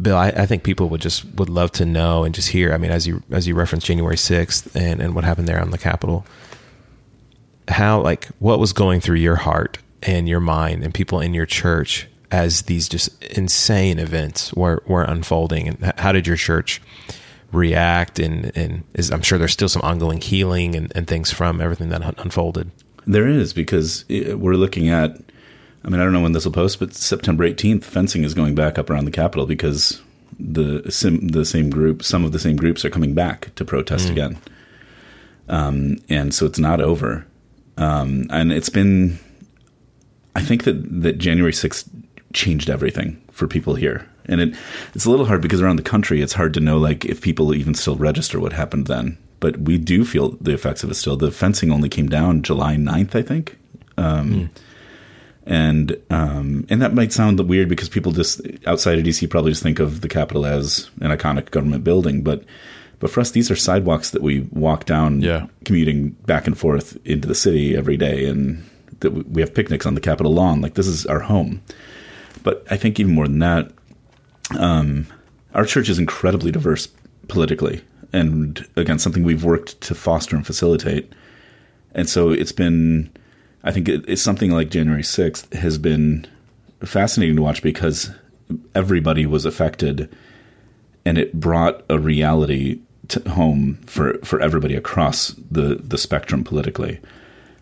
Bill, 0.00 0.16
I, 0.16 0.28
I, 0.28 0.46
think 0.46 0.62
people 0.62 0.90
would 0.90 1.00
just 1.00 1.24
would 1.36 1.48
love 1.48 1.72
to 1.72 1.86
know 1.86 2.24
and 2.24 2.34
just 2.34 2.50
hear. 2.50 2.74
I 2.74 2.76
mean, 2.76 2.90
as 2.90 3.06
you 3.06 3.22
as 3.30 3.48
you 3.48 3.54
referenced 3.54 3.86
January 3.86 4.16
sixth 4.16 4.74
and 4.76 5.00
and 5.00 5.14
what 5.14 5.24
happened 5.24 5.48
there 5.48 5.60
on 5.60 5.70
the 5.70 5.78
Capitol, 5.78 6.26
how 7.68 8.02
like 8.02 8.26
what 8.38 8.58
was 8.58 8.72
going 8.74 9.00
through 9.00 9.16
your 9.16 9.36
heart 9.36 9.78
and 10.02 10.28
your 10.28 10.40
mind 10.40 10.84
and 10.84 10.92
people 10.92 11.20
in 11.20 11.32
your 11.32 11.46
church 11.46 12.08
as 12.30 12.62
these 12.62 12.88
just 12.88 13.22
insane 13.24 13.98
events 13.98 14.52
were 14.52 14.82
were 14.86 15.04
unfolding, 15.04 15.68
and 15.68 15.94
how 15.96 16.12
did 16.12 16.26
your 16.26 16.36
church 16.36 16.82
react? 17.50 18.18
And 18.18 18.52
and 18.54 18.84
is, 18.92 19.10
I'm 19.10 19.22
sure 19.22 19.38
there's 19.38 19.52
still 19.52 19.68
some 19.68 19.82
ongoing 19.82 20.20
healing 20.20 20.74
and, 20.74 20.92
and 20.94 21.06
things 21.06 21.32
from 21.32 21.58
everything 21.62 21.88
that 21.88 22.18
unfolded. 22.18 22.70
There 23.06 23.28
is 23.28 23.52
because 23.52 24.04
we're 24.08 24.54
looking 24.54 24.88
at 24.88 25.18
I 25.86 25.88
mean, 25.88 26.00
I 26.00 26.04
don't 26.04 26.12
know 26.12 26.20
when 26.20 26.32
this 26.32 26.44
will 26.44 26.52
post, 26.52 26.80
but 26.80 26.94
September 26.94 27.48
18th, 27.48 27.84
fencing 27.84 28.24
is 28.24 28.34
going 28.34 28.56
back 28.56 28.76
up 28.76 28.90
around 28.90 29.04
the 29.04 29.12
Capitol 29.12 29.46
because 29.46 30.02
the 30.38 30.90
sim, 30.90 31.28
the 31.28 31.44
same 31.44 31.70
group, 31.70 32.02
some 32.02 32.24
of 32.24 32.32
the 32.32 32.40
same 32.40 32.56
groups 32.56 32.84
are 32.84 32.90
coming 32.90 33.14
back 33.14 33.54
to 33.54 33.64
protest 33.64 34.08
mm. 34.08 34.10
again. 34.10 34.38
Um, 35.48 35.98
and 36.08 36.34
so 36.34 36.44
it's 36.44 36.58
not 36.58 36.80
over. 36.80 37.24
Um, 37.76 38.26
and 38.30 38.52
it's 38.52 38.68
been, 38.68 39.20
I 40.34 40.42
think 40.42 40.64
that, 40.64 41.02
that 41.02 41.18
January 41.18 41.52
6th 41.52 41.88
changed 42.32 42.68
everything 42.68 43.22
for 43.30 43.46
people 43.46 43.76
here. 43.76 44.08
And 44.24 44.40
it, 44.40 44.56
it's 44.92 45.04
a 45.04 45.10
little 45.10 45.26
hard 45.26 45.40
because 45.40 45.60
around 45.60 45.76
the 45.76 45.82
country, 45.82 46.20
it's 46.20 46.32
hard 46.32 46.52
to 46.54 46.60
know 46.60 46.78
like 46.78 47.04
if 47.04 47.20
people 47.20 47.54
even 47.54 47.74
still 47.74 47.94
register 47.94 48.40
what 48.40 48.52
happened 48.52 48.88
then. 48.88 49.18
But 49.38 49.58
we 49.58 49.78
do 49.78 50.04
feel 50.04 50.30
the 50.40 50.54
effects 50.54 50.82
of 50.82 50.90
it 50.90 50.94
still. 50.94 51.16
The 51.16 51.30
fencing 51.30 51.70
only 51.70 51.88
came 51.88 52.08
down 52.08 52.42
July 52.42 52.76
9th, 52.76 53.14
I 53.14 53.22
think. 53.22 53.58
Um, 53.96 54.32
mm 54.32 54.48
and 55.46 55.96
um, 56.10 56.66
and 56.68 56.82
that 56.82 56.92
might 56.92 57.12
sound 57.12 57.38
weird 57.48 57.68
because 57.68 57.88
people 57.88 58.10
just 58.10 58.40
outside 58.66 58.98
of 58.98 59.04
DC 59.04 59.30
probably 59.30 59.52
just 59.52 59.62
think 59.62 59.78
of 59.78 60.00
the 60.00 60.08
Capitol 60.08 60.44
as 60.44 60.90
an 61.00 61.12
iconic 61.12 61.52
government 61.52 61.84
building, 61.84 62.22
but 62.22 62.42
but 62.98 63.10
for 63.10 63.20
us, 63.20 63.30
these 63.30 63.50
are 63.50 63.56
sidewalks 63.56 64.10
that 64.10 64.22
we 64.22 64.40
walk 64.52 64.86
down, 64.86 65.20
yeah. 65.20 65.46
commuting 65.64 66.10
back 66.10 66.46
and 66.46 66.58
forth 66.58 66.98
into 67.04 67.28
the 67.28 67.34
city 67.34 67.76
every 67.76 67.96
day, 67.96 68.26
and 68.26 68.68
that 69.00 69.10
we 69.10 69.40
have 69.40 69.54
picnics 69.54 69.86
on 69.86 69.94
the 69.94 70.00
Capitol 70.00 70.32
lawn. 70.32 70.60
Like 70.60 70.74
this 70.74 70.86
is 70.88 71.06
our 71.06 71.20
home. 71.20 71.62
But 72.42 72.66
I 72.70 72.76
think 72.76 72.98
even 72.98 73.14
more 73.14 73.28
than 73.28 73.40
that, 73.40 73.70
um, 74.58 75.06
our 75.54 75.64
church 75.64 75.88
is 75.88 75.98
incredibly 75.98 76.50
diverse 76.50 76.88
politically, 77.28 77.82
and 78.16 78.66
again, 78.76 78.98
something 78.98 79.24
we've 79.24 79.44
worked 79.44 79.80
to 79.82 79.94
foster 79.94 80.36
and 80.36 80.46
facilitate. 80.46 81.12
And 81.94 82.08
so 82.08 82.30
it's 82.30 82.52
been 82.52 83.10
I 83.66 83.72
think 83.72 83.88
it, 83.88 84.04
it's 84.06 84.22
something 84.22 84.52
like 84.52 84.70
January 84.70 85.02
6th 85.02 85.52
has 85.54 85.76
been 85.76 86.26
fascinating 86.84 87.34
to 87.34 87.42
watch 87.42 87.62
because 87.62 88.10
everybody 88.76 89.26
was 89.26 89.44
affected 89.44 90.14
and 91.04 91.18
it 91.18 91.34
brought 91.34 91.84
a 91.90 91.98
reality 91.98 92.80
home 93.28 93.78
for, 93.86 94.18
for 94.24 94.40
everybody 94.40 94.76
across 94.76 95.28
the, 95.50 95.80
the 95.82 95.98
spectrum 95.98 96.44
politically. 96.44 97.00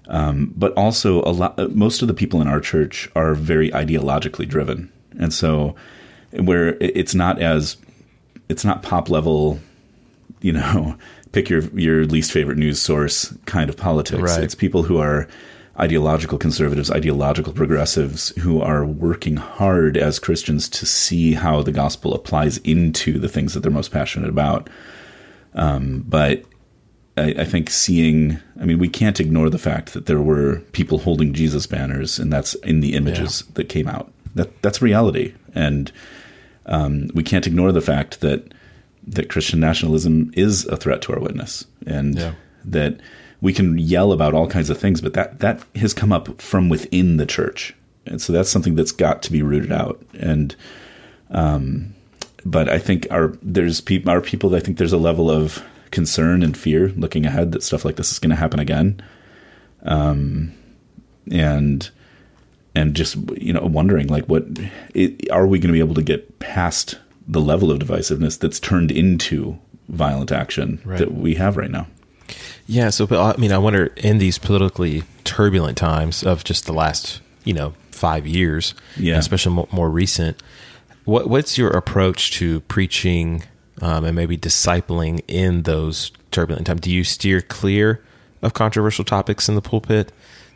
Um, 0.08 0.52
but 0.54 0.74
also 0.74 1.22
a 1.22 1.32
lot, 1.32 1.58
most 1.74 2.02
of 2.02 2.08
the 2.08 2.14
people 2.14 2.42
in 2.42 2.48
our 2.48 2.60
church 2.60 3.10
are 3.16 3.34
very 3.34 3.70
ideologically 3.70 4.46
driven. 4.46 4.92
And 5.18 5.32
so 5.32 5.74
where 6.32 6.76
it's 6.80 7.14
not 7.14 7.40
as, 7.40 7.78
it's 8.50 8.64
not 8.64 8.82
pop 8.82 9.08
level, 9.08 9.58
you 10.44 10.52
know, 10.52 10.96
pick 11.32 11.48
your, 11.48 11.62
your 11.78 12.04
least 12.04 12.30
favorite 12.30 12.58
news 12.58 12.80
source 12.80 13.34
kind 13.46 13.70
of 13.70 13.76
politics. 13.76 14.22
Right. 14.22 14.44
It's 14.44 14.54
people 14.54 14.84
who 14.84 14.98
are, 14.98 15.26
ideological 15.78 16.38
conservatives, 16.38 16.90
ideological 16.90 17.52
progressives 17.52 18.28
who 18.40 18.60
are 18.60 18.84
working 18.84 19.36
hard 19.36 19.96
as 19.96 20.18
Christians 20.18 20.68
to 20.68 20.86
see 20.86 21.34
how 21.34 21.62
the 21.62 21.72
gospel 21.72 22.14
applies 22.14 22.58
into 22.58 23.18
the 23.18 23.28
things 23.28 23.54
that 23.54 23.60
they're 23.60 23.72
most 23.72 23.90
passionate 23.90 24.28
about. 24.28 24.70
Um, 25.54 26.04
but 26.06 26.44
I, 27.16 27.34
I, 27.38 27.44
think 27.44 27.70
seeing, 27.70 28.38
I 28.60 28.64
mean, 28.64 28.78
we 28.78 28.88
can't 28.88 29.18
ignore 29.18 29.50
the 29.50 29.58
fact 29.58 29.94
that 29.94 30.06
there 30.06 30.20
were 30.20 30.60
people 30.72 30.98
holding 30.98 31.32
Jesus 31.32 31.66
banners, 31.66 32.18
and 32.18 32.32
that's 32.32 32.54
in 32.56 32.80
the 32.80 32.94
images 32.94 33.42
yeah. 33.44 33.52
that 33.54 33.68
came 33.68 33.88
out. 33.88 34.12
That 34.34 34.62
that's 34.62 34.82
reality, 34.82 35.32
and 35.54 35.92
um, 36.66 37.08
we 37.14 37.22
can't 37.22 37.46
ignore 37.46 37.70
the 37.70 37.80
fact 37.80 38.20
that 38.20 38.52
that 39.06 39.28
Christian 39.28 39.60
nationalism 39.60 40.32
is 40.34 40.66
a 40.66 40.76
threat 40.76 41.02
to 41.02 41.12
our 41.12 41.20
witness, 41.20 41.66
and 41.86 42.18
yeah. 42.18 42.34
that 42.64 43.00
we 43.40 43.52
can 43.52 43.78
yell 43.78 44.12
about 44.12 44.34
all 44.34 44.48
kinds 44.48 44.70
of 44.70 44.78
things, 44.78 45.00
but 45.00 45.14
that 45.14 45.40
that 45.40 45.62
has 45.76 45.92
come 45.92 46.12
up 46.12 46.40
from 46.40 46.68
within 46.68 47.16
the 47.16 47.26
church, 47.26 47.74
and 48.06 48.20
so 48.20 48.32
that's 48.32 48.50
something 48.50 48.74
that's 48.74 48.92
got 48.92 49.22
to 49.22 49.32
be 49.32 49.42
rooted 49.42 49.72
out. 49.72 50.02
And, 50.18 50.54
um, 51.30 51.94
but 52.44 52.68
I 52.68 52.78
think 52.78 53.06
our 53.10 53.36
there's 53.42 53.80
people 53.80 54.10
our 54.10 54.20
people. 54.20 54.54
I 54.54 54.60
think 54.60 54.78
there's 54.78 54.92
a 54.92 54.98
level 54.98 55.30
of 55.30 55.62
concern 55.90 56.42
and 56.42 56.56
fear 56.56 56.88
looking 56.90 57.24
ahead 57.24 57.52
that 57.52 57.62
stuff 57.62 57.84
like 57.84 57.96
this 57.96 58.10
is 58.10 58.18
going 58.18 58.30
to 58.30 58.36
happen 58.36 58.58
again. 58.58 59.02
Um, 59.82 60.52
and 61.30 61.88
and 62.74 62.94
just 62.94 63.16
you 63.36 63.52
know 63.52 63.62
wondering 63.62 64.08
like 64.08 64.24
what 64.26 64.44
it, 64.94 65.30
are 65.30 65.46
we 65.46 65.58
going 65.58 65.68
to 65.68 65.72
be 65.72 65.78
able 65.78 65.94
to 65.94 66.02
get 66.02 66.38
past 66.38 66.98
the 67.26 67.40
level 67.40 67.70
of 67.70 67.78
divisiveness 67.78 68.38
that's 68.38 68.60
turned 68.60 68.90
into 68.90 69.58
violent 69.88 70.30
action 70.32 70.80
Right. 70.84 70.98
that 70.98 71.12
we 71.14 71.34
have 71.36 71.56
right 71.56 71.70
now. 71.70 71.86
Yeah, 72.66 72.90
so 72.90 73.06
but, 73.06 73.20
I 73.36 73.38
mean, 73.40 73.52
I 73.52 73.58
wonder 73.58 73.86
in 73.96 74.18
these 74.18 74.38
politically 74.38 75.04
turbulent 75.24 75.76
times 75.76 76.22
of 76.22 76.44
just 76.44 76.66
the 76.66 76.72
last, 76.72 77.20
you 77.44 77.52
know, 77.52 77.74
five 77.90 78.26
years, 78.26 78.74
Yeah. 78.96 79.18
especially 79.18 79.52
more, 79.54 79.68
more 79.72 79.90
recent. 79.90 80.42
What 81.04 81.28
what's 81.28 81.58
your 81.58 81.70
approach 81.70 82.30
to 82.32 82.60
preaching 82.60 83.42
um, 83.82 84.04
and 84.04 84.16
maybe 84.16 84.38
discipling 84.38 85.20
in 85.28 85.62
those 85.64 86.12
turbulent 86.30 86.66
times? 86.66 86.80
Do 86.80 86.90
you 86.90 87.04
steer 87.04 87.40
clear 87.42 88.02
of 88.40 88.54
controversial 88.54 89.04
topics 89.04 89.48
in 89.48 89.54
the 89.54 89.60
pulpit? 89.62 90.12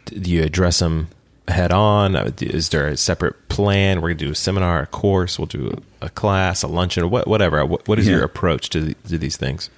Do 0.06 0.30
you 0.30 0.42
address 0.42 0.78
them 0.78 1.08
head 1.48 1.72
on? 1.72 2.14
Uh, 2.16 2.30
Is 2.40 2.68
there 2.70 2.86
a 2.88 2.96
separate 2.96 3.48
plan? 3.48 4.00
We're 4.00 4.08
gonna 4.10 4.18
do 4.18 4.30
a 4.32 4.34
seminar, 4.34 4.82
a 4.82 4.86
course. 4.86 5.38
We'll 5.38 5.46
do 5.46 5.82
a, 6.00 6.08
class, 6.10 6.62
a 6.62 6.66
luncheon, 6.68 7.02
or 7.04 7.08
what, 7.08 7.26
whatever. 7.26 7.64
What, 7.64 7.86
what 7.88 7.98
is 7.98 8.06
Yeah. 8.06 8.16
your 8.16 8.24
approach 8.24 8.70
to, 8.70 8.80
the, 8.80 8.94
to 9.08 9.18
these 9.18 9.36
things? 9.36 9.70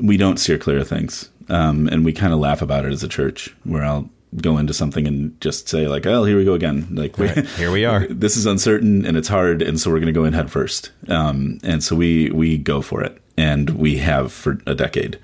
we 0.00 0.16
don't 0.16 0.38
steer 0.38 0.58
clear 0.58 0.78
of 0.80 0.88
things. 0.88 1.30
Um, 1.48 1.86
and 1.88 2.04
we 2.04 2.12
kind 2.12 2.32
of 2.32 2.38
laugh 2.40 2.60
about 2.60 2.84
it 2.84 2.92
as 2.92 3.02
a 3.04 3.08
church 3.08 3.54
where 3.64 3.84
I'll 3.84 4.10
go 4.42 4.58
into 4.58 4.74
something 4.74 5.06
and 5.06 5.40
just 5.40 5.68
say 5.68 5.86
like, 5.86 6.04
oh, 6.06 6.24
here 6.24 6.36
we 6.36 6.44
go 6.44 6.54
again. 6.54 6.88
Like, 6.90 7.16
we, 7.18 7.26
Right, 7.28 7.46
here 7.50 7.70
we 7.70 7.84
are. 7.84 8.06
this 8.10 8.36
is 8.36 8.46
uncertain 8.46 9.06
and 9.06 9.16
it's 9.16 9.28
hard. 9.28 9.62
And 9.62 9.78
so 9.78 9.90
we're 9.90 10.00
going 10.00 10.12
to 10.12 10.18
go 10.20 10.24
in 10.24 10.32
head 10.32 10.50
first. 10.50 10.90
Um, 11.08 11.58
and 11.62 11.84
so 11.84 11.94
we, 11.94 12.30
we 12.30 12.58
go 12.58 12.82
for 12.82 13.02
it 13.02 13.22
and 13.36 13.70
we 13.70 13.98
have 13.98 14.32
for 14.32 14.58
a 14.66 14.74
decade. 14.74 15.18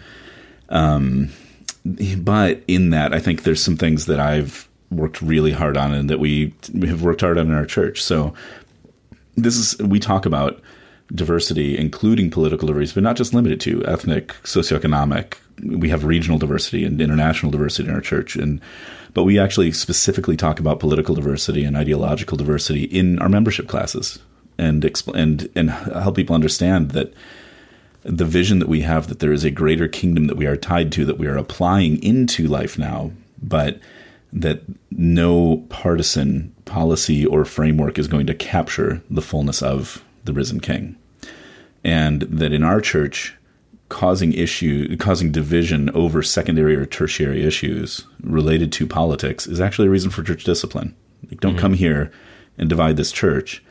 Um, 0.69 1.31
but 1.85 2.63
in 2.69 2.91
that, 2.91 3.13
I 3.13 3.19
think 3.19 3.43
there's 3.43 3.63
some 3.63 3.77
things 3.77 4.07
that 4.07 4.21
I've 4.21 4.69
worked 4.91 5.23
really 5.23 5.53
hard 5.53 5.77
on 5.77 5.93
and 5.93 6.11
that 6.11 6.21
we, 6.21 6.55
have 6.83 7.03
worked 7.03 7.23
hard 7.23 7.39
on 7.39 7.49
in 7.49 7.55
our 7.55 7.67
church. 7.67 8.03
So 8.03 8.35
this 9.37 9.57
is 9.57 9.79
we 9.79 9.99
talk 9.99 10.27
about 10.27 10.61
diversity, 11.15 11.77
including 11.77 12.31
political 12.31 12.69
diversity, 12.69 13.01
but 13.01 13.05
not 13.05 13.17
just 13.17 13.35
limited 13.35 13.61
to 13.63 13.85
ethnic, 13.87 14.29
socioeconomic. 14.45 15.35
We 15.65 15.89
have 15.91 16.05
regional 16.05 16.39
diversity 16.39 16.85
and 16.85 17.01
international 17.01 17.53
diversity 17.53 17.89
in 17.89 17.95
our 17.95 18.01
church, 18.01 18.37
and 18.37 18.61
but 19.15 19.25
we 19.25 19.39
actually 19.39 19.73
specifically 19.73 20.37
talk 20.37 20.59
about 20.59 20.81
political 20.81 21.15
diversity 21.15 21.65
and 21.65 21.77
ideological 21.77 22.37
diversity 22.37 22.85
in 22.85 23.19
our 23.19 23.29
membership 23.29 23.69
classes, 23.69 24.19
and 24.59 24.83
expl- 24.83 25.15
and 25.15 25.49
and 25.55 25.71
help 25.71 26.17
people 26.17 26.35
understand 26.35 26.93
that 26.93 27.13
the 28.05 28.25
vision 28.25 28.59
that 28.59 28.69
we 28.69 28.83
have 28.83 29.09
that 29.09 29.21
there 29.21 29.33
is 29.33 29.45
a 29.45 29.51
greater 29.51 29.89
kingdom 29.89 30.27
that 30.27 30.37
we 30.37 30.47
are 30.47 30.57
tied 30.57 30.93
to 30.93 31.05
that 31.05 31.19
we 31.19 31.27
are 31.27 31.37
applying 31.37 32.03
into 32.03 32.47
life 32.47 32.79
now, 32.79 33.13
but 33.41 33.79
that 34.33 34.63
no 34.91 35.59
partisan 35.69 36.55
policy 36.65 37.27
or 37.27 37.45
framework 37.45 37.99
is 37.99 38.09
going 38.09 38.27
to 38.27 38.35
capture 38.35 39.03
the 39.11 39.23
fullness 39.23 39.63
of 39.63 40.05
the 40.25 40.33
risen 40.33 40.61
king. 40.61 40.97
And 41.85 42.23
that 42.23 42.53
in 42.53 42.63
our 42.63 42.81
church, 42.81 43.37
causing 43.89 44.33
issue 44.33 44.97
causing 44.97 45.31
division 45.31 45.91
over 45.91 46.23
secondary 46.23 46.75
or 46.75 46.87
tertiary 46.87 47.45
issues 47.45 48.07
related 48.23 48.73
to 48.73 48.87
politics 48.87 49.47
is 49.47 49.61
actually 49.61 49.87
a 49.87 49.91
reason 49.91 50.11
for 50.11 50.23
church 50.23 50.45
discipline. 50.45 50.97
Like 51.29 51.41
don't 51.41 51.53
mm-hmm. 51.53 51.61
come 51.61 51.75
here 51.75 52.11
and 52.57 52.71
divide 52.71 52.97
this 52.97 53.13
church 53.13 53.63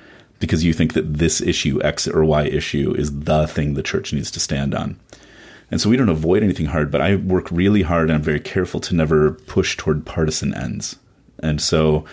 because 0.42 0.66
you 0.66 0.74
think 0.74 0.94
that 0.94 1.14
this 1.14 1.40
issue 1.40 1.82
X 1.82 2.08
or 2.08 2.26
Y 2.26 2.44
issue 2.44 2.94
is 2.98 3.22
the 3.22 3.48
thing 3.48 3.76
the 3.76 3.84
church 3.84 4.12
needs 4.12 4.30
to 4.32 4.42
stand 4.42 4.76
on. 4.76 5.00
And 5.70 5.80
so 5.80 5.90
we 5.90 5.96
don't 5.96 6.10
avoid 6.10 6.44
anything 6.44 6.66
hard, 6.66 6.92
but 6.92 7.00
I 7.00 7.16
work 7.16 7.50
really 7.50 7.84
hard 7.84 8.10
and 8.10 8.18
I'm 8.18 8.24
very 8.24 8.42
careful 8.42 8.82
to 8.82 8.96
never 8.96 9.32
push 9.32 9.78
toward 9.78 10.06
partisan 10.06 10.54
ends. 10.54 10.98
And 11.40 11.62
so 11.62 12.04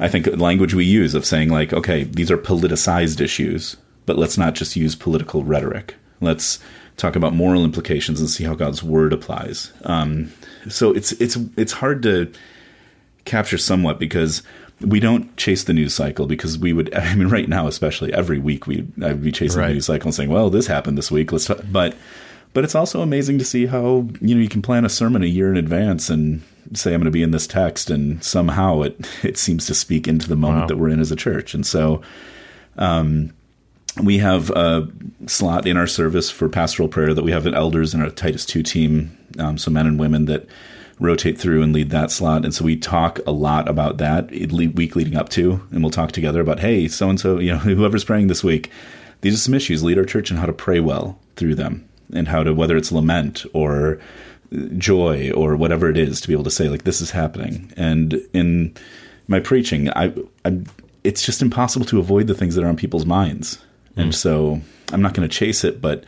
I 0.00 0.08
think 0.08 0.26
language 0.26 0.74
we 0.74 0.84
use 0.84 1.14
of 1.14 1.24
saying 1.24 1.50
like, 1.50 1.72
okay, 1.72 2.04
these 2.04 2.30
are 2.30 2.38
politicized 2.38 3.20
issues, 3.20 3.76
but 4.06 4.18
let's 4.18 4.38
not 4.38 4.56
just 4.56 4.74
use 4.74 4.96
political 4.96 5.44
rhetoric. 5.44 5.94
Let's 6.20 6.58
talk 6.96 7.14
about 7.14 7.34
moral 7.34 7.64
implications 7.64 8.18
and 8.18 8.28
see 8.28 8.44
how 8.44 8.54
God's 8.54 8.82
word 8.82 9.12
applies. 9.12 9.72
Um, 9.84 10.32
so 10.68 10.92
it's 10.92 11.12
it's 11.12 11.36
it's 11.56 11.72
hard 11.72 12.02
to 12.02 12.32
capture 13.24 13.58
somewhat 13.58 14.00
because 14.00 14.42
we 14.80 15.00
don't 15.00 15.36
chase 15.36 15.64
the 15.64 15.72
news 15.72 15.92
cycle 15.94 16.26
because 16.26 16.58
we 16.58 16.72
would 16.72 16.94
I 16.94 17.14
mean 17.14 17.28
right 17.28 17.48
now 17.48 17.66
especially 17.66 18.12
every 18.12 18.38
week 18.38 18.66
we 18.66 18.86
I'd 19.02 19.22
be 19.22 19.32
chasing 19.32 19.58
Right. 19.60 19.68
the 19.68 19.74
news 19.74 19.86
cycle 19.86 20.08
and 20.08 20.14
saying 20.14 20.30
well 20.30 20.50
this 20.50 20.66
happened 20.66 20.96
this 20.98 21.10
week 21.10 21.32
let's 21.32 21.46
talk. 21.46 21.60
but 21.70 21.96
but 22.54 22.64
it's 22.64 22.74
also 22.74 23.02
amazing 23.02 23.38
to 23.38 23.44
see 23.44 23.66
how 23.66 24.08
you 24.20 24.34
know 24.34 24.40
you 24.40 24.48
can 24.48 24.62
plan 24.62 24.84
a 24.84 24.88
sermon 24.88 25.22
a 25.22 25.26
year 25.26 25.50
in 25.50 25.56
advance 25.56 26.08
and 26.10 26.42
say 26.74 26.92
I'm 26.94 27.00
going 27.00 27.06
to 27.06 27.10
be 27.10 27.22
in 27.22 27.30
this 27.30 27.46
text 27.46 27.90
and 27.90 28.22
somehow 28.22 28.82
it 28.82 29.08
it 29.24 29.36
seems 29.38 29.66
to 29.66 29.74
speak 29.74 30.06
into 30.06 30.28
the 30.28 30.36
moment 30.36 30.62
Wow. 30.62 30.66
that 30.68 30.76
we're 30.78 30.90
in 30.90 31.00
as 31.00 31.10
a 31.12 31.16
church 31.16 31.54
and 31.54 31.66
so 31.66 32.00
um, 32.76 33.32
we 34.02 34.18
have 34.18 34.50
a 34.50 34.86
slot 35.26 35.66
in 35.66 35.76
our 35.76 35.86
service 35.88 36.30
for 36.30 36.48
pastoral 36.48 36.88
prayer 36.88 37.14
that 37.14 37.24
we 37.24 37.32
have 37.32 37.46
an 37.46 37.54
elders 37.54 37.94
in 37.94 38.00
our 38.02 38.10
Titus 38.10 38.46
2 38.46 38.62
team, 38.62 39.16
um, 39.40 39.58
so 39.58 39.70
men 39.72 39.86
and 39.86 39.98
women 39.98 40.26
that 40.26 40.46
rotate 40.98 41.38
through 41.38 41.62
and 41.62 41.72
lead 41.72 41.90
that 41.90 42.10
slot. 42.10 42.44
And 42.44 42.54
so 42.54 42.64
we 42.64 42.76
talk 42.76 43.20
a 43.26 43.30
lot 43.30 43.68
about 43.68 43.98
that 43.98 44.30
week 44.30 44.96
leading 44.96 45.16
up 45.16 45.28
to, 45.30 45.60
and 45.70 45.82
we'll 45.82 45.90
talk 45.90 46.12
together 46.12 46.40
about, 46.40 46.60
hey, 46.60 46.88
so 46.88 47.08
and 47.08 47.20
so, 47.20 47.38
you 47.38 47.52
know, 47.52 47.58
whoever's 47.58 48.04
praying 48.04 48.28
this 48.28 48.44
week, 48.44 48.70
these 49.20 49.34
are 49.34 49.38
some 49.38 49.54
issues. 49.54 49.82
Lead 49.82 49.98
our 49.98 50.04
church 50.04 50.30
and 50.30 50.38
how 50.38 50.46
to 50.46 50.52
pray 50.52 50.80
well 50.80 51.18
through 51.36 51.54
them 51.54 51.88
and 52.12 52.28
how 52.28 52.42
to, 52.42 52.52
whether 52.54 52.76
it's 52.76 52.92
lament 52.92 53.44
or 53.52 54.00
joy 54.78 55.30
or 55.32 55.56
whatever 55.56 55.90
it 55.90 55.96
is, 55.96 56.20
to 56.20 56.28
be 56.28 56.34
able 56.34 56.44
to 56.44 56.50
say, 56.50 56.68
like, 56.68 56.84
this 56.84 57.00
is 57.00 57.10
happening. 57.10 57.72
And 57.76 58.14
in 58.32 58.74
my 59.26 59.40
preaching, 59.40 59.90
I, 59.90 60.14
I'm, 60.44 60.66
it's 61.04 61.24
just 61.24 61.42
impossible 61.42 61.86
to 61.86 61.98
avoid 61.98 62.26
the 62.26 62.34
things 62.34 62.54
that 62.54 62.64
are 62.64 62.68
on 62.68 62.76
people's 62.76 63.06
minds. 63.06 63.58
And 63.96 64.10
mm. 64.10 64.14
so 64.14 64.60
I'm 64.92 65.02
not 65.02 65.14
going 65.14 65.28
to 65.28 65.34
chase 65.34 65.64
it, 65.64 65.80
but 65.80 66.04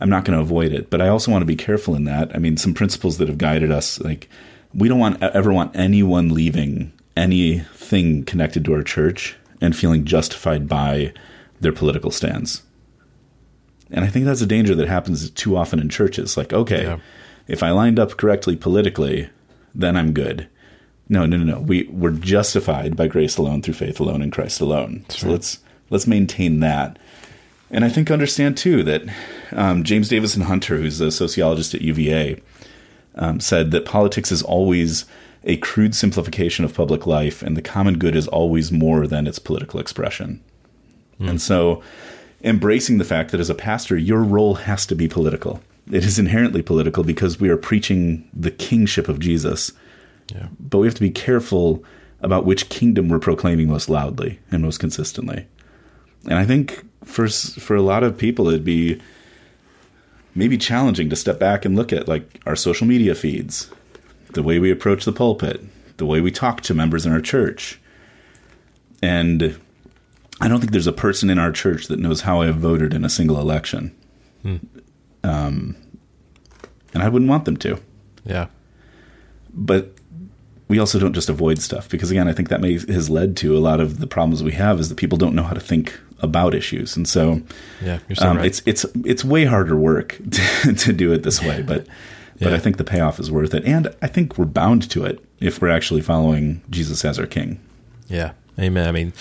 I'm 0.00 0.10
not 0.10 0.24
going 0.24 0.36
to 0.36 0.42
avoid 0.42 0.72
it. 0.72 0.90
But 0.90 1.00
I 1.00 1.08
also 1.08 1.30
want 1.30 1.42
to 1.42 1.46
be 1.46 1.56
careful 1.56 1.94
in 1.94 2.04
that. 2.04 2.34
I 2.34 2.38
mean, 2.38 2.56
some 2.56 2.74
principles 2.74 3.18
that 3.18 3.28
have 3.28 3.38
guided 3.38 3.70
us, 3.70 4.00
like 4.00 4.28
we 4.74 4.88
don't 4.88 4.98
want 4.98 5.22
ever 5.22 5.52
want 5.52 5.74
anyone 5.76 6.34
leaving 6.34 6.92
anything 7.16 8.24
connected 8.24 8.64
to 8.64 8.74
our 8.74 8.82
church 8.82 9.36
and 9.60 9.74
feeling 9.76 10.04
justified 10.04 10.68
by 10.68 11.12
their 11.60 11.72
political 11.72 12.10
stands. 12.10 12.62
And 13.90 14.04
I 14.04 14.08
think 14.08 14.24
that's 14.24 14.40
a 14.40 14.46
danger 14.46 14.74
that 14.74 14.88
happens 14.88 15.30
too 15.30 15.56
often 15.56 15.78
in 15.78 15.88
churches. 15.88 16.36
Like, 16.36 16.52
okay, 16.52 16.82
Yeah. 16.84 16.98
if 17.46 17.62
I 17.62 17.70
lined 17.70 17.98
up 17.98 18.16
correctly 18.16 18.56
politically, 18.56 19.28
then 19.74 19.96
I'm 19.96 20.12
good. 20.12 20.48
No, 21.08 21.26
no, 21.26 21.36
no, 21.36 21.44
no. 21.44 21.60
We 21.60 21.84
we're 21.84 22.10
justified 22.10 22.96
by 22.96 23.06
grace 23.06 23.36
alone 23.36 23.62
through 23.62 23.74
faith 23.74 24.00
alone 24.00 24.22
in 24.22 24.30
Christ 24.30 24.60
alone. 24.60 25.04
so 25.08 25.26
right. 25.26 25.32
let's 25.34 25.58
let's 25.90 26.06
maintain 26.06 26.60
that. 26.60 26.98
And 27.74 27.84
I 27.84 27.88
think 27.88 28.08
understand 28.08 28.56
too 28.56 28.84
that 28.84 29.02
um, 29.50 29.82
James 29.82 30.08
Davison 30.08 30.42
Hunter, 30.42 30.76
who's 30.76 31.00
a 31.00 31.10
sociologist 31.10 31.74
at 31.74 31.82
UVA, 31.82 32.40
um, 33.16 33.40
said 33.40 33.72
that 33.72 33.84
politics 33.84 34.30
is 34.30 34.44
always 34.44 35.06
a 35.42 35.56
crude 35.56 35.96
simplification 35.96 36.64
of 36.64 36.72
public 36.72 37.04
life, 37.04 37.42
and 37.42 37.56
the 37.56 37.62
common 37.62 37.98
good 37.98 38.14
is 38.14 38.28
always 38.28 38.70
more 38.70 39.08
than 39.08 39.26
its 39.26 39.40
political 39.40 39.80
expression. 39.80 40.40
And 41.18 41.40
so, 41.40 41.82
embracing 42.42 42.98
the 42.98 43.04
fact 43.04 43.32
that 43.32 43.40
as 43.40 43.50
a 43.50 43.54
pastor, 43.54 43.96
your 43.96 44.22
role 44.22 44.54
has 44.54 44.86
to 44.86 44.94
be 44.94 45.08
political. 45.08 45.60
It 45.90 46.04
is 46.04 46.18
inherently 46.18 46.62
political 46.62 47.02
because 47.02 47.40
we 47.40 47.48
are 47.48 47.56
preaching 47.56 48.28
the 48.32 48.50
kingship 48.52 49.08
of 49.08 49.18
Jesus. 49.18 49.72
Yeah. 50.32 50.46
But 50.60 50.78
we 50.78 50.86
have 50.86 50.94
to 50.94 51.00
be 51.00 51.10
careful 51.10 51.84
about 52.20 52.46
which 52.46 52.68
kingdom 52.68 53.08
we're 53.08 53.18
proclaiming 53.18 53.68
most 53.68 53.88
loudly 53.88 54.38
and 54.50 54.62
most 54.62 54.78
consistently. 54.78 55.46
And 56.24 56.34
I 56.34 56.44
think 56.44 56.84
for 57.04 57.28
for 57.28 57.76
a 57.76 57.82
lot 57.82 58.02
of 58.02 58.18
people, 58.18 58.48
it'd 58.48 58.64
be 58.64 59.00
maybe 60.34 60.58
challenging 60.58 61.08
to 61.10 61.16
step 61.16 61.38
back 61.38 61.64
and 61.64 61.76
look 61.76 61.92
at 61.92 62.08
like 62.08 62.40
our 62.46 62.56
social 62.56 62.86
media 62.86 63.14
feeds, 63.14 63.70
the 64.32 64.42
way 64.42 64.58
we 64.58 64.70
approach 64.70 65.04
the 65.04 65.12
pulpit, 65.12 65.60
the 65.96 66.06
way 66.06 66.20
we 66.20 66.30
talk 66.30 66.60
to 66.62 66.74
members 66.74 67.06
in 67.06 67.12
our 67.12 67.20
church. 67.20 67.80
And 69.02 69.58
I 70.40 70.48
don't 70.48 70.60
think 70.60 70.72
there's 70.72 70.86
a 70.86 70.92
person 70.92 71.30
in 71.30 71.38
our 71.38 71.52
church 71.52 71.86
that 71.86 71.98
knows 71.98 72.22
how 72.22 72.40
I 72.40 72.46
have 72.46 72.56
voted 72.56 72.94
in 72.94 73.04
a 73.04 73.08
single 73.08 73.38
election. 73.38 73.94
Um, 75.22 75.76
and 76.92 77.02
I 77.02 77.08
wouldn't 77.08 77.28
want 77.28 77.44
them 77.44 77.56
to. 77.58 77.80
Yeah. 78.24 78.46
But 79.52 79.92
we 80.68 80.78
also 80.78 80.98
don't 80.98 81.12
just 81.12 81.28
avoid 81.28 81.60
stuff 81.60 81.88
because, 81.88 82.10
again, 82.10 82.26
I 82.28 82.32
think 82.32 82.48
that 82.48 82.60
may, 82.60 82.72
has 82.74 83.08
led 83.08 83.36
to 83.38 83.56
a 83.56 83.60
lot 83.60 83.80
of 83.80 84.00
the 84.00 84.06
problems 84.06 84.42
we 84.42 84.52
have 84.52 84.80
is 84.80 84.88
that 84.88 84.96
people 84.96 85.18
don't 85.18 85.34
know 85.34 85.42
how 85.42 85.54
to 85.54 85.60
think 85.60 85.98
about 86.20 86.54
issues, 86.54 86.96
and 86.96 87.06
so 87.08 87.42
Yeah. 87.84 87.98
You're 88.08 88.16
so 88.16 88.28
um, 88.30 88.36
right. 88.38 88.46
it's 88.46 88.62
it's 88.66 88.86
it's 89.04 89.24
way 89.24 89.44
harder 89.44 89.76
work 89.76 90.18
to, 90.30 90.72
to 90.74 90.92
do 90.92 91.12
it 91.12 91.22
this 91.22 91.40
way. 91.42 91.62
But 91.62 91.86
but 92.40 92.52
I 92.52 92.58
think 92.58 92.76
the 92.76 92.84
payoff 92.84 93.18
is 93.20 93.30
worth 93.30 93.54
it, 93.54 93.64
and 93.64 93.94
I 94.02 94.06
think 94.06 94.36
we're 94.38 94.44
bound 94.44 94.88
to 94.90 95.04
it 95.04 95.24
if 95.40 95.60
we're 95.60 95.68
actually 95.68 96.00
following 96.00 96.62
Jesus 96.70 97.04
as 97.04 97.18
our 97.18 97.26
King. 97.26 97.60
Yeah. 98.08 98.32
Amen. 98.58 98.86
I 98.88 98.92
mean, 98.92 99.12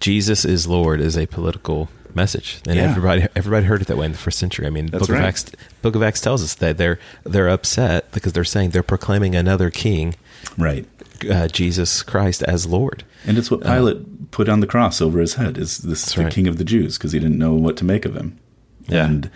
Jesus 0.00 0.44
is 0.44 0.66
Lord 0.66 1.00
is 1.00 1.16
a 1.16 1.26
political 1.26 1.88
message, 2.14 2.60
and 2.66 2.76
Yeah. 2.76 2.90
everybody 2.90 3.26
everybody 3.34 3.64
heard 3.66 3.80
it 3.82 3.88
that 3.88 3.96
way 3.96 4.04
in 4.06 4.12
the 4.12 4.18
first 4.18 4.38
century. 4.38 4.66
I 4.66 4.70
mean, 4.70 4.86
That's 4.86 5.06
Book 5.06 5.16
of. 5.16 5.22
Acts 5.22 5.46
Book 5.80 5.94
of 5.94 6.02
Acts 6.02 6.20
tells 6.20 6.42
us 6.42 6.54
that 6.56 6.76
they're 6.76 6.98
they're 7.24 7.48
upset 7.48 8.10
because 8.12 8.32
they're 8.34 8.44
saying 8.44 8.70
they're 8.70 8.82
proclaiming 8.82 9.34
another 9.34 9.70
king, 9.70 10.14
Right. 10.58 10.86
uh, 11.30 11.48
Jesus 11.48 12.02
Christ, 12.02 12.42
as 12.42 12.66
Lord. 12.66 13.04
And 13.26 13.38
it's 13.38 13.50
what 13.50 13.62
Pilate 13.62 14.11
put 14.32 14.48
on 14.48 14.58
the 14.58 14.66
cross 14.66 15.00
over 15.00 15.20
his 15.20 15.34
head 15.34 15.56
is 15.56 15.78
this 15.78 16.02
That's 16.02 16.14
the 16.16 16.24
right. 16.24 16.32
king 16.32 16.48
of 16.48 16.58
the 16.58 16.64
Jews 16.64 16.98
because 16.98 17.12
he 17.12 17.20
didn't 17.20 17.38
know 17.38 17.54
what 17.54 17.76
to 17.76 17.84
make 17.84 18.04
of 18.04 18.16
him. 18.16 18.38
Yeah. 18.88 19.06
And 19.06 19.30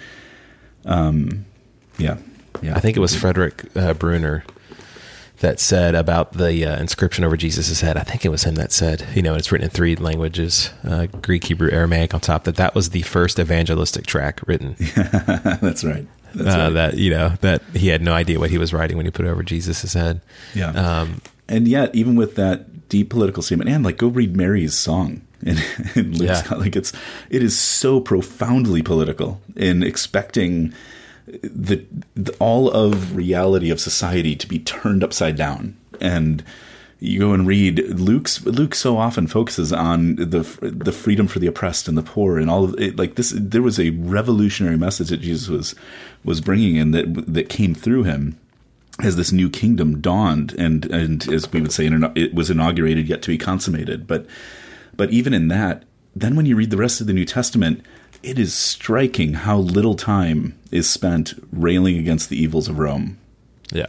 um 0.84 1.44
yeah. 1.98 2.16
Yeah. 2.62 2.74
I 2.74 2.80
think 2.80 2.96
it 2.96 3.00
was 3.00 3.14
Frederick 3.14 3.64
uh, 3.76 3.94
Bruner 3.94 4.44
that 5.40 5.60
said 5.60 5.94
about 5.94 6.32
the 6.32 6.64
uh, 6.64 6.80
inscription 6.80 7.22
over 7.22 7.36
Jesus' 7.36 7.82
head. 7.82 7.96
I 7.98 8.02
think 8.02 8.24
it 8.24 8.30
was 8.30 8.44
him 8.44 8.54
that 8.54 8.72
said, 8.72 9.06
you 9.14 9.20
know, 9.20 9.34
it's 9.34 9.52
written 9.52 9.66
in 9.66 9.70
three 9.70 9.94
languages 9.94 10.70
uh, 10.82 11.06
Greek, 11.06 11.44
Hebrew, 11.44 11.70
Aramaic 11.70 12.14
on 12.14 12.20
top, 12.20 12.44
that 12.44 12.56
that 12.56 12.74
was 12.74 12.90
the 12.90 13.02
first 13.02 13.38
evangelistic 13.38 14.06
track 14.06 14.40
written. 14.46 14.76
That's 15.60 15.84
right. 15.84 16.06
That's 16.34 16.54
uh, 16.54 16.58
right. 16.58 16.70
That, 16.70 16.94
you 16.96 17.10
know, 17.10 17.34
that 17.42 17.62
he 17.74 17.88
had 17.88 18.02
no 18.02 18.14
idea 18.14 18.38
what 18.38 18.50
he 18.50 18.58
was 18.58 18.72
writing 18.72 18.96
when 18.96 19.04
he 19.04 19.12
put 19.12 19.26
it 19.26 19.28
over 19.28 19.42
Jesus' 19.42 19.92
head. 19.92 20.22
Yeah. 20.54 20.70
Um, 20.70 21.20
and 21.48 21.68
yet, 21.68 21.94
even 21.94 22.16
with 22.16 22.34
that 22.36 22.66
deep 22.88 23.10
political 23.10 23.42
statement, 23.42 23.70
and 23.70 23.84
like 23.84 23.98
go 23.98 24.08
read 24.08 24.36
Mary's 24.36 24.74
song. 24.74 25.22
In, 25.42 25.58
in 25.94 26.12
Luke's 26.16 26.50
Yeah. 26.50 26.54
like 26.56 26.74
it's 26.76 26.92
it 27.28 27.42
is 27.42 27.56
so 27.58 28.00
profoundly 28.00 28.82
political 28.82 29.40
in 29.54 29.82
expecting 29.82 30.72
the, 31.42 31.84
the 32.14 32.34
all 32.38 32.70
of 32.70 33.14
reality 33.14 33.70
of 33.70 33.78
society 33.78 34.34
to 34.34 34.46
be 34.46 34.58
turned 34.58 35.04
upside 35.04 35.36
down. 35.36 35.76
And 36.00 36.42
you 37.00 37.18
go 37.20 37.32
and 37.32 37.46
read 37.46 37.78
Luke's 38.00 38.44
Luke 38.46 38.74
so 38.74 38.96
often 38.96 39.26
focuses 39.26 39.72
on 39.74 40.16
the 40.16 40.40
the 40.62 40.90
freedom 40.92 41.26
for 41.28 41.38
the 41.38 41.46
oppressed 41.46 41.86
and 41.86 41.98
the 41.98 42.02
poor 42.02 42.38
and 42.38 42.48
all 42.48 42.64
of 42.64 42.74
it 42.80 42.96
like 42.96 43.16
this 43.16 43.34
there 43.36 43.62
was 43.62 43.78
a 43.78 43.90
revolutionary 43.90 44.78
message 44.78 45.10
that 45.10 45.20
Jesus 45.20 45.48
was 45.48 45.74
was 46.24 46.40
bringing 46.40 46.76
in 46.76 46.92
that 46.92 47.06
that 47.34 47.50
came 47.50 47.74
through 47.74 48.04
him 48.04 48.38
as 49.02 49.16
this 49.16 49.32
new 49.32 49.50
kingdom 49.50 50.00
dawned 50.00 50.52
and 50.58 50.86
and 50.86 51.28
as 51.30 51.50
we 51.52 51.60
would 51.60 51.72
say 51.72 51.86
it 51.86 52.34
was 52.34 52.50
inaugurated 52.50 53.06
yet 53.08 53.22
to 53.22 53.28
be 53.28 53.38
consummated 53.38 54.06
but 54.06 54.26
but 54.96 55.10
even 55.10 55.34
in 55.34 55.48
that 55.48 55.84
then 56.14 56.34
when 56.34 56.46
you 56.46 56.56
read 56.56 56.70
the 56.70 56.78
rest 56.78 57.00
of 57.00 57.06
the 57.06 57.12
New 57.12 57.26
Testament 57.26 57.84
it 58.22 58.38
is 58.38 58.54
striking 58.54 59.34
how 59.34 59.58
little 59.58 59.94
time 59.94 60.58
is 60.70 60.88
spent 60.88 61.34
railing 61.52 61.98
against 61.98 62.30
the 62.30 62.40
evils 62.40 62.68
of 62.68 62.78
Rome 62.78 63.18
yeah. 63.70 63.86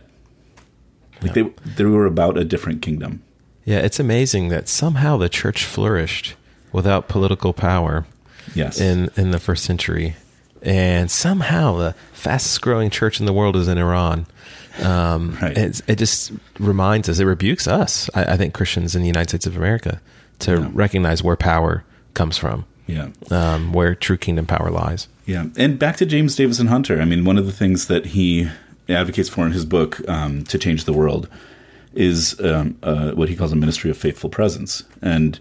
like 1.22 1.34
they 1.34 1.44
they 1.66 1.86
were 1.86 2.06
about 2.06 2.38
a 2.38 2.44
different 2.44 2.82
kingdom 2.82 3.24
Yeah, 3.68 3.80
it's 3.80 4.00
amazing 4.00 4.48
that 4.48 4.70
somehow 4.70 5.18
the 5.18 5.28
church 5.28 5.66
flourished 5.66 6.36
without 6.72 7.10
political 7.10 7.52
power 7.52 8.06
yes 8.56 8.80
in, 8.80 9.10
in 9.18 9.32
the 9.32 9.40
first 9.40 9.66
century. 9.66 10.16
And 10.62 11.12
somehow 11.12 11.76
the 11.76 11.94
fastest 12.14 12.62
growing 12.62 12.90
church 12.90 13.20
in 13.20 13.26
the 13.26 13.34
world 13.34 13.56
is 13.56 13.68
in 13.68 13.78
Iran. 13.78 14.26
Um, 14.84 15.38
Right. 15.42 15.58
it 15.58 15.96
just 15.98 16.32
reminds 16.60 17.10
us, 17.10 17.20
it 17.20 17.26
rebukes 17.26 17.68
us, 17.68 18.10
I, 18.14 18.34
I 18.34 18.38
think, 18.38 18.54
Christians 18.54 18.96
in 18.96 19.02
the 19.02 19.08
United 19.08 19.30
States 19.30 19.46
of 19.48 19.58
America, 19.58 20.00
to 20.40 20.52
Yeah. 20.52 20.70
recognize 20.74 21.24
where 21.24 21.36
power 21.36 21.84
comes 22.14 22.38
from, 22.38 22.66
yeah 22.86 23.08
um, 23.32 23.74
where 23.74 23.96
true 23.96 24.18
kingdom 24.18 24.46
power 24.46 24.70
lies. 24.70 25.08
Yeah, 25.26 25.46
and 25.58 25.78
back 25.78 25.98
to 25.98 26.06
James 26.06 26.36
Davison 26.36 26.68
Hunter. 26.68 27.02
I 27.02 27.06
mean, 27.06 27.26
one 27.26 27.38
of 27.38 27.46
the 27.46 27.52
things 27.52 27.88
that 27.88 28.08
he 28.08 28.48
advocates 28.88 29.28
for 29.30 29.46
in 29.46 29.52
his 29.52 29.66
book 29.66 30.00
um, 30.08 30.44
"To 30.46 30.58
Change 30.58 30.86
the 30.86 30.94
World" 30.94 31.28
is 31.98 32.40
um, 32.42 32.78
uh, 32.84 33.12
what 33.12 33.28
he 33.28 33.36
calls 33.36 33.52
a 33.52 33.56
ministry 33.56 33.90
of 33.90 33.98
faithful 33.98 34.30
presence. 34.30 34.84
And 35.02 35.40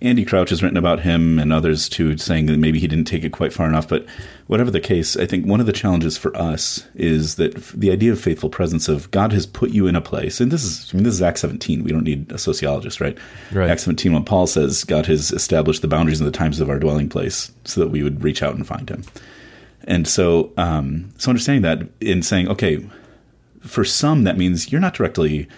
Andy 0.00 0.24
Crouch 0.24 0.48
has 0.48 0.62
written 0.62 0.78
about 0.78 1.00
him 1.00 1.38
and 1.38 1.52
others 1.52 1.86
too, 1.86 2.16
saying 2.16 2.46
that 2.46 2.56
maybe 2.56 2.78
he 2.78 2.86
didn't 2.86 3.06
take 3.06 3.24
it 3.24 3.32
quite 3.32 3.52
far 3.52 3.68
enough. 3.68 3.86
But 3.86 4.06
whatever 4.46 4.70
the 4.70 4.80
case, 4.80 5.18
I 5.18 5.26
think 5.26 5.44
one 5.44 5.60
of 5.60 5.66
the 5.66 5.72
challenges 5.72 6.16
for 6.16 6.34
us 6.34 6.86
is 6.94 7.34
that 7.34 7.56
the 7.74 7.90
idea 7.90 8.12
of 8.12 8.20
faithful 8.20 8.48
presence 8.48 8.88
of 8.88 9.10
God 9.10 9.32
has 9.32 9.44
put 9.44 9.70
you 9.70 9.86
in 9.86 9.96
a 9.96 10.00
place, 10.00 10.40
and 10.40 10.50
this 10.50 10.64
is 10.64 10.90
I 10.92 10.96
mean 10.96 11.04
this 11.04 11.14
is 11.14 11.22
Acts 11.22 11.42
17. 11.42 11.84
We 11.84 11.92
don't 11.92 12.04
need 12.04 12.32
a 12.32 12.38
sociologist, 12.38 13.00
right? 13.00 13.18
Right. 13.52 13.68
Acts 13.68 13.82
17, 13.82 14.12
when 14.12 14.24
Paul 14.24 14.46
says 14.46 14.84
God 14.84 15.06
has 15.06 15.30
established 15.30 15.82
the 15.82 15.88
boundaries 15.88 16.20
and 16.20 16.26
the 16.26 16.38
times 16.38 16.58
of 16.58 16.70
our 16.70 16.78
dwelling 16.78 17.08
place, 17.08 17.52
so 17.64 17.80
that 17.80 17.88
we 17.88 18.02
would 18.02 18.22
reach 18.22 18.42
out 18.42 18.54
and 18.54 18.66
find 18.66 18.88
Him. 18.88 19.04
And 19.84 20.08
so, 20.08 20.52
um, 20.56 21.12
so 21.18 21.30
understanding 21.30 21.62
that 21.62 21.88
in 22.00 22.22
saying, 22.22 22.48
okay, 22.48 22.86
for 23.60 23.84
some 23.84 24.24
that 24.24 24.38
means 24.38 24.70
you're 24.72 24.80
not 24.80 24.94
directly, 24.94 25.48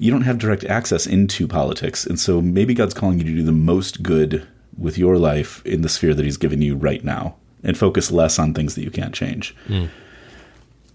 you 0.00 0.10
don't 0.10 0.22
have 0.22 0.38
direct 0.38 0.64
access 0.64 1.06
into 1.06 1.46
politics, 1.46 2.06
and 2.06 2.18
so 2.18 2.40
maybe 2.40 2.72
God's 2.72 2.94
calling 2.94 3.18
you 3.18 3.24
to 3.24 3.34
do 3.36 3.42
the 3.42 3.52
most 3.52 4.02
good 4.02 4.48
with 4.76 4.96
your 4.96 5.18
life 5.18 5.64
in 5.66 5.82
the 5.82 5.90
sphere 5.90 6.14
that 6.14 6.24
He's 6.24 6.38
given 6.38 6.62
you 6.62 6.74
right 6.74 7.04
now, 7.04 7.36
and 7.62 7.76
focus 7.76 8.10
less 8.10 8.38
on 8.38 8.54
things 8.54 8.74
that 8.74 8.82
you 8.82 8.90
can't 8.90 9.14
change. 9.14 9.54
Hmm. 9.66 9.86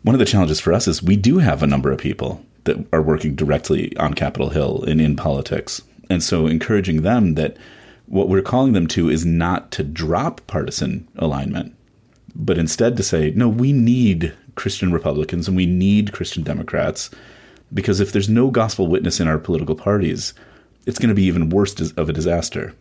One 0.01 0.15
of 0.15 0.19
the 0.19 0.25
challenges 0.25 0.59
for 0.59 0.73
us 0.73 0.87
is 0.87 1.03
we 1.03 1.15
do 1.15 1.37
have 1.37 1.61
a 1.61 1.67
number 1.67 1.91
of 1.91 1.99
people 1.99 2.43
that 2.63 2.77
are 2.91 3.01
working 3.01 3.35
directly 3.35 3.95
on 3.97 4.15
Capitol 4.15 4.49
Hill 4.49 4.83
and 4.87 4.99
in 4.99 5.15
politics, 5.15 5.83
and 6.09 6.23
so 6.23 6.47
encouraging 6.47 7.03
them 7.03 7.35
that 7.35 7.57
what 8.07 8.27
we're 8.27 8.41
calling 8.41 8.73
them 8.73 8.87
to 8.87 9.09
is 9.09 9.23
not 9.23 9.69
to 9.71 9.83
drop 9.83 10.41
partisan 10.47 11.07
alignment, 11.15 11.75
but 12.35 12.57
instead 12.57 12.97
to 12.97 13.03
say, 13.03 13.31
no, 13.35 13.47
we 13.47 13.71
need 13.71 14.33
Christian 14.55 14.91
Republicans 14.91 15.47
and 15.47 15.55
we 15.55 15.67
need 15.67 16.11
Christian 16.11 16.41
Democrats 16.41 17.11
because 17.73 17.99
if 17.99 18.12
there's 18.12 18.30
no 18.30 18.51
gospel 18.51 18.88
witness 18.88 19.19
in 19.19 19.28
our 19.28 19.38
political 19.38 19.75
parties, 19.75 20.34
it's 20.86 20.99
going 20.99 21.10
to 21.10 21.15
be 21.15 21.23
even 21.23 21.49
worse 21.49 21.80
of 21.91 22.10
a 22.10 22.13
disaster. 22.13 22.73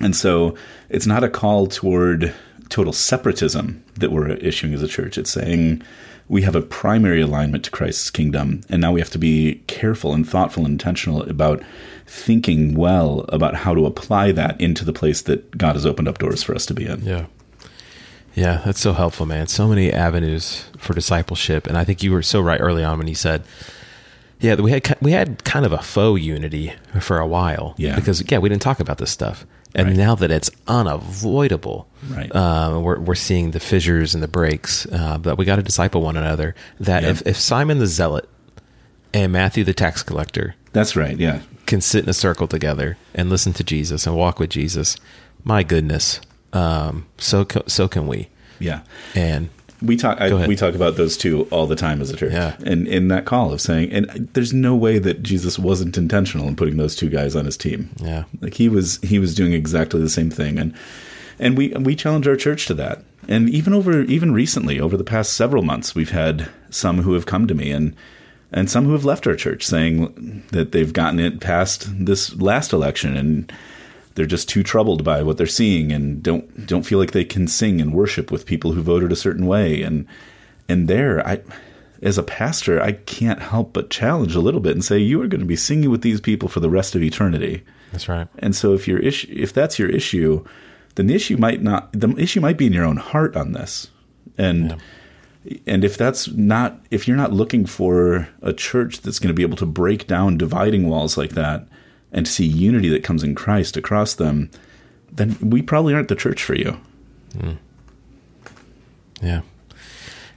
And 0.00 0.16
so 0.16 0.54
it's 0.88 1.06
not 1.06 1.24
a 1.24 1.28
call 1.28 1.66
toward 1.66 2.34
total 2.70 2.92
separatism 2.92 3.84
that 3.94 4.12
we're 4.12 4.30
issuing 4.30 4.72
as 4.72 4.82
a 4.82 4.88
church. 4.88 5.18
It's 5.18 5.30
saying 5.30 5.82
we 6.28 6.42
have 6.42 6.54
a 6.54 6.62
primary 6.62 7.20
alignment 7.20 7.64
to 7.64 7.70
Christ's 7.70 8.08
kingdom, 8.08 8.62
and 8.70 8.80
now 8.80 8.92
we 8.92 9.00
have 9.00 9.10
to 9.10 9.18
be 9.18 9.62
careful 9.66 10.14
and 10.14 10.26
thoughtful 10.26 10.64
and 10.64 10.74
intentional 10.74 11.22
about 11.28 11.62
thinking 12.06 12.74
well 12.74 13.24
about 13.28 13.56
how 13.56 13.74
to 13.74 13.84
apply 13.84 14.32
that 14.32 14.60
into 14.60 14.84
the 14.84 14.92
place 14.92 15.22
that 15.22 15.56
God 15.58 15.74
has 15.74 15.84
opened 15.84 16.08
up 16.08 16.18
doors 16.18 16.42
for 16.42 16.54
us 16.54 16.66
to 16.66 16.74
be 16.74 16.86
in. 16.86 17.02
Yeah. 17.02 17.26
Yeah, 18.34 18.62
that's 18.64 18.80
so 18.80 18.92
helpful, 18.92 19.26
man. 19.26 19.48
So 19.48 19.66
many 19.66 19.92
avenues 19.92 20.64
for 20.78 20.94
discipleship, 20.94 21.66
and 21.66 21.76
I 21.76 21.82
think 21.82 22.02
you 22.02 22.12
were 22.12 22.22
so 22.22 22.40
right 22.40 22.60
early 22.60 22.84
on 22.84 22.98
when 22.98 23.08
you 23.08 23.16
said, 23.16 23.42
"Yeah, 24.40 24.54
we 24.56 24.70
had 24.72 24.96
we 25.00 25.12
had 25.12 25.44
kind 25.44 25.64
of 25.66 25.72
a 25.72 25.78
faux 25.78 26.20
unity 26.22 26.72
for 27.00 27.18
a 27.18 27.26
while, 27.26 27.74
Yeah. 27.76 27.94
because 27.94 28.22
yeah, 28.30 28.38
we 28.38 28.48
didn't 28.48 28.62
talk 28.62 28.80
about 28.80 28.98
this 28.98 29.10
stuff, 29.10 29.46
and 29.74 29.88
Right. 29.88 29.96
now 29.96 30.14
that 30.16 30.30
it's 30.30 30.50
unavoidable, 30.66 31.88
Right. 32.08 32.34
uh, 32.34 32.78
we're 32.82 32.98
we're 33.00 33.14
seeing 33.14 33.50
the 33.52 33.60
fissures 33.60 34.14
and 34.14 34.22
the 34.22 34.28
breaks. 34.28 34.86
Uh, 34.86 35.18
that 35.18 35.38
we 35.38 35.44
got 35.44 35.56
to 35.56 35.62
disciple 35.62 36.02
one 36.02 36.16
another. 36.16 36.54
That 36.78 37.02
Yeah. 37.02 37.10
if 37.10 37.22
if 37.26 37.36
Simon 37.38 37.78
the 37.78 37.86
zealot 37.86 38.28
and 39.14 39.32
Matthew 39.32 39.64
the 39.64 39.74
tax 39.74 40.02
collector 40.02 40.54
That's 40.72 40.94
right. 40.96 41.18
Yeah. 41.18 41.40
can 41.66 41.80
sit 41.80 42.04
in 42.04 42.10
a 42.10 42.14
circle 42.14 42.46
together 42.48 42.96
and 43.14 43.28
listen 43.30 43.52
to 43.54 43.64
Jesus 43.64 44.06
and 44.06 44.16
walk 44.16 44.38
with 44.38 44.50
Jesus, 44.50 44.96
my 45.44 45.62
goodness, 45.62 46.20
um, 46.52 47.06
so 47.18 47.44
co- 47.44 47.62
so 47.66 47.88
can 47.88 48.06
we. 48.06 48.28
Yeah. 48.58 48.80
And 49.14 49.48
We 49.82 49.96
talk. 49.96 50.20
I, 50.20 50.46
we 50.46 50.56
talk 50.56 50.74
about 50.74 50.96
those 50.96 51.16
two 51.16 51.44
all 51.50 51.66
the 51.66 51.76
time 51.76 52.00
as 52.02 52.10
a 52.10 52.16
church, 52.16 52.32
Yeah. 52.32 52.56
and 52.66 52.86
in 52.86 53.08
that 53.08 53.24
call 53.24 53.52
of 53.52 53.60
saying, 53.60 53.92
and 53.92 54.28
there's 54.34 54.52
no 54.52 54.76
way 54.76 54.98
that 54.98 55.22
Jesus 55.22 55.58
wasn't 55.58 55.96
intentional 55.96 56.46
in 56.48 56.56
putting 56.56 56.76
those 56.76 56.94
two 56.94 57.08
guys 57.08 57.34
on 57.34 57.44
his 57.46 57.56
team. 57.56 57.88
Yeah. 58.02 58.24
like 58.40 58.54
he 58.54 58.68
was. 58.68 58.98
He 59.02 59.18
was 59.18 59.34
doing 59.34 59.52
exactly 59.54 60.00
the 60.00 60.10
same 60.10 60.30
thing, 60.30 60.58
and 60.58 60.74
and 61.38 61.56
we 61.56 61.68
we 61.70 61.96
challenge 61.96 62.28
our 62.28 62.36
church 62.36 62.66
to 62.66 62.74
that. 62.74 63.02
And 63.28 63.48
even 63.48 63.72
over 63.72 64.02
even 64.02 64.32
recently, 64.32 64.78
over 64.80 64.96
the 64.96 65.04
past 65.04 65.32
several 65.34 65.62
months, 65.62 65.94
we've 65.94 66.10
had 66.10 66.48
some 66.70 66.98
who 67.02 67.14
have 67.14 67.26
come 67.26 67.46
to 67.46 67.54
me 67.54 67.70
and 67.70 67.94
and 68.52 68.68
some 68.68 68.84
who 68.84 68.92
have 68.92 69.04
left 69.04 69.26
our 69.26 69.36
church 69.36 69.64
saying 69.64 70.42
that 70.50 70.72
they've 70.72 70.92
gotten 70.92 71.20
it 71.20 71.40
past 71.40 71.88
this 72.04 72.34
last 72.36 72.72
election 72.72 73.16
and 73.16 73.52
they're 74.14 74.26
just 74.26 74.48
too 74.48 74.62
troubled 74.62 75.04
by 75.04 75.22
what 75.22 75.36
they're 75.36 75.46
seeing 75.46 75.92
and 75.92 76.22
don't 76.22 76.66
don't 76.66 76.84
feel 76.84 76.98
like 76.98 77.12
they 77.12 77.24
can 77.24 77.46
sing 77.46 77.80
and 77.80 77.94
worship 77.94 78.30
with 78.30 78.46
people 78.46 78.72
who 78.72 78.82
voted 78.82 79.12
a 79.12 79.16
certain 79.16 79.46
way. 79.46 79.82
And 79.82 80.06
and 80.68 80.88
there 80.88 81.26
I 81.26 81.40
as 82.02 82.18
a 82.18 82.22
pastor 82.22 82.80
I 82.80 82.92
can't 82.92 83.40
help 83.40 83.72
but 83.72 83.90
challenge 83.90 84.34
a 84.34 84.40
little 84.40 84.60
bit 84.60 84.72
and 84.72 84.84
say 84.84 84.98
you 84.98 85.20
are 85.22 85.28
going 85.28 85.40
to 85.40 85.46
be 85.46 85.56
singing 85.56 85.90
with 85.90 86.02
these 86.02 86.20
people 86.20 86.48
for 86.48 86.60
the 86.60 86.70
rest 86.70 86.94
of 86.94 87.02
eternity. 87.02 87.64
That's 87.92 88.08
right. 88.08 88.28
and 88.38 88.54
so 88.54 88.72
if 88.74 88.86
your 88.86 88.98
issue 88.98 89.28
if 89.36 89.52
that's 89.52 89.78
your 89.78 89.88
issue 89.88 90.44
then 90.96 91.06
the 91.06 91.14
issue 91.14 91.36
might 91.36 91.62
not 91.62 91.92
the 91.92 92.14
issue 92.16 92.40
might 92.40 92.58
be 92.58 92.66
in 92.66 92.72
your 92.72 92.84
own 92.84 92.96
heart 92.96 93.36
on 93.36 93.52
this. 93.52 93.88
And 94.36 94.76
and 95.66 95.84
if 95.84 95.96
that's 95.96 96.28
not 96.28 96.80
if 96.90 97.06
you're 97.06 97.16
not 97.16 97.32
looking 97.32 97.64
for 97.64 98.28
a 98.42 98.52
church 98.52 99.00
that's 99.00 99.18
going 99.18 99.28
to 99.28 99.34
be 99.34 99.42
able 99.42 99.56
to 99.56 99.66
break 99.66 100.06
down 100.06 100.36
dividing 100.36 100.88
walls 100.88 101.16
like 101.16 101.30
that 101.30 101.66
and 102.12 102.26
see 102.26 102.46
unity 102.46 102.88
that 102.88 103.04
comes 103.04 103.22
in 103.22 103.34
Christ 103.34 103.76
across 103.76 104.14
them 104.14 104.50
then 105.12 105.36
we 105.40 105.60
probably 105.60 105.92
aren't 105.92 106.08
the 106.08 106.14
church 106.14 106.42
for 106.42 106.54
you 106.54 106.80
hmm. 107.38 107.52
Yeah. 109.22 109.42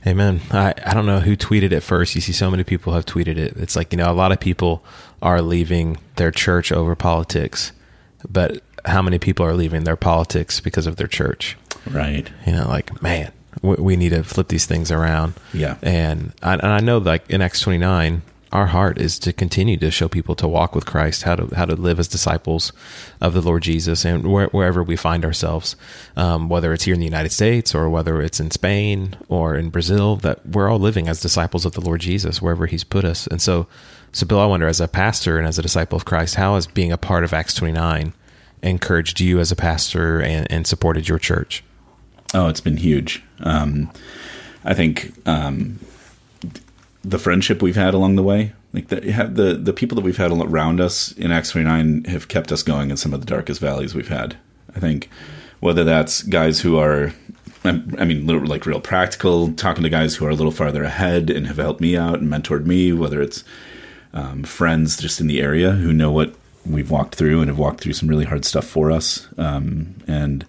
Amen. 0.05 0.41
I, 0.51 0.73
I 0.85 0.93
don't 0.93 1.05
know 1.05 1.21
who 1.21 1.37
tweeted 1.37 1.71
it 1.71 1.79
first. 1.79 2.15
You 2.15 2.21
see 2.21 2.33
so 2.33 2.51
many 2.51 2.63
people 2.63 2.93
have 2.93 3.05
tweeted 3.05 3.37
it. 3.37 3.55
It's 3.55 3.75
like, 3.75 3.93
you 3.93 3.97
know, 3.97 4.11
a 4.11 4.13
lot 4.13 4.31
of 4.31 4.39
people 4.39 4.83
are 5.21 5.41
leaving 5.41 5.97
their 6.17 6.31
church 6.31 6.71
over 6.71 6.95
politics, 6.95 7.71
but 8.29 8.61
how 8.85 9.01
many 9.01 9.17
people 9.17 9.45
are 9.45 9.53
leaving 9.53 9.85
their 9.85 9.95
politics 9.95 10.59
because 10.59 10.87
of 10.87 10.97
their 10.97 11.07
church? 11.07 11.57
Right. 11.89 12.29
You 12.45 12.51
know, 12.51 12.67
like 12.67 13.01
man, 13.01 13.31
we, 13.61 13.75
we 13.75 13.95
need 13.95 14.09
to 14.09 14.23
flip 14.23 14.49
these 14.49 14.65
things 14.65 14.91
around. 14.91 15.35
Yeah. 15.53 15.77
And 15.81 16.33
I, 16.41 16.53
and 16.53 16.67
I 16.67 16.79
know, 16.81 16.97
like 16.97 17.29
in 17.29 17.41
Acts 17.41 17.61
twenty 17.61 17.79
nine, 17.79 18.23
our 18.53 18.67
heart 18.67 18.97
is 18.97 19.19
to 19.19 19.33
continue 19.33 19.75
to 19.77 19.91
show 19.91 20.07
people 20.07 20.35
to 20.35 20.47
walk 20.47 20.75
with 20.75 20.85
Christ, 20.85 21.23
how 21.23 21.35
to 21.35 21.53
how 21.55 21.65
to 21.65 21.75
live 21.75 21.99
as 21.99 22.07
disciples 22.07 22.71
of 23.19 23.33
the 23.33 23.41
Lord 23.41 23.63
Jesus, 23.63 24.05
and 24.05 24.31
where, 24.31 24.47
wherever 24.47 24.81
we 24.81 24.95
find 24.95 25.25
ourselves, 25.25 25.75
um, 26.15 26.47
whether 26.47 26.71
it's 26.71 26.85
here 26.85 26.93
in 26.93 26.99
the 26.99 27.05
United 27.05 27.31
States 27.31 27.75
or 27.75 27.89
whether 27.89 28.21
it's 28.21 28.39
in 28.39 28.51
Spain 28.51 29.17
or 29.27 29.57
in 29.57 29.71
Brazil, 29.71 30.15
that 30.17 30.45
we're 30.45 30.69
all 30.69 30.79
living 30.79 31.09
as 31.09 31.19
disciples 31.19 31.65
of 31.65 31.73
the 31.73 31.81
Lord 31.81 32.01
Jesus 32.01 32.41
wherever 32.41 32.67
He's 32.67 32.83
put 32.85 33.03
us. 33.03 33.27
And 33.27 33.41
so, 33.41 33.67
so 34.11 34.25
Bill, 34.25 34.39
I 34.39 34.45
wonder, 34.45 34.67
as 34.67 34.79
a 34.79 34.87
pastor 34.87 35.37
and 35.37 35.47
as 35.47 35.59
a 35.59 35.63
disciple 35.63 35.97
of 35.97 36.05
Christ, 36.05 36.35
how 36.35 36.55
has 36.55 36.67
being 36.67 36.91
a 36.91 36.97
part 36.97 37.23
of 37.23 37.33
Acts 37.33 37.55
twenty 37.55 37.73
nine 37.73 38.13
encouraged 38.61 39.19
you 39.19 39.39
as 39.39 39.51
a 39.51 39.55
pastor 39.57 40.21
and, 40.21 40.47
and 40.49 40.67
supported 40.67 41.09
your 41.09 41.19
church? 41.19 41.63
Oh, 42.33 42.47
it's 42.47 42.61
been 42.61 42.77
huge. 42.77 43.23
Um, 43.41 43.91
I 44.63 44.73
think 44.73 45.11
um, 45.27 45.79
the 47.03 47.19
friendship 47.19 47.61
we've 47.61 47.75
had 47.75 47.93
along 47.93 48.15
the 48.15 48.23
way, 48.23 48.53
like 48.73 48.87
the 48.87 49.01
the 49.01 49.59
the 49.61 49.73
people 49.73 49.95
that 49.95 50.03
we've 50.03 50.17
had 50.17 50.31
around 50.31 50.79
us 50.79 51.11
in 51.13 51.31
Acts 51.31 51.51
twenty 51.51 51.67
nine, 51.67 52.05
have 52.05 52.27
kept 52.27 52.51
us 52.51 52.63
going 52.63 52.89
in 52.89 52.97
some 52.97 53.13
of 53.13 53.19
the 53.19 53.25
darkest 53.25 53.59
valleys 53.59 53.93
we've 53.93 54.07
had. 54.07 54.37
I 54.75 54.79
think 54.79 55.09
whether 55.59 55.83
that's 55.83 56.23
guys 56.23 56.61
who 56.61 56.77
are, 56.77 57.13
I 57.63 57.71
mean, 57.71 58.27
like 58.27 58.65
real 58.65 58.81
practical, 58.81 59.53
talking 59.53 59.83
to 59.83 59.89
guys 59.89 60.15
who 60.15 60.25
are 60.25 60.29
a 60.29 60.35
little 60.35 60.51
farther 60.51 60.83
ahead 60.83 61.29
and 61.29 61.47
have 61.47 61.57
helped 61.57 61.79
me 61.79 61.95
out 61.95 62.19
and 62.19 62.29
mentored 62.29 62.65
me, 62.65 62.91
whether 62.91 63.21
it's 63.21 63.43
um, 64.13 64.43
friends 64.43 64.97
just 64.97 65.21
in 65.21 65.27
the 65.27 65.39
area 65.41 65.71
who 65.71 65.93
know 65.93 66.11
what 66.11 66.35
we've 66.65 66.91
walked 66.91 67.15
through 67.15 67.39
and 67.39 67.49
have 67.49 67.57
walked 67.57 67.81
through 67.81 67.93
some 67.93 68.09
really 68.09 68.25
hard 68.25 68.43
stuff 68.43 68.65
for 68.65 68.91
us, 68.91 69.27
um, 69.37 69.95
and 70.07 70.45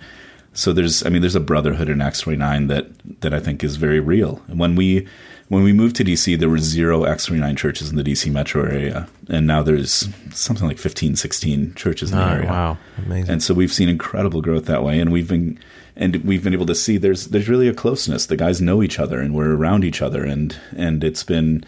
so 0.53 0.73
there's, 0.73 1.05
I 1.05 1.09
mean, 1.09 1.21
there's 1.21 1.35
a 1.35 1.41
brotherhood 1.41 1.89
in 1.89 2.01
Acts 2.01 2.21
29 2.21 2.69
that 2.69 3.21
that 3.21 3.35
I 3.35 3.41
think 3.41 3.65
is 3.65 3.77
very 3.77 3.99
real. 3.99 4.41
And 4.47 4.59
when 4.59 4.77
we 4.77 5.07
when 5.49 5.63
we 5.63 5.73
moved 5.73 5.97
to 5.97 6.05
DC, 6.05 6.39
there 6.39 6.49
were 6.49 6.59
zero 6.59 7.05
Acts 7.07 7.27
29 7.27 7.57
churches 7.57 7.91
in 7.91 7.97
the 7.97 8.03
DC 8.03 8.31
metro 8.33 8.63
area, 8.65 9.09
and 9.29 9.47
now 9.47 9.63
there's 9.63 10.09
something 10.33 10.67
like 10.67 10.79
15, 10.79 11.17
16 11.17 11.75
churches 11.75 12.11
in 12.13 12.19
the 12.19 12.25
Oh, 12.25 12.29
area. 12.35 12.49
wow, 12.49 12.79
amazing! 12.99 13.31
And 13.31 13.43
so 13.43 13.55
we've 13.55 13.73
seen 13.73 13.89
incredible 13.89 14.41
growth 14.43 14.67
that 14.67 14.83
way, 14.83 14.99
and 15.01 15.13
we've 15.13 15.29
been 15.29 15.59
and 15.97 16.17
we've 16.25 16.43
been 16.43 16.55
able 16.55 16.67
to 16.67 16.75
see 16.75 16.97
there's 16.97 17.27
there's 17.27 17.49
really 17.49 17.69
a 17.69 17.75
closeness. 17.75 18.27
The 18.27 18.37
guys 18.37 18.61
know 18.61 18.83
each 18.83 18.99
other, 18.99 19.21
and 19.21 19.35
we're 19.35 19.55
around 19.55 19.85
each 19.85 20.01
other, 20.03 20.25
and 20.25 20.57
and 20.77 21.05
it's 21.05 21.23
been 21.23 21.65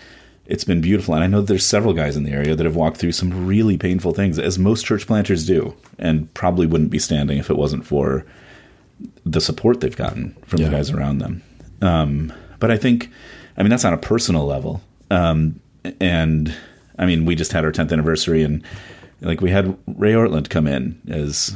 it's 0.46 0.64
been 0.64 0.80
beautiful. 0.80 1.14
And 1.14 1.22
I 1.22 1.26
know 1.26 1.42
there's 1.42 1.66
several 1.66 1.92
guys 1.92 2.16
in 2.16 2.22
the 2.24 2.32
area 2.32 2.54
that 2.56 2.64
have 2.66 2.76
walked 2.76 2.96
through 2.98 3.12
some 3.12 3.46
really 3.46 3.76
painful 3.76 4.12
things, 4.14 4.38
as 4.38 4.58
most 4.58 4.84
church 4.86 5.06
planters 5.06 5.44
do, 5.46 5.74
and 5.98 6.32
probably 6.34 6.66
wouldn't 6.66 6.90
be 6.90 6.98
standing 7.00 7.38
if 7.38 7.50
it 7.50 7.56
wasn't 7.56 7.84
for 7.84 8.24
the 9.26 9.40
support 9.40 9.80
they've 9.80 9.96
gotten 9.96 10.34
from 10.46 10.60
Yeah. 10.60 10.66
the 10.66 10.76
guys 10.76 10.90
around 10.90 11.18
them. 11.18 11.42
Um, 11.82 12.32
but 12.58 12.70
I 12.70 12.76
think, 12.78 13.10
I 13.56 13.62
mean, 13.62 13.70
that's 13.70 13.84
on 13.84 13.92
a 13.92 13.98
personal 13.98 14.44
level. 14.46 14.82
Um, 15.10 15.60
and 16.00 16.54
I 16.98 17.06
mean, 17.06 17.24
we 17.24 17.34
just 17.34 17.52
had 17.52 17.64
our 17.64 17.72
10th 17.72 17.92
anniversary, 17.92 18.42
and 18.42 18.62
like 19.20 19.40
we 19.40 19.50
had 19.50 19.76
Ray 19.86 20.12
Ortlund 20.12 20.48
come 20.50 20.66
in 20.66 21.00
as 21.08 21.54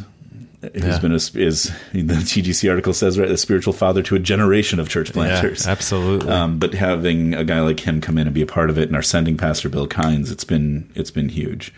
who's 0.62 0.70
Yeah. 0.74 0.98
been 0.98 1.12
a, 1.12 1.14
is 1.16 1.32
the 1.92 2.02
TGC 2.14 2.68
article 2.70 2.92
says 2.92 3.18
right, 3.18 3.30
a 3.30 3.36
spiritual 3.36 3.72
father 3.72 4.02
to 4.02 4.14
a 4.14 4.18
generation 4.18 4.78
of 4.78 4.88
church 4.88 5.08
yeah, 5.08 5.14
planters. 5.14 5.66
absolutely. 5.66 6.30
Um, 6.30 6.58
but 6.58 6.74
having 6.74 7.34
a 7.34 7.44
guy 7.44 7.60
like 7.60 7.80
him 7.80 8.00
come 8.00 8.18
in 8.18 8.26
and 8.26 8.34
be 8.34 8.42
a 8.42 8.46
part 8.46 8.70
of 8.70 8.78
it, 8.78 8.88
and 8.88 8.94
our 8.96 9.02
sending 9.02 9.36
pastor 9.36 9.68
Bill 9.68 9.86
Kynes, 9.88 10.30
it's 10.30 10.44
been 10.44 10.90
it's 10.94 11.10
been 11.10 11.28
huge. 11.30 11.72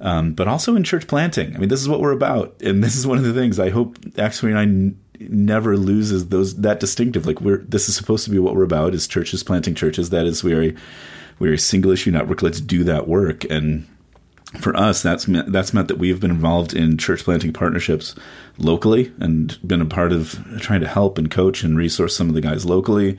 Um, 0.00 0.32
but 0.32 0.46
also 0.46 0.76
in 0.76 0.84
church 0.84 1.08
planting. 1.08 1.56
I 1.56 1.58
mean, 1.58 1.68
this 1.68 1.80
is 1.80 1.88
what 1.88 1.98
we're 2.00 2.12
about, 2.12 2.54
and 2.62 2.84
this 2.84 2.94
is 2.94 3.04
one 3.06 3.18
of 3.18 3.24
the 3.24 3.32
things 3.32 3.58
I 3.58 3.70
hope 3.70 3.96
twenty 4.14 4.52
nine 4.54 4.96
never 5.20 5.76
loses 5.76 6.28
those 6.28 6.56
that 6.56 6.80
distinctive. 6.80 7.26
Like 7.26 7.40
we're 7.40 7.58
this 7.58 7.88
is 7.88 7.96
supposed 7.96 8.24
to 8.24 8.30
be 8.30 8.38
what 8.38 8.54
we're 8.54 8.64
about 8.64 8.94
is 8.94 9.06
churches 9.06 9.42
planting 9.42 9.74
churches. 9.74 10.10
That 10.10 10.26
is 10.26 10.44
we 10.44 10.54
are 10.54 10.62
a, 10.62 10.74
we're 11.38 11.54
a 11.54 11.58
single 11.58 11.90
issue 11.90 12.10
network. 12.10 12.42
Let's 12.42 12.60
do 12.60 12.84
that 12.84 13.08
work 13.08 13.44
and 13.50 13.86
for 14.60 14.74
us, 14.76 15.02
that's 15.02 15.26
that's 15.26 15.74
meant 15.74 15.88
that 15.88 15.98
we've 15.98 16.20
been 16.20 16.30
involved 16.30 16.72
in 16.72 16.96
church 16.96 17.24
planting 17.24 17.52
partnerships 17.52 18.14
locally 18.56 19.12
and 19.20 19.58
been 19.66 19.82
a 19.82 19.86
part 19.86 20.10
of 20.10 20.42
trying 20.58 20.80
to 20.80 20.88
help 20.88 21.18
and 21.18 21.30
coach 21.30 21.62
and 21.62 21.76
resource 21.76 22.16
some 22.16 22.30
of 22.30 22.34
the 22.34 22.40
guys 22.40 22.64
locally 22.64 23.18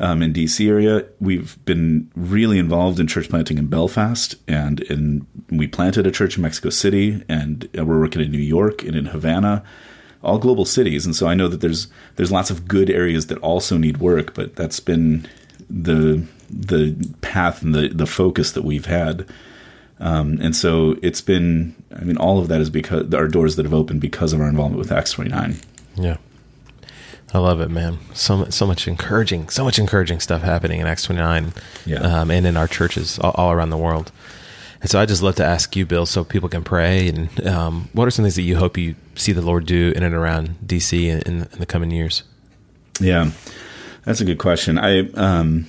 um, 0.00 0.20
in 0.20 0.32
DC 0.32 0.68
area. 0.68 1.06
We've 1.20 1.64
been 1.64 2.10
really 2.16 2.58
involved 2.58 2.98
in 2.98 3.06
church 3.06 3.28
planting 3.28 3.56
in 3.58 3.68
Belfast, 3.68 4.34
and 4.48 4.80
in 4.80 5.26
we 5.48 5.68
planted 5.68 6.08
a 6.08 6.10
church 6.10 6.36
in 6.36 6.42
Mexico 6.42 6.70
City, 6.70 7.22
and 7.28 7.68
we're 7.74 8.00
working 8.00 8.22
in 8.22 8.32
New 8.32 8.38
York 8.38 8.82
and 8.82 8.96
in 8.96 9.06
Havana, 9.06 9.62
all 10.24 10.38
global 10.38 10.64
cities. 10.64 11.04
And 11.06 11.14
so 11.14 11.26
I 11.28 11.34
know 11.34 11.48
that 11.48 11.60
there's 11.60 11.88
there's 12.16 12.32
lots 12.32 12.50
of 12.50 12.66
good 12.66 12.90
areas 12.90 13.26
that 13.28 13.38
also 13.38 13.76
need 13.76 13.98
work, 13.98 14.34
but 14.34 14.56
that's 14.56 14.80
been 14.80 15.26
the 15.70 16.24
the 16.50 16.94
path 17.20 17.62
and 17.62 17.74
the 17.74 17.88
the 17.88 18.06
focus 18.06 18.52
that 18.52 18.64
we've 18.64 18.86
had. 18.86 19.26
Um, 20.00 20.38
and 20.42 20.56
so 20.56 20.96
it's 21.02 21.20
been, 21.20 21.74
I 21.96 22.02
mean, 22.02 22.16
all 22.16 22.38
of 22.40 22.48
that 22.48 22.60
is 22.60 22.68
because 22.68 23.14
our 23.14 23.28
doors 23.28 23.54
that 23.56 23.64
have 23.64 23.72
opened 23.72 24.00
because 24.00 24.32
of 24.32 24.40
our 24.40 24.48
involvement 24.48 24.78
with 24.80 24.90
Acts 24.90 25.12
29. 25.12 25.56
Yeah. 25.94 26.16
I 27.32 27.38
love 27.38 27.60
it, 27.60 27.70
man. 27.70 27.98
So 28.12 28.38
much, 28.38 28.52
so 28.52 28.66
much 28.66 28.86
encouraging, 28.88 29.48
so 29.50 29.64
much 29.64 29.78
encouraging 29.78 30.18
stuff 30.20 30.42
happening 30.42 30.80
in 30.80 30.86
Acts 30.88 31.04
29 31.04 31.52
Yeah. 31.86 31.98
um, 32.00 32.30
and 32.32 32.44
in 32.44 32.56
our 32.56 32.66
churches 32.68 33.18
all, 33.20 33.30
all 33.36 33.52
around 33.52 33.70
the 33.70 33.76
world. 33.78 34.10
And 34.84 34.90
so 34.90 35.00
I 35.00 35.06
just 35.06 35.22
love 35.22 35.36
to 35.36 35.44
ask 35.46 35.74
you, 35.76 35.86
Bill, 35.86 36.04
so 36.04 36.24
people 36.24 36.50
can 36.50 36.62
pray. 36.62 37.08
And 37.08 37.46
um, 37.46 37.88
what 37.94 38.06
are 38.06 38.10
some 38.10 38.22
things 38.22 38.34
that 38.34 38.42
you 38.42 38.56
hope 38.56 38.76
you 38.76 38.96
see 39.14 39.32
the 39.32 39.40
Lord 39.40 39.64
do 39.64 39.94
in 39.96 40.02
and 40.02 40.14
around 40.14 40.58
DC 40.66 41.06
in, 41.06 41.22
in, 41.22 41.48
the 41.58 41.64
coming 41.64 41.90
years? 41.90 42.22
Yeah, 43.00 43.30
that's 44.04 44.20
a 44.20 44.26
good 44.26 44.36
question. 44.36 44.78
I, 44.78 45.10
um, 45.12 45.66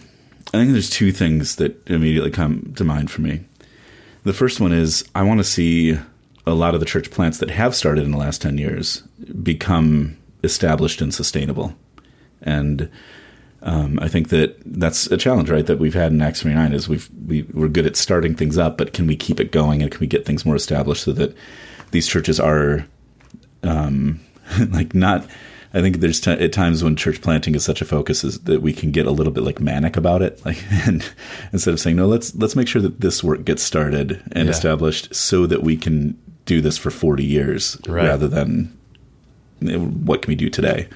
I 0.48 0.58
think 0.58 0.74
there's 0.74 0.90
two 0.90 1.14
things 1.14 1.56
that 1.56 1.82
immediately 1.90 2.30
come 2.30 2.74
to 2.76 2.84
mind 2.84 3.10
for 3.10 3.22
me. 3.22 3.46
The 4.26 4.34
first 4.34 4.60
one 4.60 4.74
is 4.74 5.08
I 5.16 5.24
want 5.24 5.40
to 5.40 5.46
see 5.46 5.98
a 6.46 6.54
lot 6.54 6.74
of 6.74 6.82
the 6.82 6.86
church 6.86 7.10
plants 7.10 7.38
that 7.38 7.52
have 7.52 7.74
started 7.74 8.04
in 8.04 8.12
the 8.12 8.18
last 8.18 8.42
10 8.42 8.58
years 8.58 8.98
become 9.42 10.18
established 10.44 11.00
and 11.00 11.14
sustainable. 11.14 11.74
And 12.42 12.92
um, 13.66 14.00
I 14.02 14.08
think 14.08 14.30
that 14.30 14.58
that's 14.66 15.08
a 15.08 15.18
challenge, 15.18 15.50
right? 15.50 15.66
That 15.66 15.80
we've 15.80 15.94
had 15.94 16.12
in 16.12 16.22
Acts 16.22 16.42
29 16.42 16.72
is 16.74 16.88
we've, 16.88 17.10
we, 17.28 17.42
we're 17.54 17.68
good 17.68 17.86
at 17.88 17.96
starting 17.96 18.36
things 18.36 18.58
up, 18.58 18.78
but 18.78 18.94
can 18.94 19.08
we 19.08 19.16
keep 19.16 19.40
it 19.40 19.52
going 19.52 19.82
and 19.82 19.92
can 19.92 20.00
we 20.00 20.08
get 20.08 20.26
things 20.26 20.46
more 20.46 20.56
established 20.56 21.04
so 21.04 21.12
that 21.14 21.36
these 21.92 22.08
churches 22.08 22.40
are 22.40 22.86
um, 23.64 24.20
like 24.72 24.94
not. 24.94 25.26
I 25.74 25.82
think 25.82 25.98
there's 26.00 26.22
t- 26.22 26.32
at 26.32 26.54
times 26.54 26.84
when 26.86 26.96
church 26.96 27.22
planting 27.22 27.54
is 27.54 27.66
such 27.66 27.82
a 27.82 27.86
focus 27.86 28.24
is 28.24 28.40
that 28.42 28.62
we 28.62 28.72
can 28.72 28.92
get 28.92 29.08
a 29.08 29.12
little 29.12 29.34
bit 29.34 29.44
like 29.44 29.60
manic 29.60 29.98
about 29.98 30.22
it, 30.22 30.46
like 30.46 30.64
and 30.88 31.04
instead 31.52 31.74
of 31.74 31.80
saying 31.82 31.98
no, 31.98 32.08
let's 32.08 32.34
let's 32.36 32.56
make 32.56 32.68
sure 32.70 32.82
that 32.82 33.02
this 33.02 33.24
work 33.24 33.44
gets 33.44 33.62
started 33.64 34.22
and 34.32 34.46
Yeah. 34.46 34.52
established 34.52 35.14
so 35.14 35.46
that 35.48 35.64
we 35.64 35.76
can 35.76 36.18
do 36.46 36.62
this 36.62 36.78
for 36.78 36.92
40 36.92 37.26
years 37.26 37.78
Right. 37.88 38.06
rather 38.08 38.28
than 38.28 38.78
what 39.60 40.22
can 40.22 40.32
we 40.32 40.36
do 40.36 40.50
today. 40.50 40.88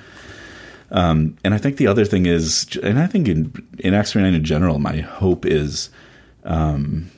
Um, 0.92 1.38
and 1.44 1.54
I 1.54 1.58
think 1.58 1.78
the 1.78 1.88
other 1.88 2.06
thing 2.06 2.26
is, 2.26 2.68
and 2.82 3.00
I 3.00 3.08
think 3.08 3.28
in 3.28 3.54
in 3.80 3.94
Acts 3.94 4.12
29 4.12 4.34
in 4.34 4.44
general, 4.44 4.80
my 4.80 4.98
hope 4.98 5.46
is, 5.46 5.90
um, 6.44 7.10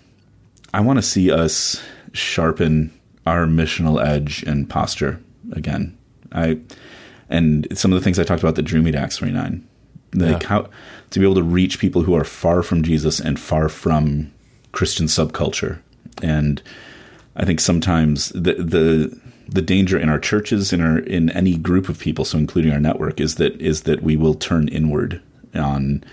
I 0.73 0.81
want 0.81 0.97
to 0.97 1.03
see 1.03 1.31
us 1.31 1.81
sharpen 2.13 2.91
our 3.25 3.45
missional 3.45 4.03
edge 4.05 4.43
and 4.43 4.69
posture 4.69 5.21
again. 5.53 5.97
I 6.33 6.59
and 7.29 7.65
some 7.77 7.93
of 7.93 7.99
the 7.99 8.03
things 8.03 8.19
I 8.19 8.23
talked 8.23 8.43
about 8.43 8.55
that 8.55 8.63
drew 8.63 8.81
me 8.81 8.91
to 8.91 8.97
Acts 8.97 9.17
29. 9.17 9.65
Like 10.13 10.41
Yeah. 10.41 10.47
how 10.49 10.69
to 11.11 11.19
be 11.19 11.25
able 11.25 11.35
to 11.35 11.43
reach 11.43 11.79
people 11.79 12.01
who 12.03 12.13
are 12.13 12.25
far 12.25 12.63
from 12.63 12.83
Jesus 12.83 13.21
and 13.21 13.39
far 13.39 13.69
from 13.69 14.31
Christian 14.73 15.05
subculture. 15.05 15.79
And 16.21 16.61
I 17.37 17.45
think 17.45 17.61
sometimes 17.61 18.29
the 18.29 18.55
the 18.55 19.17
the 19.51 19.61
danger 19.61 19.99
in 19.99 20.09
our 20.09 20.19
churches, 20.19 20.73
in 20.73 20.81
our 20.81 20.99
in 20.99 21.29
any 21.31 21.57
group 21.57 21.89
of 21.89 21.99
people, 21.99 22.25
so 22.25 22.37
including 22.37 22.71
our 22.71 22.79
network, 22.79 23.19
is 23.19 23.35
that 23.35 23.59
is 23.61 23.83
that 23.83 24.01
we 24.01 24.15
will 24.15 24.33
turn 24.33 24.67
inward 24.67 25.21
on 25.53 26.03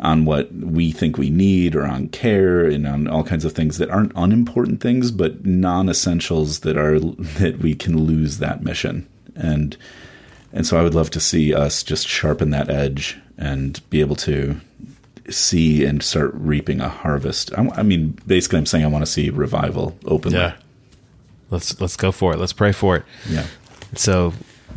on 0.00 0.24
what 0.24 0.52
we 0.52 0.92
think 0.92 1.18
we 1.18 1.28
need 1.28 1.74
or 1.74 1.84
on 1.84 2.08
care 2.08 2.64
and 2.64 2.86
on 2.86 3.08
all 3.08 3.24
kinds 3.24 3.44
of 3.44 3.52
things 3.52 3.78
that 3.78 3.90
aren't 3.90 4.12
unimportant 4.14 4.80
things 4.80 5.10
but 5.10 5.44
non-essentials 5.44 6.60
that 6.60 6.76
are 6.76 7.00
that 7.00 7.58
we 7.58 7.74
can 7.74 8.04
lose 8.04 8.38
that 8.38 8.62
mission 8.62 9.08
and 9.34 9.76
and 10.52 10.66
so 10.66 10.78
I 10.78 10.82
would 10.82 10.94
love 10.94 11.10
to 11.10 11.20
see 11.20 11.52
us 11.52 11.82
just 11.82 12.06
sharpen 12.06 12.50
that 12.50 12.70
edge 12.70 13.18
and 13.36 13.80
be 13.90 14.00
able 14.00 14.16
to 14.16 14.60
see 15.28 15.84
and 15.84 16.02
start 16.02 16.32
reaping 16.34 16.80
a 16.80 16.88
harvest. 16.88 17.52
I, 17.56 17.68
I 17.74 17.82
mean, 17.82 18.18
basically, 18.26 18.58
I'm 18.58 18.66
saying 18.66 18.84
I 18.84 18.88
want 18.88 19.04
to 19.04 19.10
see 19.10 19.30
revival 19.30 19.96
openly. 20.06 20.38
Let's 21.50 21.80
let's 21.80 21.96
go 21.96 22.12
for 22.12 22.32
it. 22.32 22.38
Let's 22.38 22.52
pray 22.52 22.72
for 22.72 22.96
it. 22.96 23.04
Yeah. 23.28 23.46
So, 23.94 24.34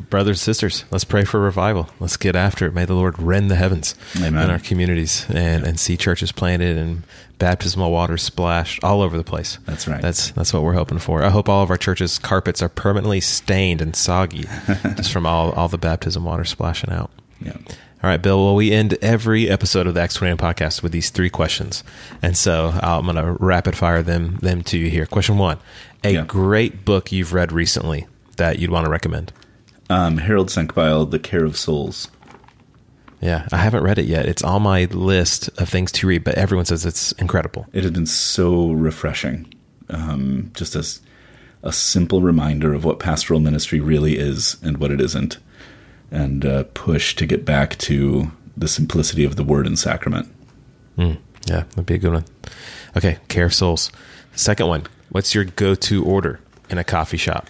brothers 0.10 0.38
and 0.38 0.40
sisters, 0.40 0.86
let's 0.90 1.04
pray 1.04 1.26
for 1.26 1.40
revival. 1.40 1.90
Let's 2.00 2.18
get 2.18 2.36
after 2.36 2.66
it. 2.66 2.74
May 2.74 2.86
the 2.86 2.94
Lord 2.94 3.20
rend 3.20 3.52
the 3.52 3.56
heavens 3.56 3.96
Amen. 4.18 4.44
in 4.44 4.50
our 4.50 4.60
communities 4.60 5.26
and, 5.30 5.66
and 5.66 5.80
see 5.80 5.98
churches 5.98 6.32
planted 6.32 6.78
and 6.78 7.04
baptismal 7.40 7.92
water 7.92 8.18
splashed 8.18 8.84
all 8.84 9.02
over 9.02 9.18
the 9.18 9.24
place. 9.24 9.58
That's 9.66 9.88
right. 9.88 10.02
That's 10.02 10.32
that's 10.32 10.54
what 10.54 10.64
we're 10.64 10.74
hoping 10.74 11.00
for. 11.00 11.24
I 11.24 11.30
hope 11.30 11.50
all 11.50 11.64
of 11.64 11.70
our 11.70 11.78
churches' 11.78 12.20
carpets 12.20 12.62
are 12.62 12.70
permanently 12.70 13.20
stained 13.20 13.82
and 13.82 13.96
soggy 13.96 14.44
just 14.96 15.12
from 15.12 15.26
all, 15.26 15.52
all 15.54 15.68
the 15.68 15.78
baptism 15.78 16.24
water 16.24 16.46
splashing 16.46 16.92
out. 16.92 17.12
Yeah. 17.42 17.58
All 18.04 18.10
right, 18.10 18.22
Bill. 18.22 18.44
Well, 18.44 18.56
we 18.56 18.72
end 18.72 18.98
every 19.02 19.48
episode 19.48 19.86
of 19.86 19.94
the 19.94 20.02
X 20.02 20.16
Twenty 20.16 20.36
podcast 20.36 20.82
with 20.82 20.92
these 20.92 21.12
three 21.12 21.30
questions, 21.30 21.84
and 22.22 22.36
so 22.36 22.70
I'm 22.82 23.06
going 23.06 23.16
to 23.16 23.34
rapid 23.34 23.78
fire 23.78 24.02
them 24.02 24.38
them 24.38 24.64
to 24.64 24.78
you 24.80 24.90
here. 24.90 25.06
Question 25.06 25.38
one: 25.38 25.60
A 26.04 26.12
Yeah. 26.14 26.24
great 26.26 26.84
book 26.86 27.12
you've 27.12 27.34
read 27.34 27.52
recently 27.52 28.08
that 28.38 28.60
you'd 28.60 28.72
want 28.72 28.86
to 28.86 28.92
recommend? 28.92 29.32
Um, 29.90 30.18
Harold 30.18 30.48
Senkbeil, 30.50 31.10
The 31.10 31.20
Care 31.20 31.46
of 31.46 31.58
Souls. 31.58 32.08
Yeah, 33.22 33.48
I 33.52 33.58
haven't 33.58 33.84
read 33.84 34.00
it 34.00 34.06
yet. 34.06 34.26
It's 34.26 34.42
on 34.42 34.64
my 34.64 34.86
list 34.86 35.50
of 35.60 35.70
things 35.70 35.92
to 35.94 36.08
read, 36.08 36.24
but 36.24 36.36
everyone 36.36 36.66
says 36.66 36.86
it's 36.86 37.12
incredible. 37.14 37.68
It 37.72 37.84
has 37.84 37.92
been 37.92 38.08
so 38.08 38.72
refreshing. 38.72 39.54
Um, 39.90 40.52
just 40.56 40.76
as 40.76 41.02
a 41.62 41.72
simple 41.72 42.22
reminder 42.22 42.74
of 42.74 42.84
what 42.86 42.98
pastoral 43.00 43.40
ministry 43.40 43.80
really 43.80 44.18
is 44.18 44.56
and 44.64 44.78
what 44.78 44.90
it 44.90 45.00
isn't, 45.02 45.38
and 46.10 46.44
uh, 46.46 46.64
push 46.74 47.16
to 47.18 47.26
get 47.28 47.46
back 47.46 47.78
to 47.80 48.32
the 48.58 48.68
simplicity 48.68 49.24
of 49.24 49.36
the 49.36 49.44
word 49.44 49.68
and 49.68 49.78
sacrament. 49.78 50.34
Mm, 50.98 51.18
yeah, 51.46 51.64
that'd 51.72 51.86
be 51.86 51.96
a 51.96 52.00
good 52.00 52.14
one. 52.14 52.26
Okay, 52.98 53.18
Care 53.28 53.46
of 53.46 53.54
Souls. 53.54 53.92
Second 54.34 54.68
one. 54.68 54.84
What's 55.12 55.36
your 55.36 55.44
go-to 55.46 56.04
order 56.04 56.40
in 56.70 56.78
a 56.78 56.84
coffee 56.84 57.18
shop? 57.18 57.48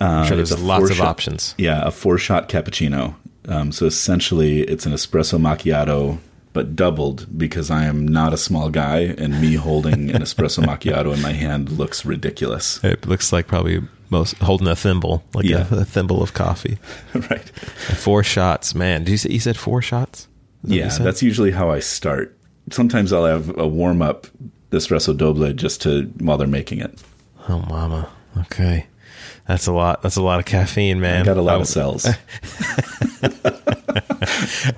I'm 0.00 0.24
sure 0.26 0.34
Uh, 0.34 0.36
there's 0.36 0.50
a 0.50 0.56
lots 0.56 0.82
of 0.84 0.88
four-shot- 0.96 1.06
options. 1.06 1.54
Yeah, 1.58 1.82
a 1.86 1.90
four 1.90 2.18
shot 2.18 2.48
cappuccino. 2.48 3.14
Um, 3.48 3.72
so 3.72 3.86
essentially, 3.86 4.60
it's 4.62 4.86
an 4.86 4.92
espresso 4.92 5.38
macchiato, 5.40 6.18
but 6.52 6.76
doubled 6.76 7.26
because 7.36 7.70
I 7.70 7.84
am 7.84 8.06
not 8.06 8.32
a 8.32 8.36
small 8.36 8.70
guy, 8.70 9.14
and 9.18 9.40
me 9.40 9.54
holding 9.54 10.10
an 10.10 10.22
espresso 10.22 10.62
macchiato 10.64 11.12
in 11.14 11.20
my 11.22 11.32
hand 11.32 11.70
looks 11.70 12.04
ridiculous. 12.04 12.78
It 12.84 13.06
looks 13.06 13.32
like 13.32 13.46
probably 13.48 13.80
most 14.10 14.36
holding 14.38 14.68
a 14.68 14.76
thimble, 14.76 15.24
like 15.34 15.44
Yeah. 15.46 15.66
a, 15.70 15.78
a 15.78 15.84
thimble 15.84 16.22
of 16.22 16.34
coffee. 16.34 16.78
right. 17.14 17.48
Four 17.96 18.22
shots, 18.22 18.74
man. 18.74 19.04
Did 19.04 19.12
you 19.12 19.16
say 19.18 19.30
you 19.30 19.40
said 19.40 19.56
four 19.56 19.82
shots? 19.82 20.28
That 20.64 20.74
Yeah, 20.74 20.88
that's 20.98 21.22
usually 21.22 21.50
how 21.52 21.70
I 21.70 21.80
start. 21.80 22.36
Sometimes 22.70 23.12
I'll 23.12 23.24
have 23.26 23.56
a 23.58 23.66
warm 23.66 24.02
up 24.02 24.26
espresso 24.78 25.16
doble 25.16 25.52
just 25.52 25.82
to 25.82 26.04
while 26.18 26.36
they're 26.38 26.46
making 26.46 26.80
it. 26.80 26.98
oh, 27.48 27.60
mama. 27.68 28.08
Okay, 28.38 28.86
that's 29.46 29.66
a 29.66 29.72
lot. 29.72 30.02
That's 30.02 30.16
a 30.16 30.22
lot 30.22 30.38
of 30.40 30.46
caffeine, 30.46 31.00
man. 31.00 31.22
I 31.22 31.24
got 31.24 31.36
a 31.36 31.42
lot 31.42 31.58
Oh, 31.58 31.60
of 31.62 31.66
cells. 31.68 32.06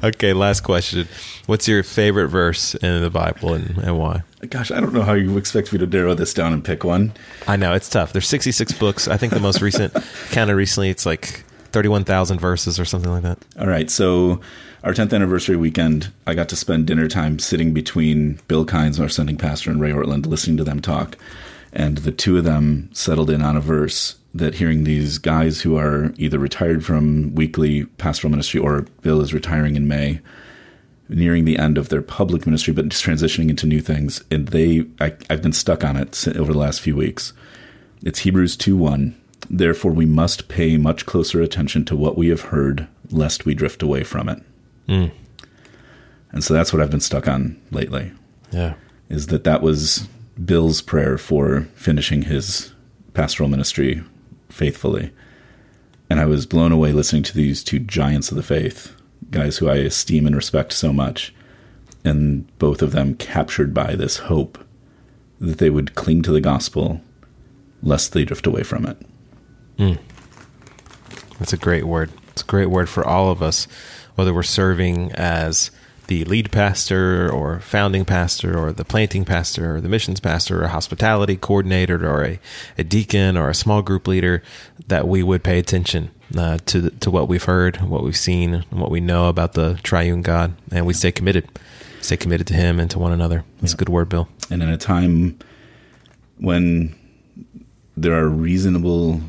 Okay, 0.03 0.33
last 0.33 0.63
question. 0.63 1.07
What's 1.47 1.69
your 1.69 1.83
favorite 1.83 2.29
verse 2.29 2.75
in 2.77 3.03
the 3.03 3.11
Bible 3.11 3.53
and, 3.55 3.77
and 3.79 3.99
why? 3.99 4.23
Gosh, 4.49 4.71
I 4.71 4.81
don't 4.81 4.93
know 4.95 5.03
how 5.03 5.13
you 5.13 5.37
expect 5.37 5.73
me 5.73 5.79
to 5.79 5.87
narrow 5.87 6.15
this 6.15 6.33
down 6.35 6.53
and 6.53 6.65
pick 6.65 6.85
one. 6.85 7.13
I 7.47 7.57
know 7.57 7.75
it's 7.75 7.89
tough. 7.89 8.13
There's 8.13 8.27
66 8.29 8.73
books. 8.73 9.07
I 9.09 9.17
think 9.19 9.33
the 9.33 9.41
most 9.41 9.61
recent 9.61 9.95
counted 10.31 10.55
recently, 10.57 10.89
it's 10.91 11.05
like 11.07 11.45
31,000 11.73 12.39
verses 12.39 12.79
or 12.81 12.85
something 12.85 13.11
like 13.11 13.23
that. 13.23 13.39
All 13.59 13.67
right, 13.67 13.91
so 13.91 14.41
our 14.85 14.93
10th 14.93 15.15
anniversary 15.15 15.57
weekend, 15.57 16.13
I 16.27 16.35
got 16.35 16.51
to 16.51 16.57
spend 16.57 16.87
dinner 16.87 17.09
time 17.09 17.39
sitting 17.39 17.73
between 17.73 18.39
Bill 18.49 18.67
Kynes, 18.67 19.01
our 19.01 19.09
sending 19.09 19.39
pastor, 19.39 19.71
and 19.71 19.81
Ray 19.81 19.93
Ortlund, 19.93 20.27
listening 20.27 20.59
to 20.59 20.65
them 20.65 20.81
talk. 20.81 21.17
And 21.73 21.99
the 21.99 22.13
two 22.13 22.37
of 22.37 22.45
them 22.45 22.91
settled 22.93 23.31
in 23.31 23.41
on 23.41 23.57
a 23.57 23.63
verse 23.63 24.17
that 24.35 24.57
hearing 24.57 24.85
these 24.85 25.17
guys 25.17 25.63
who 25.63 25.79
are 25.79 26.13
either 26.19 26.39
retired 26.39 26.85
from 26.85 27.35
weekly 27.35 27.87
pastoral 27.97 28.31
ministry 28.31 28.61
or 28.61 28.83
Bill 29.01 29.23
is 29.23 29.33
retiring 29.33 29.75
in 29.75 29.89
May, 29.89 30.21
nearing 31.09 31.47
the 31.47 31.59
end 31.59 31.79
of 31.79 31.89
their 31.89 32.03
public 32.03 32.47
ministry, 32.47 32.75
but 32.75 32.89
just 32.91 33.05
transitioning 33.05 33.49
into 33.49 33.67
new 33.67 33.81
things. 33.81 34.23
And 34.31 34.49
they, 34.49 34.85
I, 35.01 35.15
I've 35.31 35.43
been 35.43 35.55
stuck 35.55 35.83
on 35.83 35.97
it 35.97 36.29
over 36.37 36.53
the 36.53 36.59
last 36.59 36.83
few 36.83 36.95
weeks. 36.95 37.33
It's 38.03 38.21
Hebrews 38.21 38.55
2 38.59 38.77
1. 38.77 39.19
Therefore, 39.49 39.93
we 39.93 40.05
must 40.05 40.49
pay 40.49 40.77
much 40.77 41.07
closer 41.07 41.41
attention 41.41 41.87
to 41.87 41.97
what 41.97 42.19
we 42.19 42.29
have 42.29 42.43
heard, 42.43 42.87
lest 43.11 43.47
we 43.47 43.55
drift 43.55 43.83
away 43.83 44.05
from 44.05 44.29
it. 44.29 44.43
Mm. 44.89 45.11
And 46.33 46.45
so 46.45 46.55
that's 46.55 46.73
what 46.73 46.83
I've 46.83 46.91
been 46.91 47.01
stuck 47.01 47.29
on 47.29 47.61
lately. 47.71 48.13
Yeah. 48.51 48.75
Is 49.09 49.29
that 49.29 49.45
that 49.45 49.63
was 49.63 50.09
Bill's 50.45 50.83
prayer 50.83 51.17
for 51.19 51.63
finishing 51.75 52.23
his 52.23 52.73
pastoral 53.13 53.49
ministry 53.49 54.03
faithfully. 54.49 55.11
And 56.11 56.21
I 56.21 56.27
was 56.27 56.47
blown 56.47 56.73
away 56.73 56.93
listening 56.93 57.23
to 57.25 57.35
these 57.35 57.65
two 57.65 57.79
giants 57.79 58.31
of 58.31 58.37
the 58.37 58.43
faith, 58.43 58.95
guys 59.31 59.59
who 59.59 59.69
I 59.69 59.77
esteem 59.77 60.27
and 60.27 60.37
respect 60.37 60.73
so 60.73 60.93
much, 60.93 61.35
and 62.05 62.47
both 62.59 62.83
of 62.83 62.93
them 62.93 63.15
captured 63.15 63.73
by 63.73 63.95
this 63.95 64.19
hope 64.19 64.59
that 65.41 65.59
they 65.59 65.71
would 65.71 65.95
cling 65.95 66.23
to 66.23 66.33
the 66.33 66.41
gospel 66.41 67.01
lest 67.83 68.13
they 68.13 68.25
drift 68.25 68.47
away 68.47 68.63
from 68.63 68.87
it. 68.87 68.97
That's 71.39 71.53
a 71.53 71.57
great 71.59 71.85
word. 71.85 72.11
It's 72.29 72.43
a 72.43 72.47
great 72.47 72.71
word 72.71 72.89
for 72.89 73.07
all 73.07 73.31
of 73.31 73.43
us, 73.43 73.67
whether 74.15 74.33
we're 74.33 74.43
serving 74.43 75.13
as 75.13 75.71
the 76.07 76.25
lead 76.25 76.53
pastor 76.53 77.31
or 77.31 77.61
founding 77.61 78.05
pastor 78.05 78.59
or 78.59 78.73
the 78.73 78.85
planting 78.85 79.25
pastor 79.25 79.77
or 79.77 79.81
the 79.81 79.89
missions 79.89 80.21
pastor 80.21 80.61
or 80.61 80.65
a 80.65 80.69
hospitality 80.69 81.37
coordinator 81.37 82.07
or 82.07 82.25
a, 82.25 82.41
a 82.77 82.85
deacon 82.85 83.37
or 83.37 83.49
a 83.49 83.55
small 83.55 83.83
group 83.83 84.07
leader, 84.07 84.43
that 84.87 85.09
we 85.09 85.23
would 85.23 85.43
pay 85.43 85.59
attention 85.59 86.11
uh, 86.37 86.59
to 86.67 86.81
the, 86.83 86.91
to 86.91 87.11
what 87.11 87.29
we've 87.29 87.45
heard, 87.45 87.77
what 87.79 88.03
we've 88.03 88.17
seen, 88.17 88.55
and 88.55 88.81
what 88.81 88.91
we 88.91 89.01
know 89.01 89.29
about 89.29 89.55
the 89.55 89.79
triune 89.83 90.23
God, 90.23 90.55
and 90.71 90.85
we 90.87 90.93
stay 90.93 91.13
committed, 91.13 91.49
stay 92.01 92.17
committed 92.17 92.47
to 92.49 92.55
Him 92.55 92.79
and 92.79 92.91
to 92.91 92.99
one 92.99 93.13
another. 93.13 93.45
That's 93.61 93.75
a 93.75 93.77
good 93.77 93.89
word, 93.89 94.09
Bill. 94.09 94.29
And 94.51 94.63
in 94.63 94.69
a 94.69 94.77
time 94.77 95.39
when 96.39 96.95
there 97.97 98.15
are 98.15 98.29
reasonable 98.29 99.21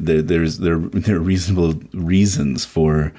there, 0.00 0.22
there's 0.22 0.58
there 0.58 0.78
there 0.78 1.16
are 1.16 1.20
reasonable 1.20 1.74
reasons 1.92 2.64
for 2.64 3.12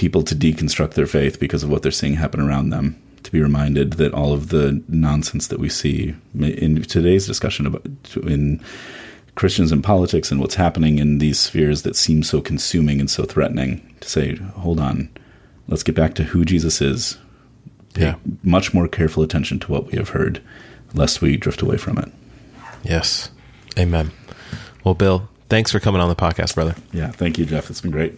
people 0.00 0.22
to 0.22 0.34
deconstruct 0.34 0.94
their 0.94 1.06
faith 1.06 1.38
because 1.38 1.62
of 1.62 1.68
what 1.70 1.82
they're 1.82 1.92
seeing 1.92 2.14
happen 2.14 2.40
around 2.40 2.70
them. 2.70 3.00
To 3.24 3.30
be 3.30 3.42
reminded 3.42 3.92
that 3.94 4.14
all 4.14 4.32
of 4.32 4.48
the 4.48 4.82
nonsense 4.88 5.48
that 5.48 5.58
we 5.60 5.68
see 5.68 6.14
in 6.34 6.80
today's 6.84 7.26
discussion 7.26 7.66
about 7.66 7.86
in 8.16 8.62
Christians 9.34 9.70
and 9.72 9.84
politics 9.84 10.30
and 10.30 10.40
what's 10.40 10.54
happening 10.54 10.98
in 10.98 11.18
these 11.18 11.38
spheres 11.38 11.82
that 11.82 11.96
seem 11.96 12.22
so 12.22 12.40
consuming 12.40 12.98
and 12.98 13.10
so 13.10 13.24
threatening, 13.24 13.94
to 14.00 14.08
say, 14.08 14.36
hold 14.36 14.80
on, 14.80 15.10
let's 15.68 15.82
get 15.82 15.94
back 15.94 16.14
to 16.14 16.24
who 16.24 16.46
Jesus 16.46 16.80
is. 16.80 17.18
Pay 17.92 18.02
Yeah. 18.04 18.14
much 18.42 18.72
more 18.72 18.88
careful 18.88 19.22
attention 19.22 19.58
to 19.60 19.70
what 19.70 19.86
we 19.92 19.98
have 19.98 20.10
heard, 20.10 20.40
lest 20.94 21.20
we 21.20 21.36
drift 21.36 21.60
away 21.60 21.76
from 21.76 21.98
it. 21.98 22.10
Yes. 22.82 23.30
Amen. 23.78 24.12
Well, 24.82 24.94
Bill, 24.94 25.28
thanks 25.50 25.70
for 25.70 25.78
coming 25.78 26.00
on 26.00 26.08
the 26.08 26.16
podcast, 26.16 26.54
brother. 26.54 26.74
Yeah, 26.90 27.10
thank 27.10 27.36
you, 27.38 27.44
Jeff. 27.44 27.68
It's 27.68 27.82
been 27.82 27.90
great. 27.90 28.14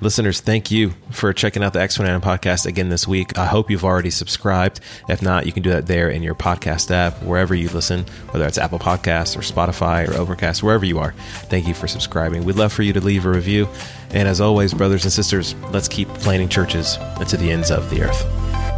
Listeners, 0.00 0.40
thank 0.40 0.70
you 0.70 0.92
for 1.10 1.32
checking 1.32 1.62
out 1.62 1.72
the 1.72 1.78
X1 1.78 2.20
podcast 2.20 2.66
again 2.66 2.88
this 2.88 3.06
week. 3.06 3.38
I 3.38 3.46
hope 3.46 3.70
you've 3.70 3.84
already 3.84 4.10
subscribed. 4.10 4.80
If 5.08 5.22
not, 5.22 5.46
you 5.46 5.52
can 5.52 5.62
do 5.62 5.70
that 5.70 5.86
there 5.86 6.10
in 6.10 6.22
your 6.22 6.34
podcast 6.34 6.90
app, 6.90 7.22
wherever 7.22 7.54
you 7.54 7.68
listen, 7.68 8.04
whether 8.30 8.44
it's 8.44 8.58
Apple 8.58 8.80
Podcasts 8.80 9.36
or 9.36 9.40
Spotify 9.40 10.08
or 10.08 10.14
Overcast, 10.14 10.62
wherever 10.62 10.84
you 10.84 10.98
are. 10.98 11.12
Thank 11.44 11.68
you 11.68 11.74
for 11.74 11.86
subscribing. 11.86 12.44
We'd 12.44 12.56
love 12.56 12.72
for 12.72 12.82
you 12.82 12.92
to 12.92 13.00
leave 13.00 13.24
a 13.24 13.30
review. 13.30 13.68
And 14.10 14.26
as 14.28 14.40
always, 14.40 14.74
brothers 14.74 15.04
and 15.04 15.12
sisters, 15.12 15.54
let's 15.70 15.88
keep 15.88 16.08
planting 16.08 16.48
churches 16.48 16.98
into 17.20 17.36
the 17.36 17.50
ends 17.50 17.70
of 17.70 17.88
the 17.90 18.02
earth. 18.02 18.73